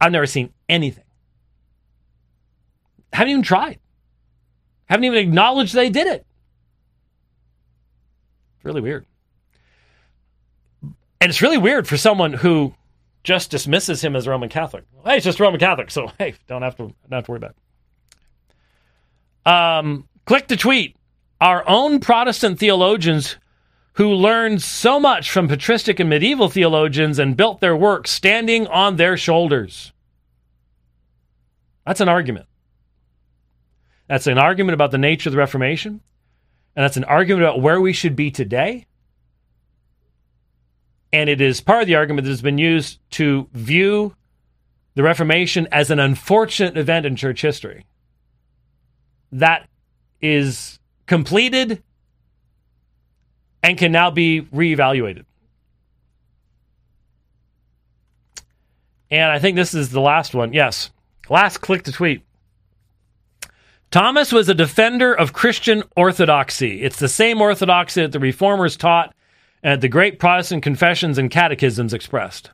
[0.00, 1.04] I've never seen anything.
[3.12, 3.78] Haven't even tried.
[4.86, 6.26] Haven't even acknowledged they did it.
[8.56, 9.06] It's really weird.
[10.82, 12.74] And it's really weird for someone who
[13.24, 14.84] just dismisses him as Roman Catholic.
[15.04, 17.54] Hey, it's just Roman Catholic, so hey, don't have to don't have to worry about
[19.46, 19.50] it.
[19.50, 20.96] Um, click the tweet.
[21.40, 23.36] Our own Protestant theologians
[23.94, 28.96] who learned so much from patristic and medieval theologians and built their work standing on
[28.96, 29.92] their shoulders.
[31.84, 32.46] That's an argument.
[34.08, 36.00] That's an argument about the nature of the Reformation,
[36.76, 38.86] and that's an argument about where we should be today.
[41.12, 44.14] And it is part of the argument that has been used to view
[44.94, 47.84] the Reformation as an unfortunate event in church history
[49.32, 49.68] that
[50.20, 51.82] is completed
[53.62, 55.24] and can now be reevaluated.
[59.10, 60.52] And I think this is the last one.
[60.52, 60.90] Yes.
[61.28, 62.22] Last click to tweet.
[63.90, 66.82] Thomas was a defender of Christian orthodoxy.
[66.82, 69.14] It's the same orthodoxy that the reformers taught
[69.62, 72.50] and the great Protestant confessions and catechisms expressed.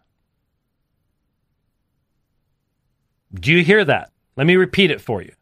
[3.33, 4.11] Do you hear that?
[4.37, 5.33] Let me repeat it for you.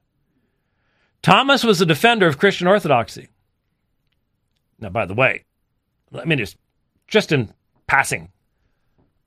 [1.22, 3.28] Thomas was a defender of Christian orthodoxy.
[4.78, 5.44] Now, by the way,
[6.10, 6.56] let me just,
[7.08, 7.52] just in
[7.86, 8.30] passing,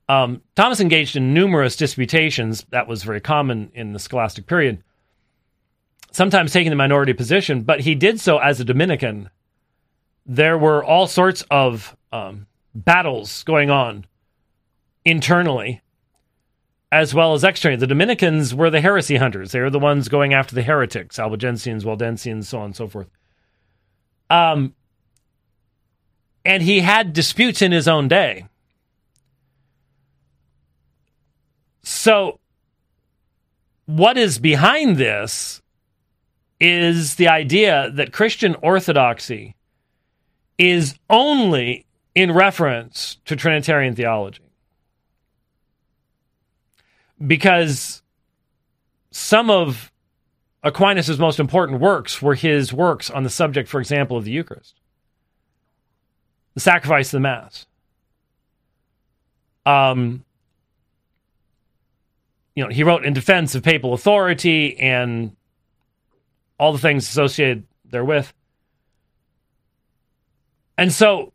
[0.08, 2.64] um, Thomas engaged in numerous disputations.
[2.70, 4.82] That was very common in the scholastic period,
[6.10, 9.30] sometimes taking the minority position, but he did so as a Dominican.
[10.30, 14.06] There were all sorts of um, battles going on
[15.04, 15.82] internally
[16.92, 17.80] as well as externally.
[17.80, 19.50] The Dominicans were the heresy hunters.
[19.50, 23.08] They were the ones going after the heretics, Albigensians, Waldensians, so on and so forth.
[24.30, 24.72] Um,
[26.44, 28.46] and he had disputes in his own day.
[31.82, 32.38] So,
[33.86, 35.60] what is behind this
[36.60, 39.56] is the idea that Christian orthodoxy
[40.60, 44.42] is only in reference to Trinitarian theology.
[47.26, 48.02] Because
[49.10, 49.90] some of
[50.62, 54.74] Aquinas' most important works were his works on the subject, for example, of the Eucharist,
[56.52, 57.66] the sacrifice of the Mass.
[59.64, 60.24] Um,
[62.54, 65.34] you know, he wrote in defense of papal authority and
[66.58, 68.30] all the things associated therewith.
[70.80, 71.34] And so,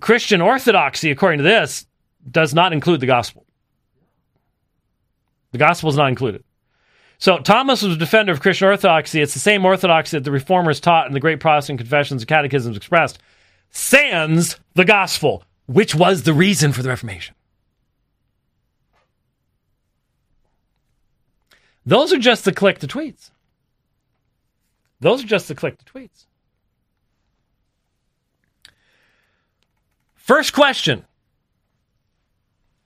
[0.00, 1.86] Christian orthodoxy, according to this,
[2.30, 3.44] does not include the gospel.
[5.52, 6.42] The gospel is not included.
[7.18, 9.20] So, Thomas was a defender of Christian orthodoxy.
[9.20, 12.78] It's the same orthodoxy that the reformers taught and the great Protestant confessions and catechisms
[12.78, 13.18] expressed,
[13.68, 17.34] sans the gospel, which was the reason for the Reformation.
[21.84, 23.32] Those are just the click to tweets.
[25.00, 26.24] Those are just the click to tweets.
[30.28, 31.06] First question.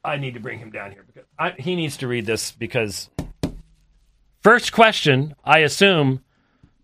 [0.05, 3.11] I need to bring him down here because I, he needs to read this because
[4.43, 6.23] first question, I assume,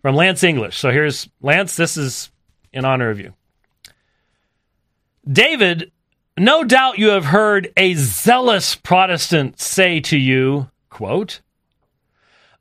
[0.03, 0.77] from Lance English.
[0.77, 1.77] So here's Lance.
[1.77, 2.33] This is
[2.73, 3.35] in honor of you.
[5.31, 5.93] David,
[6.37, 11.41] no doubt you have heard a zealous Protestant say to you, quote,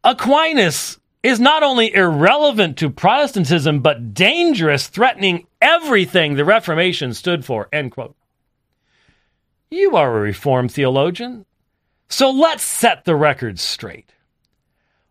[0.03, 7.67] Aquinas is not only irrelevant to Protestantism, but dangerous, threatening everything the Reformation stood for.
[7.73, 8.15] End quote.
[9.69, 11.45] You are a Reformed theologian.
[12.07, 14.13] So let's set the record straight.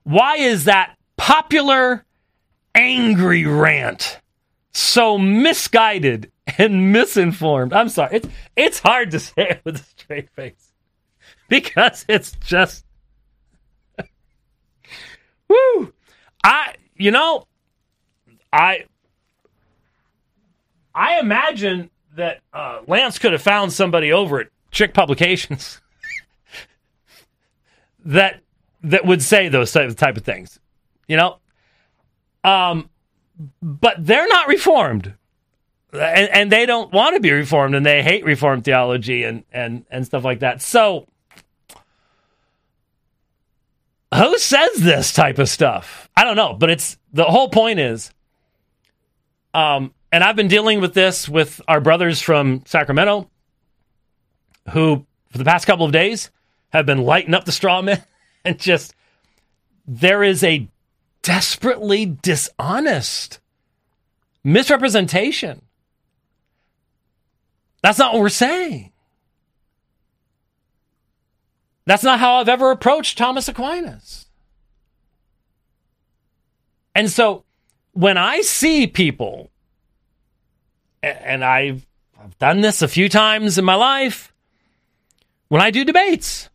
[0.04, 2.06] Why is that popular,
[2.74, 4.18] angry rant
[4.72, 7.74] so misguided and misinformed?
[7.74, 8.16] I'm sorry.
[8.16, 10.72] It's, it's hard to say it with a straight face
[11.50, 12.86] because it's just.
[15.48, 15.92] Woo!
[16.46, 17.44] I, you know,
[18.52, 18.84] I,
[20.94, 25.80] I imagine that uh, Lance could have found somebody over at Chick Publications
[28.04, 28.40] that
[28.84, 30.60] that would say those type, of things.
[31.08, 31.38] you know.
[32.44, 32.90] Um,
[33.60, 35.14] but they're not reformed,
[35.92, 39.84] and, and they don't want to be reformed, and they hate reformed theology and and
[39.90, 40.62] and stuff like that.
[40.62, 41.08] So,
[44.14, 46.08] who says this type of stuff?
[46.16, 48.10] I don't know, but it's the whole point is,
[49.54, 53.28] um, and I've been dealing with this with our brothers from Sacramento,
[54.70, 56.30] who for the past couple of days
[56.70, 58.02] have been lighting up the straw man
[58.44, 58.94] and just
[59.86, 60.68] there is a
[61.22, 63.40] desperately dishonest
[64.44, 65.62] misrepresentation.
[67.82, 68.92] That's not what we're saying.
[71.86, 74.26] That's not how I've ever approached Thomas Aquinas.
[76.94, 77.44] And so
[77.92, 79.50] when I see people,
[81.02, 81.86] and I've,
[82.20, 84.32] I've done this a few times in my life,
[85.48, 86.48] when I do debates,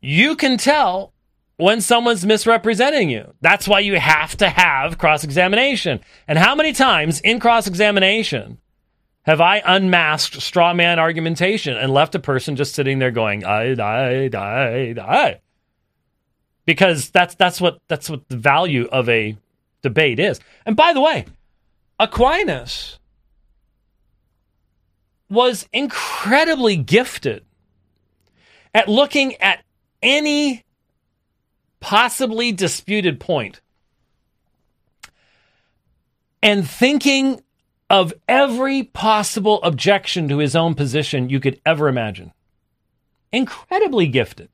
[0.00, 1.12] you can tell
[1.56, 3.34] when someone's misrepresenting you.
[3.40, 6.00] That's why you have to have cross examination.
[6.28, 8.58] And how many times in cross examination
[9.24, 13.72] have I unmasked straw man argumentation and left a person just sitting there going, I,
[13.74, 15.40] I, I, I?
[16.64, 19.36] Because that's that's what that's what the value of a
[19.82, 20.40] debate is.
[20.64, 21.26] And by the way,
[21.98, 22.98] Aquinas
[25.28, 27.44] was incredibly gifted
[28.74, 29.64] at looking at
[30.02, 30.64] any
[31.80, 33.60] possibly disputed point
[36.42, 37.42] and thinking
[37.92, 42.32] of every possible objection to his own position you could ever imagine.
[43.30, 44.48] Incredibly gifted.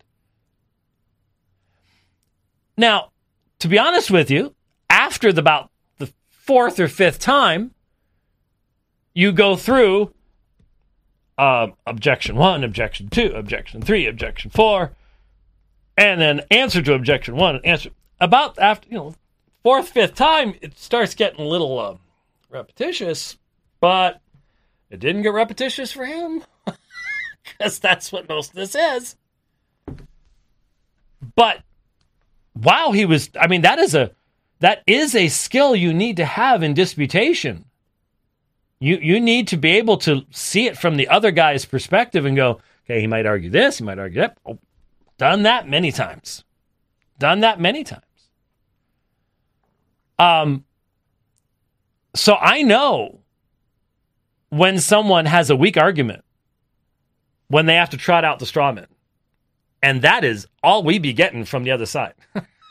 [2.77, 3.13] Now,
[3.61, 4.57] to be honest with you,
[4.91, 7.71] after the, about the fourth or fifth time,
[9.15, 10.13] you go through
[11.39, 14.93] uh, objection one, objection two, objection three, objection four,
[15.97, 19.15] and then answer to objection one, answer about after you know
[19.63, 21.95] fourth, fifth time, it starts getting a little uh,
[22.51, 23.39] repetitious,
[23.81, 24.21] but
[24.91, 26.43] it didn't get repetitious for him
[27.45, 29.17] because that's what most of this is.
[31.35, 31.63] But
[32.55, 33.31] wow, he was.
[33.39, 34.13] I mean, that is a
[34.61, 37.65] that is a skill you need to have in disputation
[38.81, 42.37] you you need to be able to see it from the other guy's perspective and
[42.37, 44.39] go, okay, he might argue this, he might argue that.
[44.47, 44.59] Oh,
[45.17, 46.45] done that many times.
[47.19, 48.05] Done that many times.
[50.19, 50.65] Um
[52.19, 53.21] so I know
[54.51, 56.25] when someone has a weak argument
[57.49, 58.87] when they have to trot out the straw man.
[59.83, 62.15] And that is all we be getting from the other side.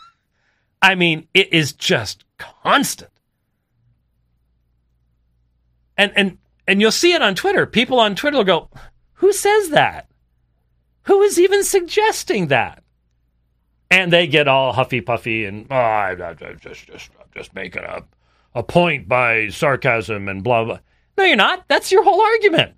[0.81, 3.11] I mean, it is just constant
[5.97, 6.37] and and
[6.67, 7.65] and you'll see it on Twitter.
[7.65, 8.69] People on Twitter will go,
[9.15, 10.07] "Who says that?
[11.03, 12.83] Who is even suggesting that?"
[13.89, 17.55] And they get all huffy puffy and oh, I, I, I just just I'm just
[17.55, 18.03] making a
[18.55, 20.79] a point by sarcasm and blah blah.
[21.17, 21.65] No, you're not.
[21.67, 22.75] That's your whole argument.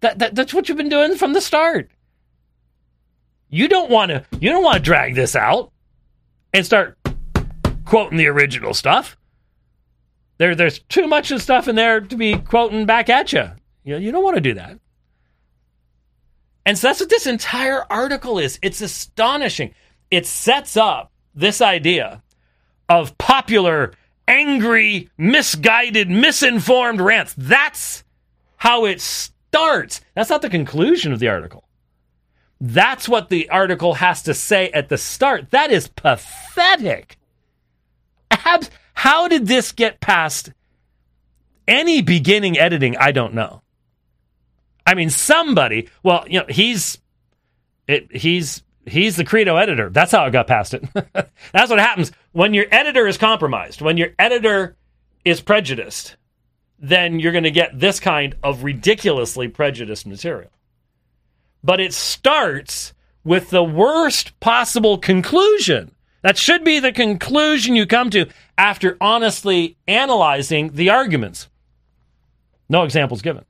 [0.00, 1.90] That, that that's what you've been doing from the start.
[3.48, 5.72] You don't want to you don't want to drag this out
[6.52, 6.98] and start
[7.84, 9.16] quoting the original stuff.
[10.38, 13.50] There, there's too much of stuff in there to be quoting back at you.
[13.84, 14.78] You, know, you don't want to do that.
[16.64, 18.58] And so that's what this entire article is.
[18.62, 19.74] It's astonishing.
[20.10, 22.22] It sets up this idea
[22.88, 23.92] of popular,
[24.28, 27.34] angry, misguided, misinformed rants.
[27.36, 28.04] That's
[28.56, 30.00] how it starts.
[30.14, 31.64] That's not the conclusion of the article.
[32.60, 35.50] That's what the article has to say at the start.
[35.50, 37.18] That is pathetic.
[38.94, 40.52] How did this get past
[41.66, 42.96] any beginning editing?
[42.96, 43.62] I don't know.
[44.86, 45.88] I mean, somebody.
[46.02, 46.98] Well, you know, he's
[47.88, 48.14] it.
[48.14, 49.90] He's he's the credo editor.
[49.90, 50.84] That's how it got past it.
[51.52, 53.80] That's what happens when your editor is compromised.
[53.80, 54.76] When your editor
[55.24, 56.16] is prejudiced,
[56.78, 60.50] then you're going to get this kind of ridiculously prejudiced material.
[61.62, 62.92] But it starts
[63.24, 65.92] with the worst possible conclusion.
[66.22, 68.26] That should be the conclusion you come to
[68.56, 71.48] after honestly analyzing the arguments.
[72.68, 73.44] No examples given.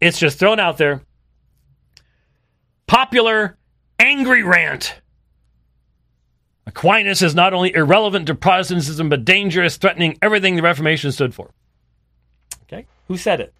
[0.00, 1.02] It's just thrown out there.
[2.86, 3.57] Popular
[3.98, 5.00] angry rant.
[6.66, 11.50] Aquinas is not only irrelevant to Protestantism, but dangerous, threatening everything the Reformation stood for.
[12.64, 12.86] Okay?
[13.06, 13.54] Who said it?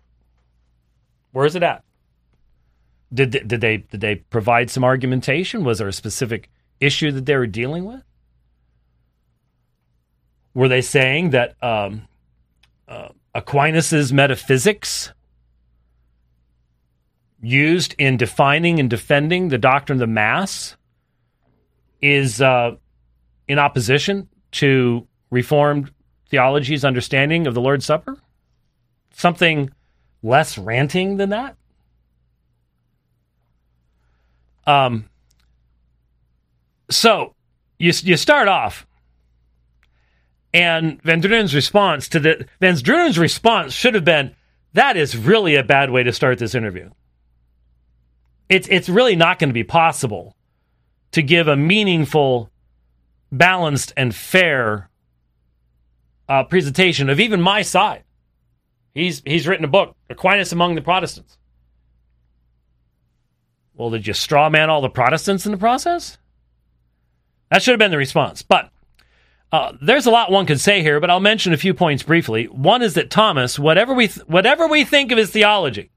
[1.33, 1.83] Where is it at?
[3.13, 5.65] Did they, did they did they provide some argumentation?
[5.65, 8.03] Was there a specific issue that they were dealing with?
[10.53, 12.07] Were they saying that um,
[12.87, 15.13] uh, Aquinas's metaphysics
[17.41, 20.77] used in defining and defending the doctrine of the Mass
[22.01, 22.77] is uh,
[23.47, 25.93] in opposition to Reformed
[26.31, 28.17] theology's understanding of the Lord's Supper?
[29.13, 29.71] Something
[30.23, 31.57] less ranting than that?
[34.67, 35.09] Um,
[36.91, 37.35] so
[37.79, 38.87] you, you start off,
[40.53, 44.35] and VanDrunen's response to the VanDrunen's response should have been,
[44.75, 46.91] "That is really a bad way to start this interview."
[48.49, 50.35] It's it's really not going to be possible
[51.13, 52.51] to give a meaningful,
[53.31, 54.89] balanced, and fair
[56.29, 58.05] uh, presentation of even my side.
[58.95, 61.39] He's he's written a book, Aquinas Among the Protestants.
[63.75, 66.19] Well, did you straw man all the Protestants in the process?
[67.51, 68.43] That should have been the response.
[68.43, 68.71] But
[69.53, 72.47] uh, there's a lot one could say here, but I'll mention a few points briefly.
[72.47, 75.91] One is that Thomas, whatever we th- whatever we think of his theology,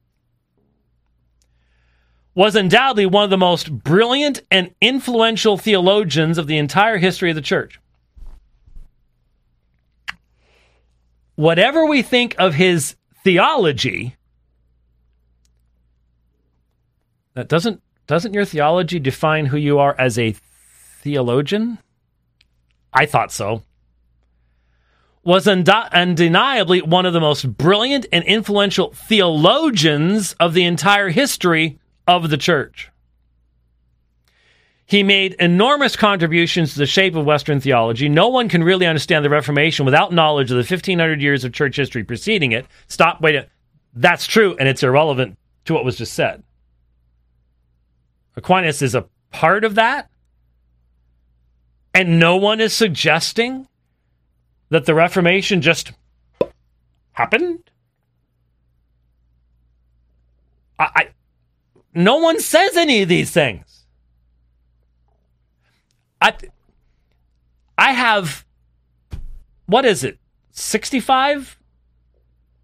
[2.33, 7.35] was undoubtedly one of the most brilliant and influential theologians of the entire history of
[7.35, 7.79] the church.
[11.35, 14.15] Whatever we think of his theology,
[17.33, 20.35] that doesn't doesn't your theology define who you are as a
[21.01, 21.79] theologian?
[22.93, 23.63] I thought so.
[25.23, 31.79] Was undeniably one of the most brilliant and influential theologians of the entire history
[32.17, 32.89] of the church.
[34.85, 38.09] He made enormous contributions to the shape of Western theology.
[38.09, 41.77] No one can really understand the Reformation without knowledge of the 1500 years of church
[41.77, 42.65] history preceding it.
[42.87, 43.45] Stop, wait.
[43.93, 46.43] That's true, and it's irrelevant to what was just said.
[48.35, 50.09] Aquinas is a part of that.
[51.93, 53.67] And no one is suggesting
[54.69, 55.91] that the Reformation just
[57.13, 57.59] happened.
[60.79, 61.07] I, I
[61.93, 63.85] no one says any of these things.
[66.21, 66.33] I
[67.77, 68.45] I have
[69.65, 70.19] what is it?
[70.51, 71.57] 65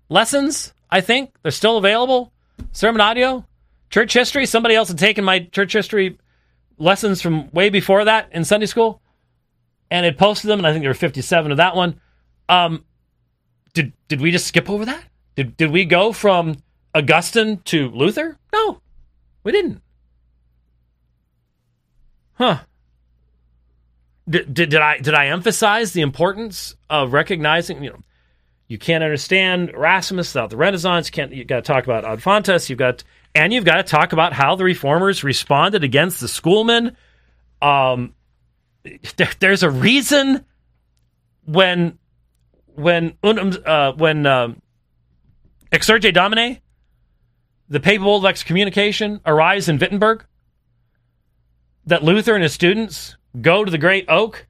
[0.10, 1.34] lessons, I think.
[1.42, 2.34] They're still available.
[2.74, 3.46] Sermon audio,
[3.90, 4.46] church history.
[4.46, 6.18] Somebody else had taken my church history
[6.78, 9.02] lessons from way before that in Sunday school
[9.90, 12.00] and had posted them, and I think there were 57 of that one.
[12.50, 12.84] Um,
[13.74, 15.04] did did we just skip over that?
[15.36, 16.58] Did did we go from
[16.94, 18.38] Augustine to Luther?
[18.54, 18.82] No,
[19.48, 19.82] we didn't.
[22.34, 22.60] Huh.
[24.28, 28.00] Did, did, did I did I emphasize the importance of recognizing you know
[28.68, 31.08] you can't understand Erasmus without the Renaissance.
[31.08, 32.70] You can't you got to talk about Ad.
[32.70, 36.98] You've got and you've got to talk about how the reformers responded against the schoolmen.
[37.62, 38.16] Um,
[39.16, 40.44] there, there's a reason
[41.46, 41.98] when
[42.76, 44.62] when uh, when um,
[45.72, 46.60] Exsurge Domine,
[47.70, 50.26] the papal excommunication arise in Wittenberg,
[51.86, 54.48] that Luther and his students go to the Great Oak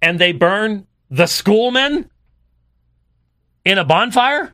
[0.00, 2.10] and they burn the schoolmen
[3.64, 4.52] in a bonfire?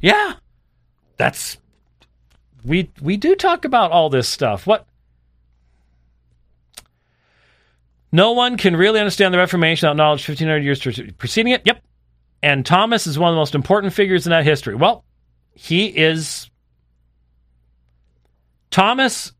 [0.00, 0.34] Yeah.
[1.16, 1.58] That's
[2.64, 4.66] we we do talk about all this stuff.
[4.66, 4.86] What
[8.12, 11.62] No one can really understand the Reformation without knowledge 1500 years preceding it.
[11.64, 11.82] Yep.
[12.42, 14.74] And Thomas is one of the most important figures in that history.
[14.74, 15.04] Well,
[15.54, 16.50] he is.
[18.70, 19.32] Thomas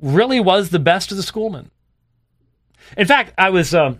[0.00, 1.70] really was the best of the schoolmen.
[2.96, 3.74] In fact, I was.
[3.74, 3.94] Uh,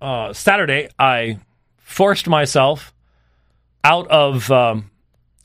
[0.00, 1.38] uh, Saturday, I
[1.78, 2.92] forced myself
[3.82, 4.90] out of um,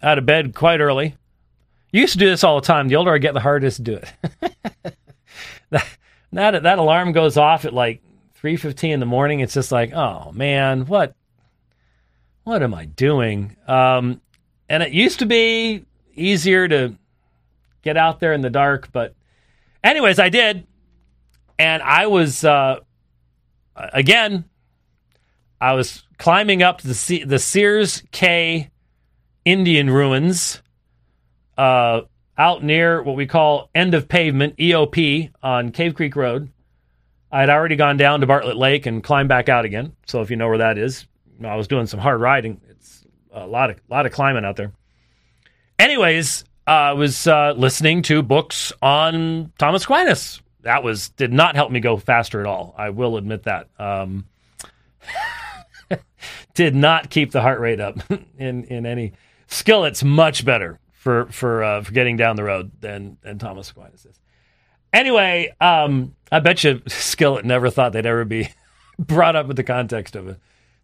[0.01, 1.15] out of bed quite early.
[1.91, 2.87] Used to do this all the time.
[2.87, 4.95] The older I get, the harder it is to do it.
[6.31, 8.01] that that alarm goes off at like
[8.41, 9.41] 3:15 in the morning.
[9.41, 11.15] It's just like, oh man, what
[12.43, 13.55] what am I doing?
[13.67, 14.21] Um,
[14.69, 15.85] and it used to be
[16.15, 16.95] easier to
[17.81, 19.15] get out there in the dark, but
[19.83, 20.65] anyways, I did,
[21.59, 22.79] and I was uh,
[23.75, 24.45] again,
[25.59, 28.69] I was climbing up the the Sears Kay
[29.45, 30.61] Indian ruins.
[31.57, 32.01] Uh,
[32.37, 36.49] out near what we call end of pavement, EOP, on Cave Creek Road.
[37.31, 39.95] I had already gone down to Bartlett Lake and climbed back out again.
[40.07, 41.05] So if you know where that is,
[41.45, 42.61] I was doing some hard riding.
[42.69, 44.71] It's a lot of lot of climbing out there.
[45.79, 50.41] Anyways, uh, I was uh, listening to books on Thomas Aquinas.
[50.61, 52.75] That was did not help me go faster at all.
[52.77, 53.67] I will admit that.
[53.79, 54.25] Um,
[56.53, 57.99] did not keep the heart rate up
[58.37, 59.13] in in any
[59.47, 59.85] skill.
[59.85, 64.05] It's much better for for uh, for getting down the road than than Thomas Aquinas
[64.05, 64.19] is.
[64.93, 68.49] Anyway, um, I bet you Skillet never thought they'd ever be
[68.99, 70.37] brought up with the context of a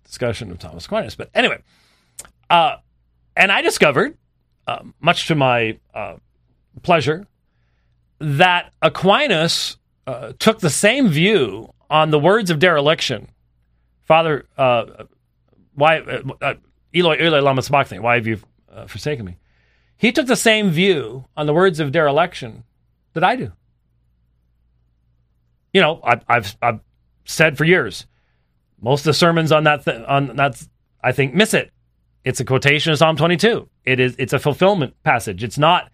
[0.08, 1.16] discussion of Thomas Aquinas.
[1.16, 1.60] But anyway,
[2.50, 2.78] uh,
[3.36, 4.18] and I discovered,
[4.66, 6.16] uh, much to my uh,
[6.82, 7.28] pleasure,
[8.20, 9.78] that Aquinas
[10.08, 13.30] uh, took the same view on the words of dereliction.
[14.04, 15.06] Father, uh,
[15.76, 16.56] why, uh,
[16.94, 18.40] Eloi, Eloi, lama sabachthani, why have you
[18.88, 19.38] forsaken me?
[19.98, 22.64] He took the same view on the words of dereliction
[23.14, 23.52] that I do.
[25.74, 26.80] You know, I, I've, I've
[27.26, 28.06] said for years,
[28.82, 30.62] most of the sermons on that th- on that
[31.04, 31.72] I think miss it.
[32.24, 33.70] It's a quotation of Psalm 22.
[33.86, 35.44] It is it's a fulfillment passage.
[35.44, 35.92] It's not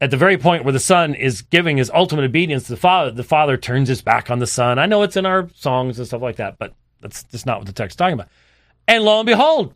[0.00, 3.10] at the very point where the son is giving his ultimate obedience to the father,
[3.10, 4.78] the father turns his back on the son.
[4.78, 7.66] I know it's in our songs and stuff like that, but that's just not what
[7.66, 8.28] the text is talking about.
[8.88, 9.74] And lo and behold,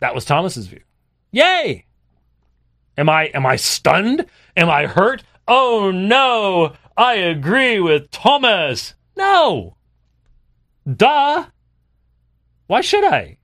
[0.00, 0.80] that was Thomas's view.
[1.30, 1.84] Yay!
[2.98, 4.26] Am I am I stunned?
[4.56, 5.22] Am I hurt?
[5.46, 8.94] Oh no, I agree with Thomas.
[9.16, 9.75] No.
[10.94, 11.46] Duh.
[12.66, 13.38] Why should I?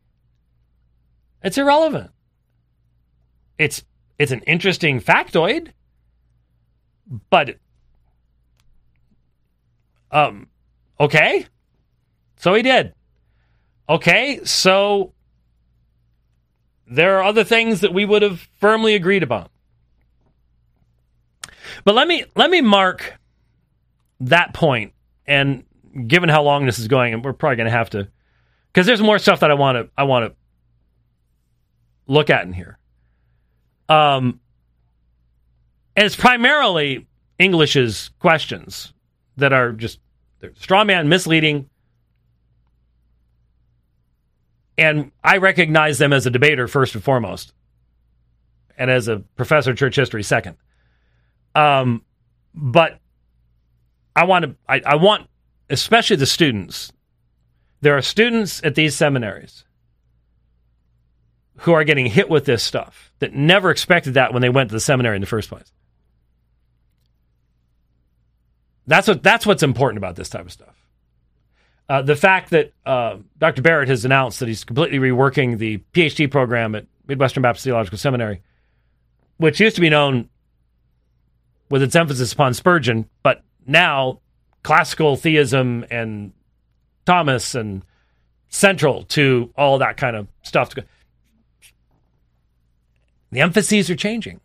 [1.42, 2.10] It's irrelevant.
[3.58, 3.84] It's
[4.18, 5.72] it's an interesting factoid,
[7.30, 7.56] but
[10.10, 10.48] um
[11.00, 11.46] okay.
[12.36, 12.94] So he did.
[13.88, 15.12] Okay, so
[16.86, 19.48] there are other things that we would have firmly agreed upon.
[21.84, 23.14] But let me let me mark
[24.20, 24.92] that point
[25.26, 25.64] and
[26.06, 28.08] given how long this is going and we're probably going to have to
[28.72, 30.36] cuz there's more stuff that I want to I want to
[32.06, 32.78] look at in here.
[33.88, 34.40] Um
[35.94, 37.06] and it's primarily
[37.38, 38.92] English's questions
[39.36, 39.98] that are just
[40.54, 41.68] straw man misleading
[44.78, 47.52] and I recognize them as a debater first and foremost,
[48.76, 50.56] and as a professor of church history second.
[51.54, 52.04] Um,
[52.54, 52.98] but
[54.16, 55.28] I want to, I, I want,
[55.72, 56.92] especially the students.
[57.80, 59.64] There are students at these seminaries
[61.58, 64.74] who are getting hit with this stuff that never expected that when they went to
[64.74, 65.72] the seminary in the first place.
[68.86, 70.74] That's what that's what's important about this type of stuff.
[71.88, 73.62] Uh, the fact that uh, Dr.
[73.62, 78.42] Barrett has announced that he's completely reworking the PhD program at Midwestern Baptist Theological Seminary,
[79.36, 80.28] which used to be known
[81.68, 84.21] with its emphasis upon Spurgeon, but now
[84.62, 86.32] classical theism and
[87.04, 87.84] Thomas and
[88.48, 90.74] central to all that kind of stuff.
[93.30, 94.40] The emphases are changing.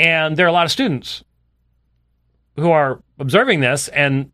[0.00, 1.24] And there are a lot of students
[2.56, 4.30] who are observing this and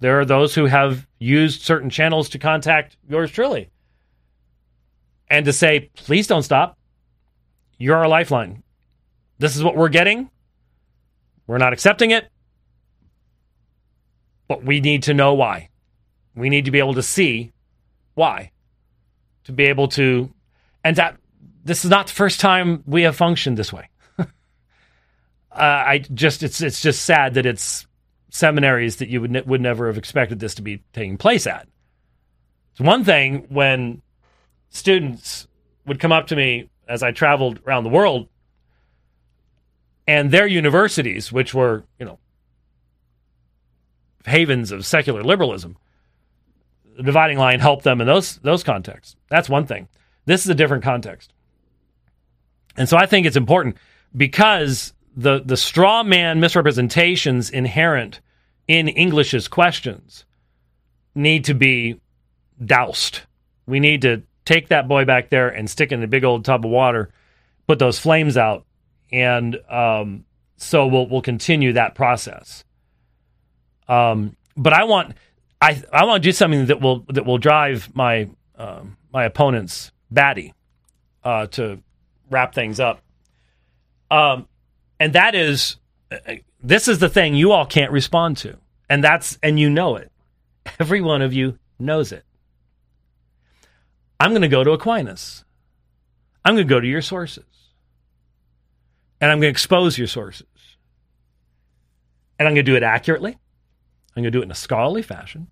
[0.00, 3.70] there are those who have used certain channels to contact yours truly
[5.28, 6.76] and to say, please don't stop.
[7.78, 8.62] You're our lifeline.
[9.38, 10.28] This is what we're getting.
[11.46, 12.28] We're not accepting it,
[14.48, 15.70] but we need to know why.
[16.34, 17.52] We need to be able to see
[18.14, 18.50] why,
[19.44, 20.32] to be able to,
[20.82, 21.16] and that
[21.64, 23.88] this is not the first time we have functioned this way.
[24.18, 24.24] uh,
[25.52, 27.86] I just it's it's just sad that it's
[28.30, 31.68] seminaries that you would ne- would never have expected this to be taking place at.
[32.72, 34.02] It's one thing when
[34.70, 35.46] students
[35.86, 38.28] would come up to me as I traveled around the world
[40.06, 42.18] and their universities, which were, you know,
[44.24, 45.76] havens of secular liberalism,
[46.96, 49.16] the dividing line helped them in those those contexts.
[49.28, 49.88] That's one thing.
[50.26, 51.32] This is a different context.
[52.76, 53.76] And so I think it's important
[54.16, 58.20] because the the straw man misrepresentations inherent
[58.66, 60.24] in English's questions
[61.14, 62.00] need to be
[62.64, 63.20] doused.
[63.66, 66.64] We need to take that boy back there and stick in a big old tub
[66.64, 67.10] of water,
[67.66, 68.64] put those flames out,
[69.12, 70.24] and um,
[70.56, 72.63] so we'll we'll continue that process.
[73.88, 75.14] Um, but I want
[75.60, 79.92] I I want to do something that will that will drive my um, my opponents
[80.10, 80.54] batty
[81.22, 81.80] uh, to
[82.30, 83.00] wrap things up.
[84.10, 84.46] Um,
[85.00, 85.76] and that is
[86.62, 88.56] this is the thing you all can't respond to.
[88.88, 90.10] And that's and you know it.
[90.80, 92.24] Every one of you knows it.
[94.20, 95.44] I'm going to go to Aquinas.
[96.44, 97.44] I'm going to go to your sources.
[99.20, 100.46] And I'm going to expose your sources.
[102.38, 103.38] And I'm going to do it accurately.
[104.16, 105.48] I'm going to do it in a scholarly fashion.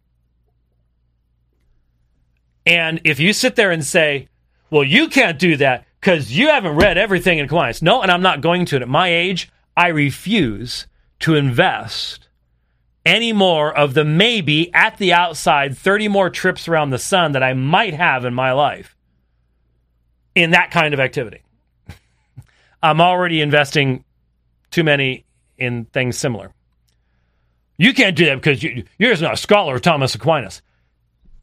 [2.65, 4.29] And if you sit there and say,
[4.71, 7.83] well, you can't do that because you haven't read everything in Aquinas.
[7.83, 8.77] No, and I'm not going to.
[8.77, 10.87] It at my age, I refuse
[11.21, 12.29] to invest
[13.05, 17.43] any more of the maybe at the outside 30 more trips around the sun that
[17.43, 18.97] I might have in my life
[20.35, 21.43] in that kind of activity.
[22.83, 24.05] I'm already investing
[24.71, 25.25] too many
[25.59, 26.53] in things similar.
[27.83, 30.63] You can't do that because you, you're just not a scholar of Thomas Aquinas.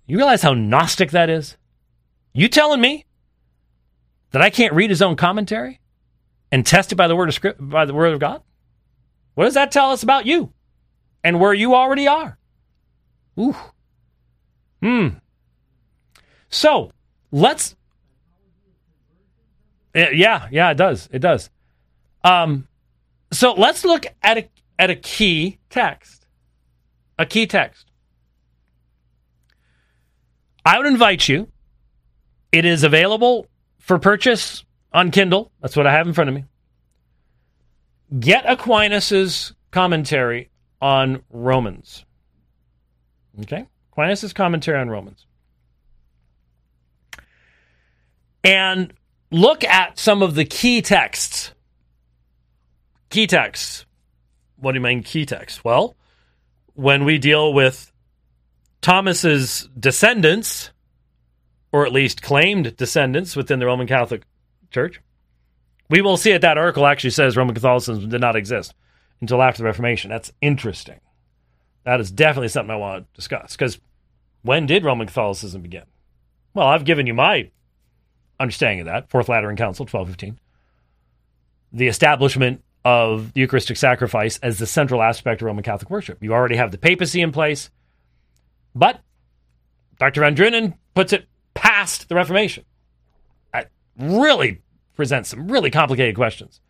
[0.07, 1.57] You realize how Gnostic that is?
[2.33, 3.05] You telling me
[4.31, 5.79] that I can't read his own commentary?
[6.51, 8.41] and tested by the word of script by the word of God?
[9.35, 10.51] What does that tell us about you
[11.23, 12.37] and where you already are?
[13.39, 13.55] Ooh.
[14.81, 15.07] Hmm.
[16.49, 16.91] So
[17.31, 17.75] let's.
[19.93, 21.09] Yeah, yeah, it does.
[21.11, 21.49] It does.
[22.23, 22.67] Um,
[23.31, 26.18] so let's look at a at a key text.
[27.19, 27.85] A key text.
[30.65, 31.49] I would invite you.
[32.51, 33.45] It is available
[33.77, 35.51] for purchase on Kindle.
[35.61, 36.45] That's what I have in front of me.
[38.19, 40.49] Get Aquinas's commentary
[40.81, 42.05] on Romans.
[43.41, 43.67] Okay?
[43.91, 45.25] Aquinas' commentary on Romans.
[48.43, 48.93] And
[49.29, 51.51] look at some of the key texts.
[53.09, 53.85] Key texts.
[54.57, 55.63] What do you mean, key texts?
[55.63, 55.95] Well,
[56.79, 57.91] when we deal with
[58.79, 60.71] Thomas's descendants,
[61.73, 64.23] or at least claimed descendants within the Roman Catholic
[64.71, 65.01] Church,
[65.89, 68.73] we will see that that article actually says Roman Catholicism did not exist
[69.19, 70.09] until after the Reformation.
[70.09, 71.01] That's interesting.
[71.83, 73.77] That is definitely something I want to discuss because
[74.43, 75.83] when did Roman Catholicism begin?
[76.53, 77.51] Well, I've given you my
[78.39, 79.09] understanding of that.
[79.09, 80.39] Fourth Lateran Council, 1215.
[81.73, 86.23] The establishment of the Eucharistic sacrifice as the central aspect of Roman Catholic worship.
[86.23, 87.69] You already have the papacy in place,
[88.73, 89.01] but
[89.99, 90.21] Dr.
[90.21, 92.63] VanDrunen puts it past the Reformation.
[93.53, 94.61] That really
[94.95, 96.61] presents some really complicated questions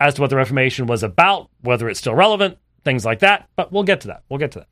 [0.00, 3.48] as to what the Reformation was about, whether it's still relevant, things like that.
[3.54, 4.24] But we'll get to that.
[4.28, 4.68] We'll get to that.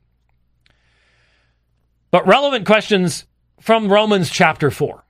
[2.11, 3.25] But relevant questions
[3.61, 5.03] from Romans chapter 4.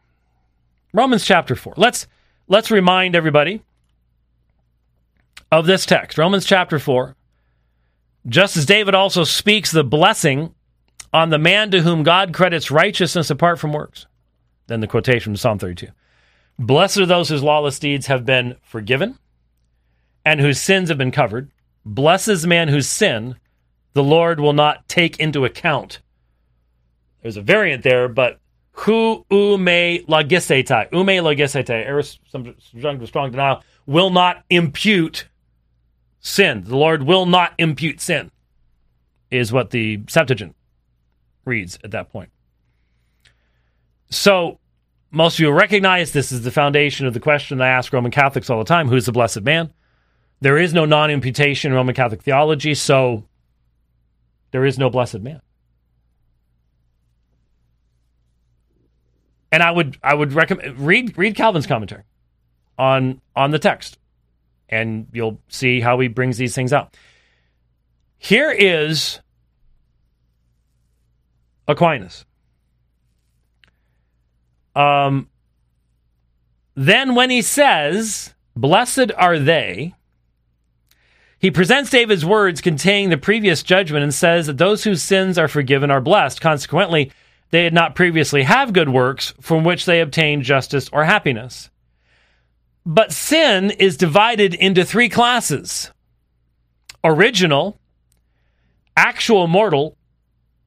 [0.94, 1.74] Romans chapter 4.
[1.78, 2.06] Let's
[2.48, 3.64] let's remind everybody
[5.52, 6.18] of this text.
[6.18, 7.16] Romans chapter 4.
[8.28, 10.54] Just as David also speaks the blessing
[11.14, 14.06] on the man to whom God credits righteousness apart from works.
[14.68, 15.88] Then the quotation from Psalm 32.
[16.58, 19.18] Blessed are those whose lawless deeds have been forgiven
[20.24, 21.52] and whose sins have been covered.
[21.84, 23.36] Blessed is the man whose sin
[23.94, 26.00] the Lord will not take into account.
[27.22, 28.40] There's a variant there, but
[28.72, 35.26] who ume logisetai, ume logisetai, strong denial, will not impute
[36.22, 36.64] sin.
[36.64, 38.32] The Lord will not impute sin,
[39.30, 40.56] is what the Septuagint
[41.44, 42.30] reads at that point.
[44.10, 44.60] So,
[45.10, 48.50] most of you recognize this is the foundation of the question I ask Roman Catholics
[48.50, 49.74] all the time who's the blessed man?
[50.40, 53.26] There is no non imputation in Roman Catholic theology, so
[54.52, 55.42] there is no blessed man.
[59.52, 62.04] And I would I would recommend read read Calvin's commentary
[62.78, 63.98] on on the text,
[64.72, 66.96] and you'll see how he brings these things out.
[68.18, 69.20] Here is
[71.68, 72.26] Aquinas.
[74.76, 75.30] Um,
[76.76, 79.94] then when he says, "Blessed are they,"
[81.42, 85.48] He presents David's words containing the previous judgment and says that those whose sins are
[85.48, 86.40] forgiven are blessed.
[86.40, 87.12] Consequently,
[87.50, 91.72] they did not previously have good works from which they obtained justice or happiness.
[92.86, 95.92] But sin is divided into three classes
[97.04, 97.80] original,
[98.96, 99.98] actual mortal,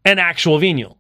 [0.05, 0.99] and actual venial.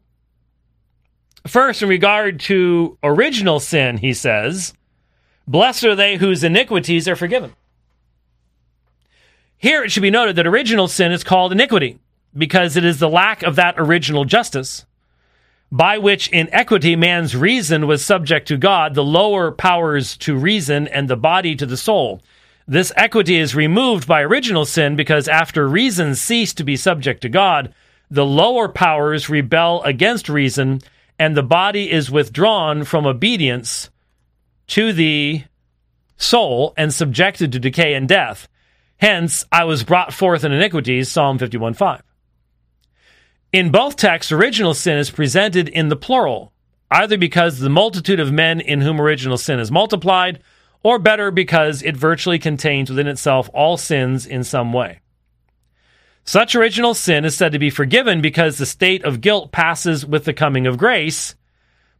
[1.47, 4.73] First, in regard to original sin, he says,
[5.47, 7.53] Blessed are they whose iniquities are forgiven.
[9.59, 11.99] Here it should be noted that original sin is called iniquity
[12.37, 14.87] because it is the lack of that original justice
[15.75, 20.87] by which in equity man's reason was subject to God, the lower powers to reason,
[20.87, 22.23] and the body to the soul.
[22.65, 27.29] This equity is removed by original sin because after reason ceased to be subject to
[27.29, 27.75] God,
[28.09, 30.81] the lower powers rebel against reason,
[31.19, 33.91] and the body is withdrawn from obedience
[34.69, 35.43] to the
[36.17, 38.47] soul and subjected to decay and death.
[38.99, 42.01] Hence, I was brought forth in iniquities, Psalm 51.5.
[43.55, 46.53] In both texts, original sin is presented in the plural,
[46.91, 50.43] either because the multitude of men in whom original sin is multiplied,
[50.83, 54.99] or better, because it virtually contains within itself all sins in some way.
[56.25, 60.25] Such original sin is said to be forgiven because the state of guilt passes with
[60.25, 61.37] the coming of grace,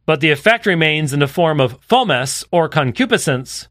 [0.05, 3.69] but the effect remains in the form of fomes, or concupiscence,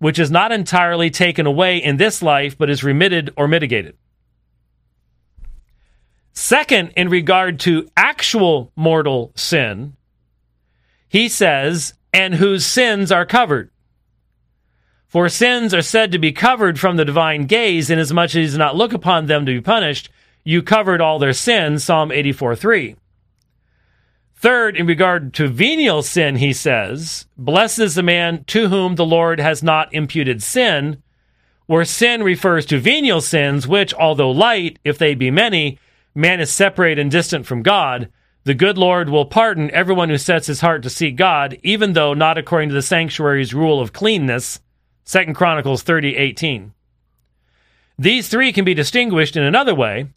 [0.00, 3.96] which is not entirely taken away in this life, but is remitted or mitigated.
[6.32, 9.94] Second, in regard to actual mortal sin,
[11.08, 13.70] he says, and whose sins are covered.
[15.08, 18.56] For sins are said to be covered from the divine gaze, inasmuch as he does
[18.56, 20.08] not look upon them to be punished.
[20.42, 22.96] You covered all their sins, Psalm 84 3.
[24.34, 29.04] Third, in regard to venial sin, he says, Blessed is the man to whom the
[29.04, 31.02] Lord has not imputed sin,
[31.66, 35.78] where sin refers to venial sins, which, although light, if they be many,
[36.14, 38.10] man is separate and distant from God.
[38.44, 42.12] The good Lord will pardon everyone who sets his heart to seek God, even though
[42.12, 44.60] not according to the sanctuary's rule of cleanness.
[45.06, 46.72] 2 Chronicles 30, 18.
[47.98, 50.08] These three can be distinguished in another way,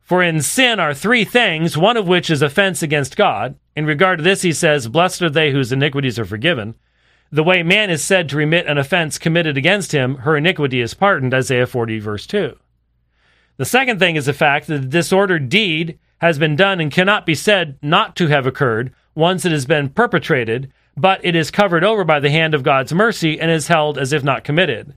[0.00, 3.54] for in sin are three things, one of which is offense against God.
[3.76, 6.74] In regard to this, he says, Blessed are they whose iniquities are forgiven.
[7.32, 10.94] The way man is said to remit an offense committed against him, her iniquity is
[10.94, 12.56] pardoned, Isaiah 40, verse 2.
[13.60, 17.26] The second thing is the fact that the disordered deed has been done and cannot
[17.26, 21.84] be said not to have occurred once it has been perpetrated, but it is covered
[21.84, 24.96] over by the hand of God's mercy and is held as if not committed.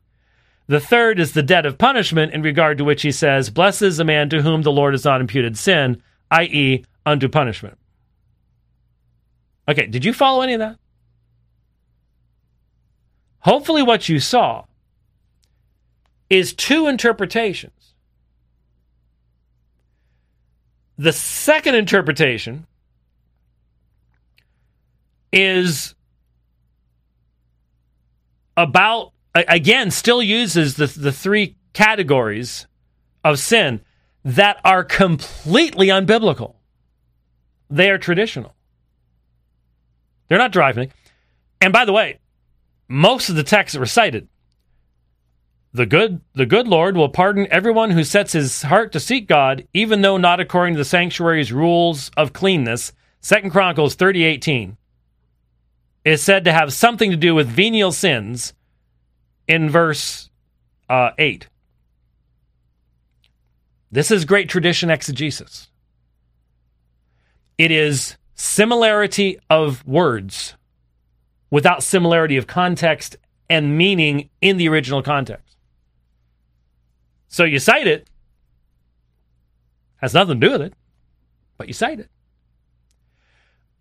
[0.67, 3.97] The third is the debt of punishment, in regard to which he says, Blessed is
[3.97, 7.77] the man to whom the Lord has not imputed sin, i.e., unto punishment.
[9.67, 10.77] Okay, did you follow any of that?
[13.39, 14.63] Hopefully, what you saw
[16.29, 17.82] is two interpretations
[20.97, 22.67] The second interpretation
[25.31, 25.95] is
[28.55, 32.67] about, again, still uses the, the three categories
[33.23, 33.81] of sin
[34.23, 36.55] that are completely unbiblical.
[37.69, 38.53] They are traditional.
[40.27, 40.91] They're not driving.
[41.59, 42.19] And by the way,
[42.87, 44.27] most of the texts that were cited
[45.73, 49.67] the good, the good Lord will pardon everyone who sets his heart to seek God,
[49.73, 52.93] even though not according to the sanctuary's rules of cleanness.
[53.21, 54.77] Second Chronicles 30:18
[56.05, 58.53] is said to have something to do with venial sins
[59.47, 60.29] in verse
[60.89, 61.47] uh, 8.
[63.91, 65.69] This is great tradition exegesis.
[67.57, 70.55] It is similarity of words
[71.49, 73.15] without similarity of context
[73.49, 75.52] and meaning in the original context.
[77.33, 78.07] So you cite it.
[79.95, 80.73] Has nothing to do with it,
[81.57, 82.11] but you cite it.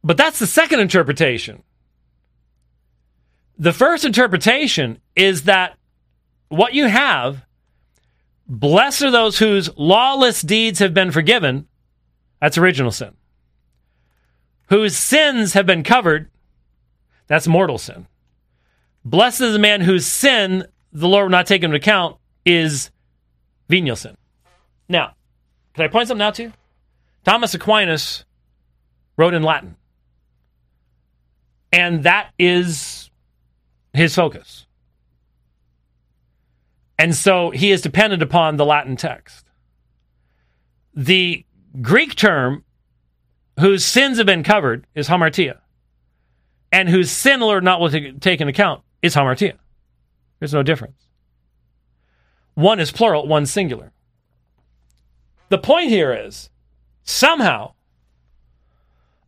[0.03, 1.63] But that's the second interpretation.
[3.59, 5.77] The first interpretation is that
[6.49, 7.45] what you have,
[8.49, 11.69] blessed are those whose lawless deeds have been forgiven.
[12.41, 13.13] That's original sin.
[14.71, 16.31] Whose sins have been covered.
[17.27, 18.07] That's mortal sin.
[19.05, 22.17] Blessed is the man whose sin the Lord will not take into account
[22.47, 22.91] is
[23.73, 23.97] venial.
[24.89, 25.15] Now,
[25.73, 26.53] can I point something out to you?
[27.25, 28.25] Thomas Aquinas
[29.17, 29.77] wrote in Latin.
[31.73, 33.11] And that is
[33.95, 34.67] his focus.
[36.99, 39.47] And so he is dependent upon the Latin text.
[40.95, 41.45] The
[41.81, 42.65] Greek term
[43.59, 45.59] whose sins have been covered is hamartia,
[46.71, 49.57] and whose sin Lord not will take into account is hamartia.
[50.39, 51.03] There's no difference.
[52.55, 53.93] One is plural, one singular.
[55.49, 56.51] The point here is
[57.03, 57.73] somehow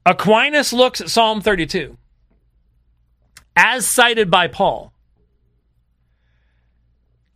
[0.06, 1.96] Aquinas looks at Psalm 32
[3.56, 4.92] as cited by Paul.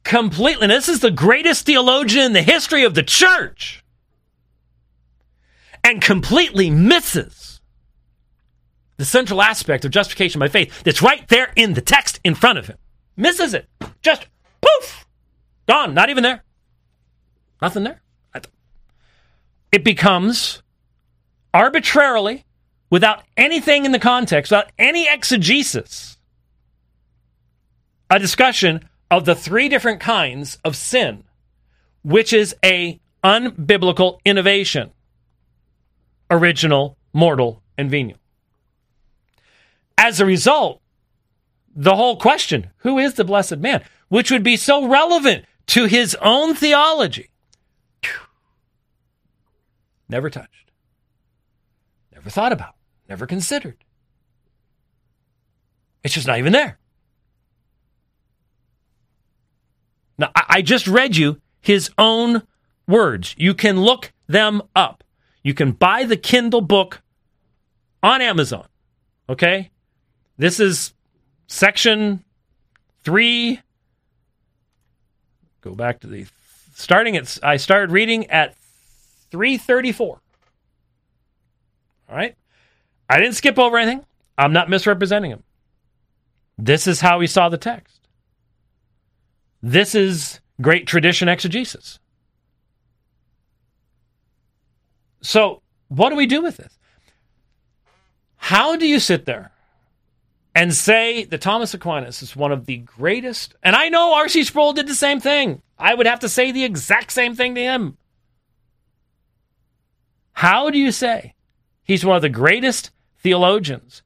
[0.04, 3.84] Completely, and this is the greatest theologian in the history of the church,
[5.84, 7.60] and completely misses
[8.96, 12.58] the central aspect of justification by faith that's right there in the text in front
[12.58, 12.78] of him.
[13.16, 13.68] Misses it.
[14.02, 14.26] Just
[14.60, 15.06] poof.
[15.68, 15.94] Gone.
[15.94, 16.42] Not even there.
[17.60, 18.00] Nothing there.
[19.70, 20.62] It becomes
[21.52, 22.46] arbitrarily,
[22.88, 26.16] without anything in the context, without any exegesis,
[28.08, 31.24] a discussion of the three different kinds of sin,
[32.02, 34.90] which is a unbiblical innovation
[36.30, 38.18] original, mortal, and venial.
[39.96, 40.80] As a result,
[41.74, 43.82] the whole question who is the blessed man?
[44.08, 47.30] Which would be so relevant to his own theology.
[50.08, 50.70] Never touched.
[52.12, 52.74] Never thought about.
[53.08, 53.84] Never considered.
[56.02, 56.78] It's just not even there.
[60.16, 62.42] Now, I just read you his own
[62.86, 63.34] words.
[63.38, 65.04] You can look them up.
[65.42, 67.02] You can buy the Kindle book
[68.02, 68.66] on Amazon.
[69.28, 69.70] Okay?
[70.36, 70.94] This is
[71.46, 72.24] section
[73.04, 73.60] three
[75.68, 76.24] Go back to the
[76.74, 78.56] starting at I started reading at
[79.30, 80.18] 334.
[82.08, 82.34] All right?
[83.06, 84.02] I didn't skip over anything.
[84.38, 85.42] I'm not misrepresenting him.
[86.56, 88.00] This is how he saw the text.
[89.62, 91.98] This is great tradition exegesis.
[95.20, 96.78] So, what do we do with this?
[98.36, 99.50] How do you sit there
[100.54, 104.44] and say that Thomas Aquinas is one of the greatest, and I know R.C.
[104.44, 105.62] Sproul did the same thing.
[105.78, 107.96] I would have to say the exact same thing to him.
[110.32, 111.34] How do you say
[111.82, 114.02] he's one of the greatest theologians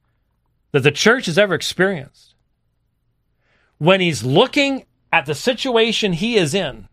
[0.71, 2.35] that the church has ever experienced
[3.77, 6.87] when he's looking at the situation he is in?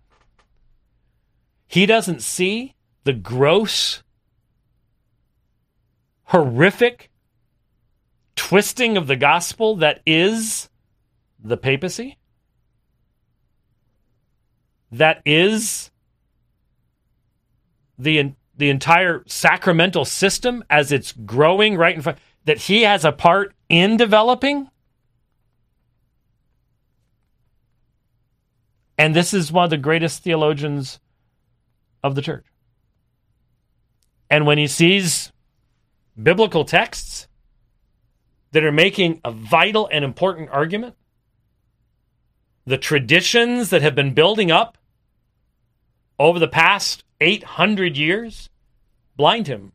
[1.66, 2.74] He doesn't see
[3.04, 4.02] the gross,
[6.24, 7.09] horrific
[8.40, 10.70] twisting of the gospel that is
[11.38, 12.16] the papacy?
[14.90, 15.90] That is
[17.98, 23.12] the the entire sacramental system as it's growing right in front that he has a
[23.12, 24.70] part in developing?
[28.96, 30.98] And this is one of the greatest theologians
[32.02, 32.46] of the church.
[34.30, 35.30] And when he sees
[36.20, 37.28] biblical texts
[38.52, 40.96] that are making a vital and important argument,
[42.66, 44.76] the traditions that have been building up
[46.18, 48.50] over the past 800 years
[49.16, 49.72] blind him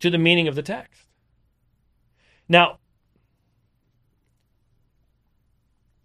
[0.00, 1.06] to the meaning of the text.
[2.48, 2.78] Now,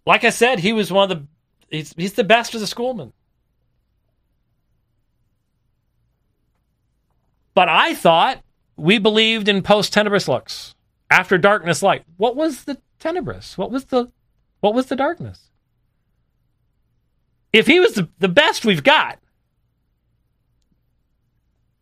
[0.05, 1.27] like I said, he was one of the
[1.69, 3.11] he's, he's the best as a schoolman.
[7.53, 8.41] But I thought
[8.77, 10.75] we believed in post tenebris lux,
[11.09, 12.03] after darkness light.
[12.17, 13.57] What was the tenebris?
[13.57, 14.11] What was the
[14.59, 15.49] what was the darkness?
[17.53, 19.19] If he was the, the best we've got,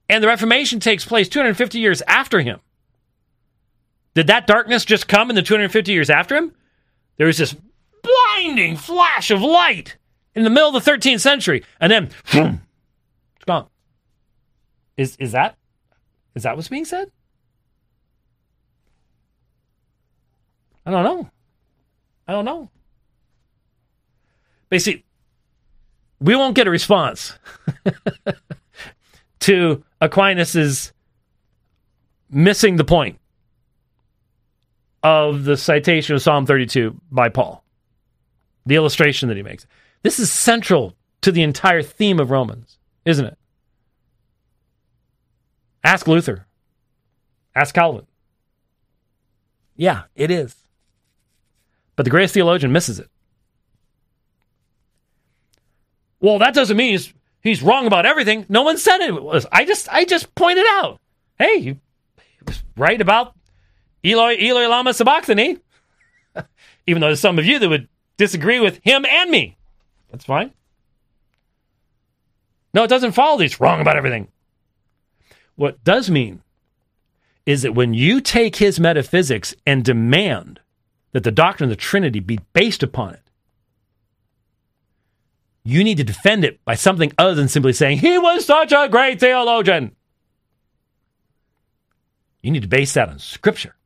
[0.07, 2.60] and the Reformation takes place 250 years after him,
[4.14, 6.53] did that darkness just come in the 250 years after him?
[7.18, 7.56] There was this
[8.03, 9.97] blinding flash of light
[10.35, 12.61] in the middle of the 13th century, and then boom,
[13.35, 13.68] it's gone.
[14.97, 15.57] Is is that
[16.35, 17.11] is that what's being said?
[20.86, 21.30] I don't know.
[22.28, 22.70] I don't know.
[24.70, 25.06] Basically,
[26.20, 27.38] we won't get a response
[29.40, 30.91] to Aquinas's
[32.30, 33.20] missing the point
[35.03, 37.64] of the citation of Psalm 32 by Paul,
[38.66, 39.68] the illustration that he makes.
[40.02, 43.38] This is central to the entire theme of Romans, isn't it?
[45.84, 46.48] Ask Luther.
[47.56, 48.07] Ask Calvin.
[49.76, 50.56] Yeah, it is.
[51.96, 53.10] But the greatest theologian misses it.
[56.20, 58.46] Well, that doesn't mean he's, he's wrong about everything.
[58.50, 59.46] No one said it was.
[59.52, 61.00] I just I just pointed out.
[61.38, 61.78] Hey, he
[62.46, 63.36] was right about
[64.04, 65.58] Eloi Eloi lama sabachthani.
[66.88, 69.58] Even though there's some of you that would disagree with him and me.
[70.12, 70.52] That's fine.
[72.74, 74.28] No, it doesn't follow that he's wrong about everything.
[75.56, 76.42] What does mean
[77.46, 80.60] is that when you take his metaphysics and demand
[81.16, 83.22] that the doctrine of the Trinity be based upon it,
[85.64, 88.90] you need to defend it by something other than simply saying, he was such a
[88.92, 89.96] great theologian.
[92.42, 93.78] You need to base that on Scripture,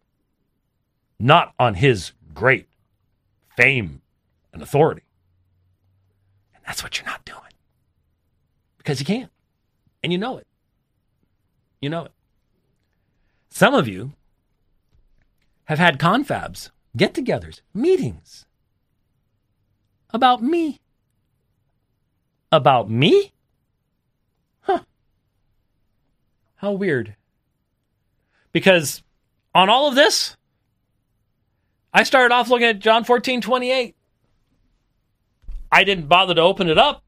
[1.19, 2.67] not on his great
[3.55, 4.01] fame
[4.51, 5.03] and authority.
[6.55, 7.53] And that's what you're not doing
[8.79, 9.31] because you can't.
[10.01, 10.47] And you know it.
[11.79, 12.11] You know it.
[13.51, 14.13] Some of you
[15.65, 18.45] have had confabs, get togethers, meetings
[20.11, 20.79] about me.
[22.51, 23.31] About me?
[24.61, 24.79] Huh.
[26.55, 27.15] How weird.
[28.51, 29.03] Because
[29.53, 30.35] on all of this,
[31.93, 33.95] I started off looking at John 14, 28.
[35.71, 37.03] I didn't bother to open it up,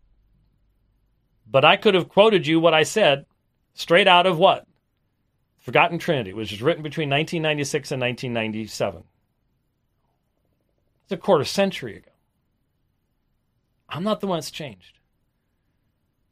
[1.50, 3.26] but I could have quoted you what I said
[3.74, 4.68] straight out of what?
[5.58, 9.04] Forgotten Trinity, which was written between 1996 and 1997.
[11.12, 12.12] It's a quarter century ago.
[13.90, 14.98] I'm not the one that's changed.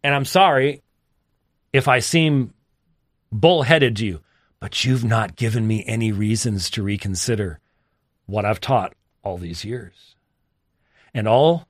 [0.01, 0.83] And I'm sorry
[1.73, 2.53] if I seem
[3.29, 4.21] bullheaded to you,
[4.61, 7.59] but you've not given me any reasons to reconsider
[8.25, 10.15] what I've taught all these years.
[11.13, 11.67] And all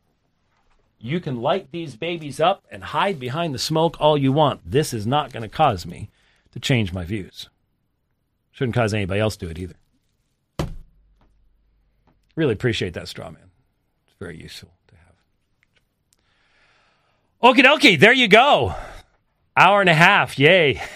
[1.00, 4.62] you can light these babies up and hide behind the smoke all you want.
[4.64, 6.12] This is not going to cause me
[6.52, 7.50] to change my views.
[8.52, 9.79] Shouldn't cause anybody else to do it either.
[12.40, 13.52] Really appreciate that straw man.
[14.08, 15.14] It's very useful to have.
[17.44, 18.76] Okie dokie, there you go.
[19.58, 20.82] Hour and a half, yay.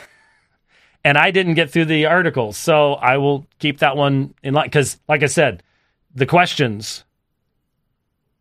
[1.05, 4.67] And I didn't get through the article, so I will keep that one in line.
[4.67, 5.61] Because, like I said,
[6.15, 7.03] the questions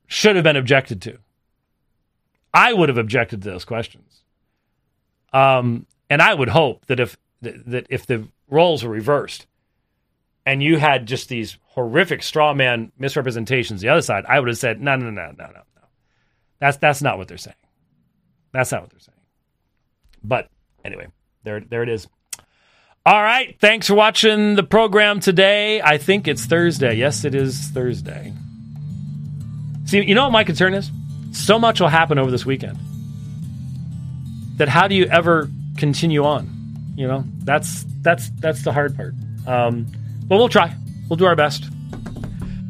[0.06, 1.18] should have been objected to.
[2.54, 4.22] I would have objected to those questions.
[5.32, 9.48] Um, and I would hope that if that if the roles were reversed,
[10.46, 14.58] and you had just these horrific straw man misrepresentations the other side, I would have
[14.58, 15.82] said, no, no, no, no, no, no.
[16.58, 17.56] That's that's not what they're saying.
[18.52, 19.18] That's not what they're saying.
[20.22, 20.48] But
[20.84, 21.08] anyway,
[21.44, 22.06] there there it is.
[23.04, 25.82] All right, thanks for watching the program today.
[25.82, 26.94] I think it's Thursday.
[26.94, 28.32] Yes, it is Thursday.
[29.86, 30.90] See, you know what my concern is?
[31.32, 32.78] So much will happen over this weekend.
[34.58, 36.48] That how do you ever continue on?
[36.94, 39.14] You know, that's that's that's the hard part.
[39.46, 39.86] Um,
[40.24, 40.74] but we'll try.
[41.08, 41.64] We'll do our best.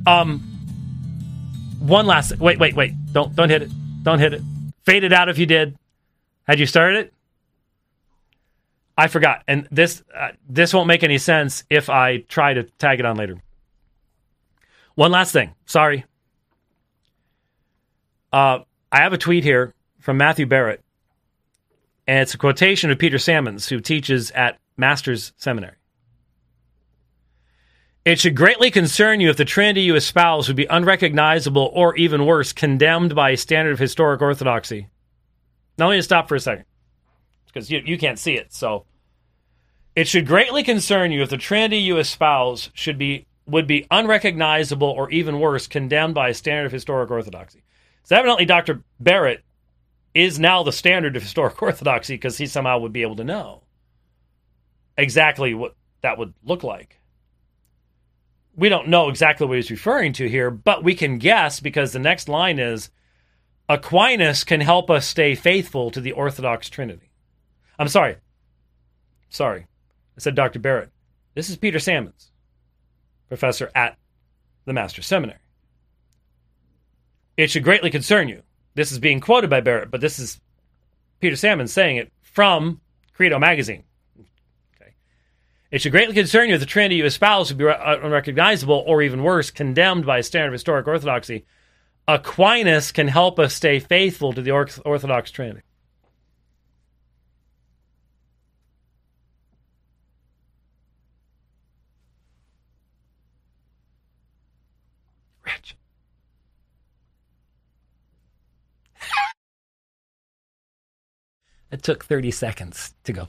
[0.06, 0.40] Um,
[1.78, 2.38] one last.
[2.38, 2.92] Wait, wait, wait!
[3.12, 3.70] Don't don't hit it.
[4.02, 4.42] Don't hit it.
[4.84, 5.76] Fade it out if you did.
[6.46, 7.14] Had you started it?
[8.96, 13.00] I forgot, and this uh, this won't make any sense if I try to tag
[13.00, 13.40] it on later.
[14.94, 15.54] One last thing.
[15.66, 16.04] Sorry.
[18.32, 18.60] Uh,
[18.90, 20.82] I have a tweet here from Matthew Barrett,
[22.06, 25.76] and it's a quotation of Peter Sammons, who teaches at Masters Seminary.
[28.04, 32.26] It should greatly concern you if the Trinity you espouse would be unrecognizable or even
[32.26, 34.88] worse, condemned by a standard of historic orthodoxy.
[35.78, 36.64] Now, let me stop for a second
[37.46, 38.52] because you, you can't see it.
[38.52, 38.86] So,
[39.94, 44.88] it should greatly concern you if the Trinity you espouse should be would be unrecognizable
[44.88, 47.62] or even worse, condemned by a standard of historic orthodoxy.
[48.02, 48.82] So, evidently, Dr.
[48.98, 49.44] Barrett
[50.12, 53.62] is now the standard of historic orthodoxy because he somehow would be able to know
[54.98, 56.98] exactly what that would look like
[58.54, 61.98] we don't know exactly what he's referring to here, but we can guess because the
[61.98, 62.90] next line is
[63.68, 67.10] Aquinas can help us stay faithful to the Orthodox Trinity.
[67.78, 68.16] I'm sorry.
[69.30, 69.66] Sorry.
[70.16, 70.58] I said Dr.
[70.58, 70.90] Barrett.
[71.34, 72.30] This is Peter Sammons,
[73.28, 73.96] professor at
[74.66, 75.38] the Master Seminary.
[77.38, 78.42] It should greatly concern you.
[78.74, 80.38] This is being quoted by Barrett, but this is
[81.20, 82.80] Peter Sammons saying it from
[83.14, 83.84] Credo magazine.
[85.72, 89.00] It should greatly concern you if the Trinity you espouse would be uh, unrecognizable or
[89.00, 91.46] even worse, condemned by a standard of historic orthodoxy.
[92.06, 95.62] Aquinas can help us stay faithful to the Orthodox Trinity.
[105.46, 105.74] Rich.
[111.70, 113.28] it took 30 seconds to go.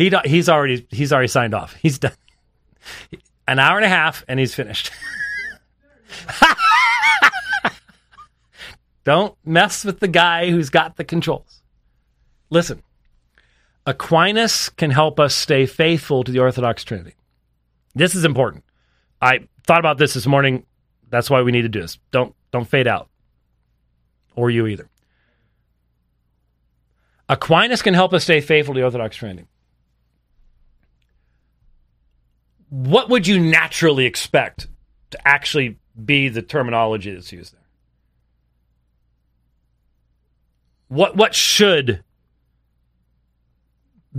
[0.00, 1.74] He he's already he's already signed off.
[1.74, 2.14] He's done.
[3.46, 4.90] An hour and a half, and he's finished.
[9.04, 11.60] Don't mess with the guy who's got the controls.
[12.48, 12.82] Listen,
[13.84, 17.14] Aquinas can help us stay faithful to the Orthodox Trinity.
[17.94, 18.64] This is important.
[19.20, 20.64] I thought about this this morning.
[21.10, 21.98] That's why we need to do this.
[22.10, 23.10] Don't don't fade out,
[24.34, 24.88] or you either.
[27.28, 29.46] Aquinas can help us stay faithful to the Orthodox Trinity.
[32.70, 34.68] What would you naturally expect
[35.10, 37.60] to actually be the terminology that's used there?
[40.88, 42.02] What what should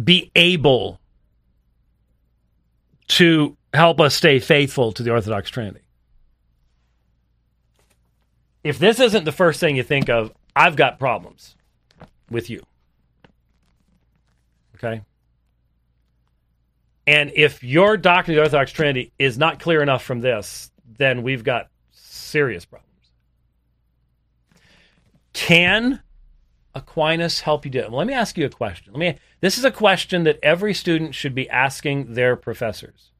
[0.01, 0.99] be able
[3.07, 5.81] to help us stay faithful to the Orthodox Trinity?
[8.63, 11.55] If this isn't the first thing you think of, I've got problems
[12.29, 12.63] with you.
[14.75, 15.01] Okay?
[17.07, 21.23] And if your doctrine of the Orthodox Trinity is not clear enough from this, then
[21.23, 22.87] we've got serious problems.
[25.33, 26.01] Can
[26.75, 27.91] Aquinas help you do it?
[27.91, 28.93] Let me ask you a question.
[28.93, 29.19] Let me.
[29.39, 33.11] This is a question that every student should be asking their professors.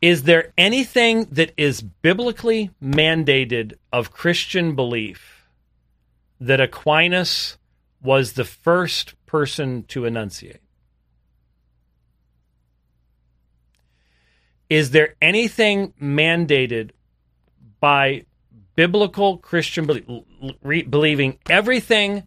[0.00, 5.48] Is there anything that is biblically mandated of Christian belief
[6.38, 7.58] that Aquinas
[8.00, 10.60] was the first person to enunciate?
[14.68, 16.90] Is there anything mandated
[17.80, 18.24] by
[18.76, 19.86] biblical Christian
[20.90, 22.26] believing everything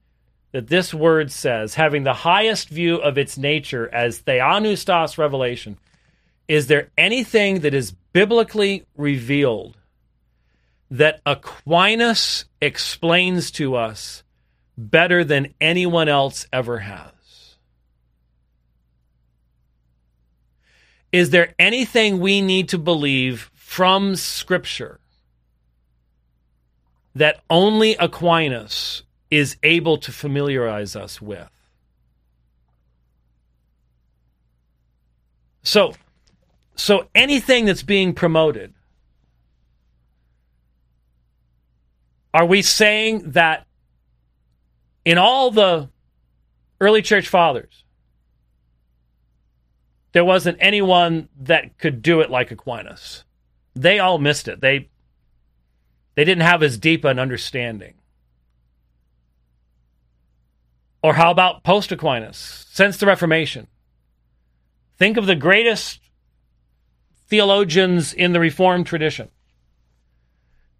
[0.51, 5.77] that this word says, having the highest view of its nature as theopneustos revelation?
[6.47, 9.77] Is there anything that is biblically revealed
[10.89, 14.23] that Aquinas explains to us
[14.77, 17.11] better than anyone else ever has?
[21.11, 24.99] Is there anything we need to believe from Scripture
[27.13, 31.49] that only Aquinas is able to familiarize us with?
[35.63, 35.93] So,
[36.75, 38.73] so anything that's being promoted,
[42.33, 43.67] are we saying that
[45.03, 45.89] in all the
[46.79, 47.83] early church fathers,
[50.13, 53.23] there wasn't anyone that could do it like Aquinas.
[53.75, 54.61] They all missed it.
[54.61, 54.89] They
[56.15, 57.95] they didn't have as deep an understanding.
[61.01, 63.67] Or how about post Aquinas, since the Reformation?
[64.97, 65.99] Think of the greatest
[67.27, 69.29] theologians in the Reformed tradition.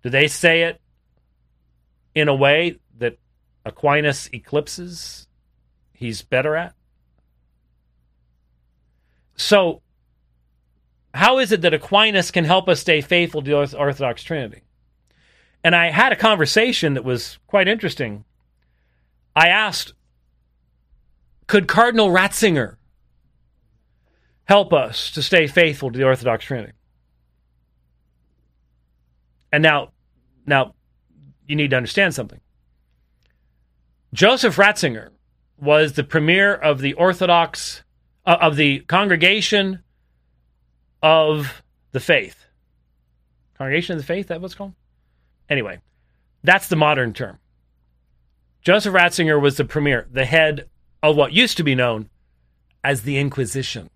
[0.04, 0.82] Do they say it
[2.14, 3.18] in a way that
[3.66, 5.28] Aquinas eclipses?
[5.94, 6.76] He's better at?
[9.42, 9.82] So,
[11.16, 14.62] how is it that Aquinas can help us stay faithful to the Orthodox Trinity?
[15.64, 18.24] And I had a conversation that was quite interesting.
[19.36, 19.94] I asked,
[21.48, 22.76] could Cardinal Ratzinger
[24.46, 26.74] help us to stay faithful to the Orthodox Trinity?
[29.52, 29.90] And now,
[30.46, 30.76] now,
[31.48, 32.40] you need to understand something.
[34.14, 35.10] Joseph Ratzinger
[35.60, 37.82] was the premier of the Orthodox
[38.26, 39.80] uh, of the congregation
[41.02, 42.46] of the faith.
[43.58, 44.74] Congregation of the faith, that what's called?
[45.50, 45.80] Anyway,
[46.44, 47.38] that's the modern term.
[48.62, 50.70] Joseph Ratzinger was the premier, the head
[51.02, 52.10] of what used to be known
[52.84, 53.90] as the Inquisition.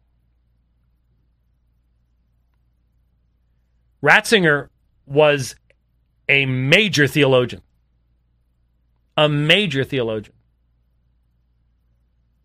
[4.03, 4.69] Ratzinger
[5.06, 5.56] was
[6.27, 7.61] a major theologian.
[9.18, 10.35] A major theologian.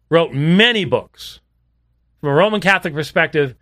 [0.08, 1.40] Wrote many books
[2.20, 3.54] from a Roman Catholic perspective,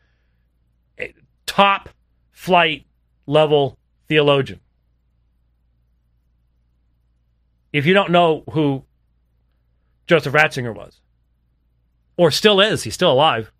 [1.46, 1.88] top
[2.32, 2.86] flight
[3.26, 3.78] level
[4.08, 4.60] theologian.
[7.72, 8.84] If you don't know who
[10.06, 11.00] Joseph Ratzinger was,
[12.16, 13.52] or still is, he's still alive,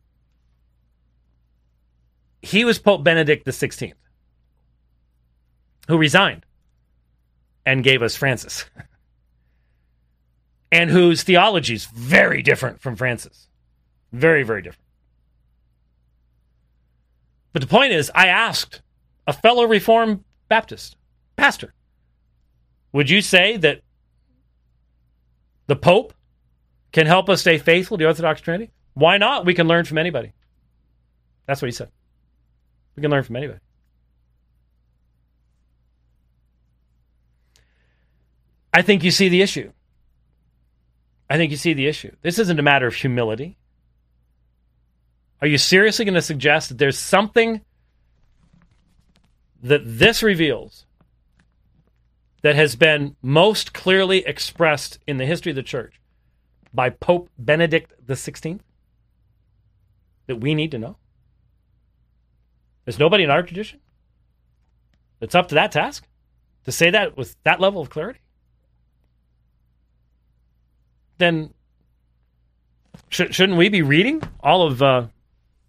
[2.42, 3.92] he was Pope Benedict XVI,
[5.86, 6.44] who resigned
[7.66, 8.64] and gave us Francis,
[10.72, 13.48] and whose theology is very different from Francis.
[14.12, 14.87] Very, very different.
[17.52, 18.82] But the point is, I asked
[19.26, 20.96] a fellow Reformed Baptist
[21.36, 21.74] pastor,
[22.92, 23.80] would you say that
[25.66, 26.14] the Pope
[26.92, 28.72] can help us stay faithful to the Orthodox Trinity?
[28.94, 29.46] Why not?
[29.46, 30.32] We can learn from anybody.
[31.46, 31.90] That's what he said.
[32.96, 33.60] We can learn from anybody.
[38.72, 39.72] I think you see the issue.
[41.30, 42.14] I think you see the issue.
[42.22, 43.56] This isn't a matter of humility.
[45.40, 47.60] Are you seriously going to suggest that there's something
[49.62, 50.86] that this reveals
[52.42, 56.00] that has been most clearly expressed in the history of the church
[56.72, 58.60] by Pope Benedict XVI
[60.26, 60.96] that we need to know?
[62.84, 63.80] There's nobody in our tradition
[65.20, 66.06] that's up to that task
[66.64, 68.20] to say that with that level of clarity.
[71.18, 71.52] Then
[73.08, 75.06] sh- shouldn't we be reading all of uh,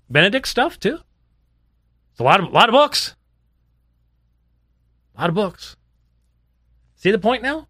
[0.09, 0.99] Benedict stuff too.
[2.11, 3.15] It's a lot of a lot of books.
[5.15, 5.75] A lot of books.
[6.95, 7.67] See the point now?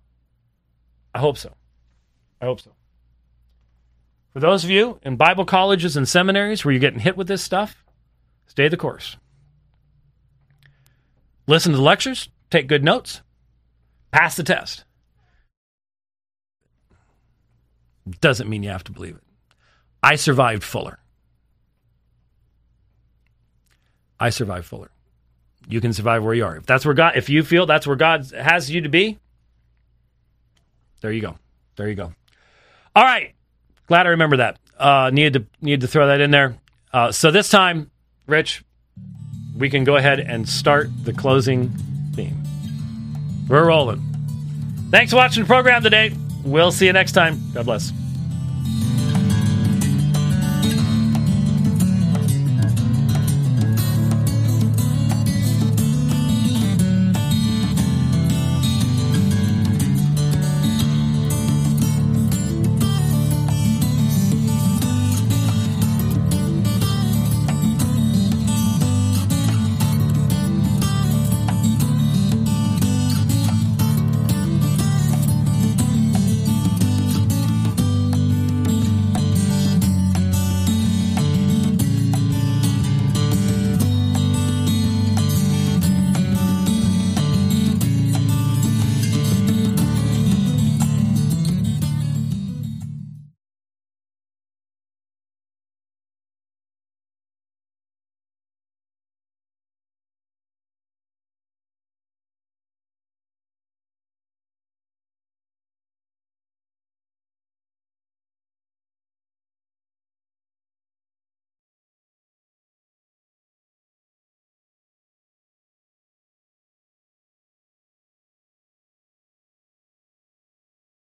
[1.13, 1.53] I hope so.
[2.41, 2.71] I hope so.
[4.33, 7.43] For those of you in Bible colleges and seminaries where you're getting hit with this
[7.43, 7.83] stuff,
[8.47, 9.17] stay the course.
[11.47, 13.21] Listen to the lectures, take good notes,
[14.11, 14.83] pass the test.
[18.21, 19.23] Doesn't mean you have to believe it.
[20.01, 20.99] I survived Fuller.
[24.19, 24.91] I survived Fuller.
[25.67, 26.57] You can survive where you are.
[26.57, 29.17] If that's where God, if you feel that's where God has you to be,
[31.01, 31.37] there you go.
[31.75, 32.13] There you go.
[32.95, 33.33] All right.
[33.87, 34.59] Glad I remember that.
[34.77, 36.57] Uh, needed to needed to throw that in there.
[36.91, 37.91] Uh, so this time,
[38.27, 38.63] Rich,
[39.57, 41.69] we can go ahead and start the closing
[42.15, 42.37] theme.
[43.47, 44.01] We're rolling.
[44.89, 46.13] Thanks for watching the program today.
[46.43, 47.39] We'll see you next time.
[47.53, 47.91] God bless.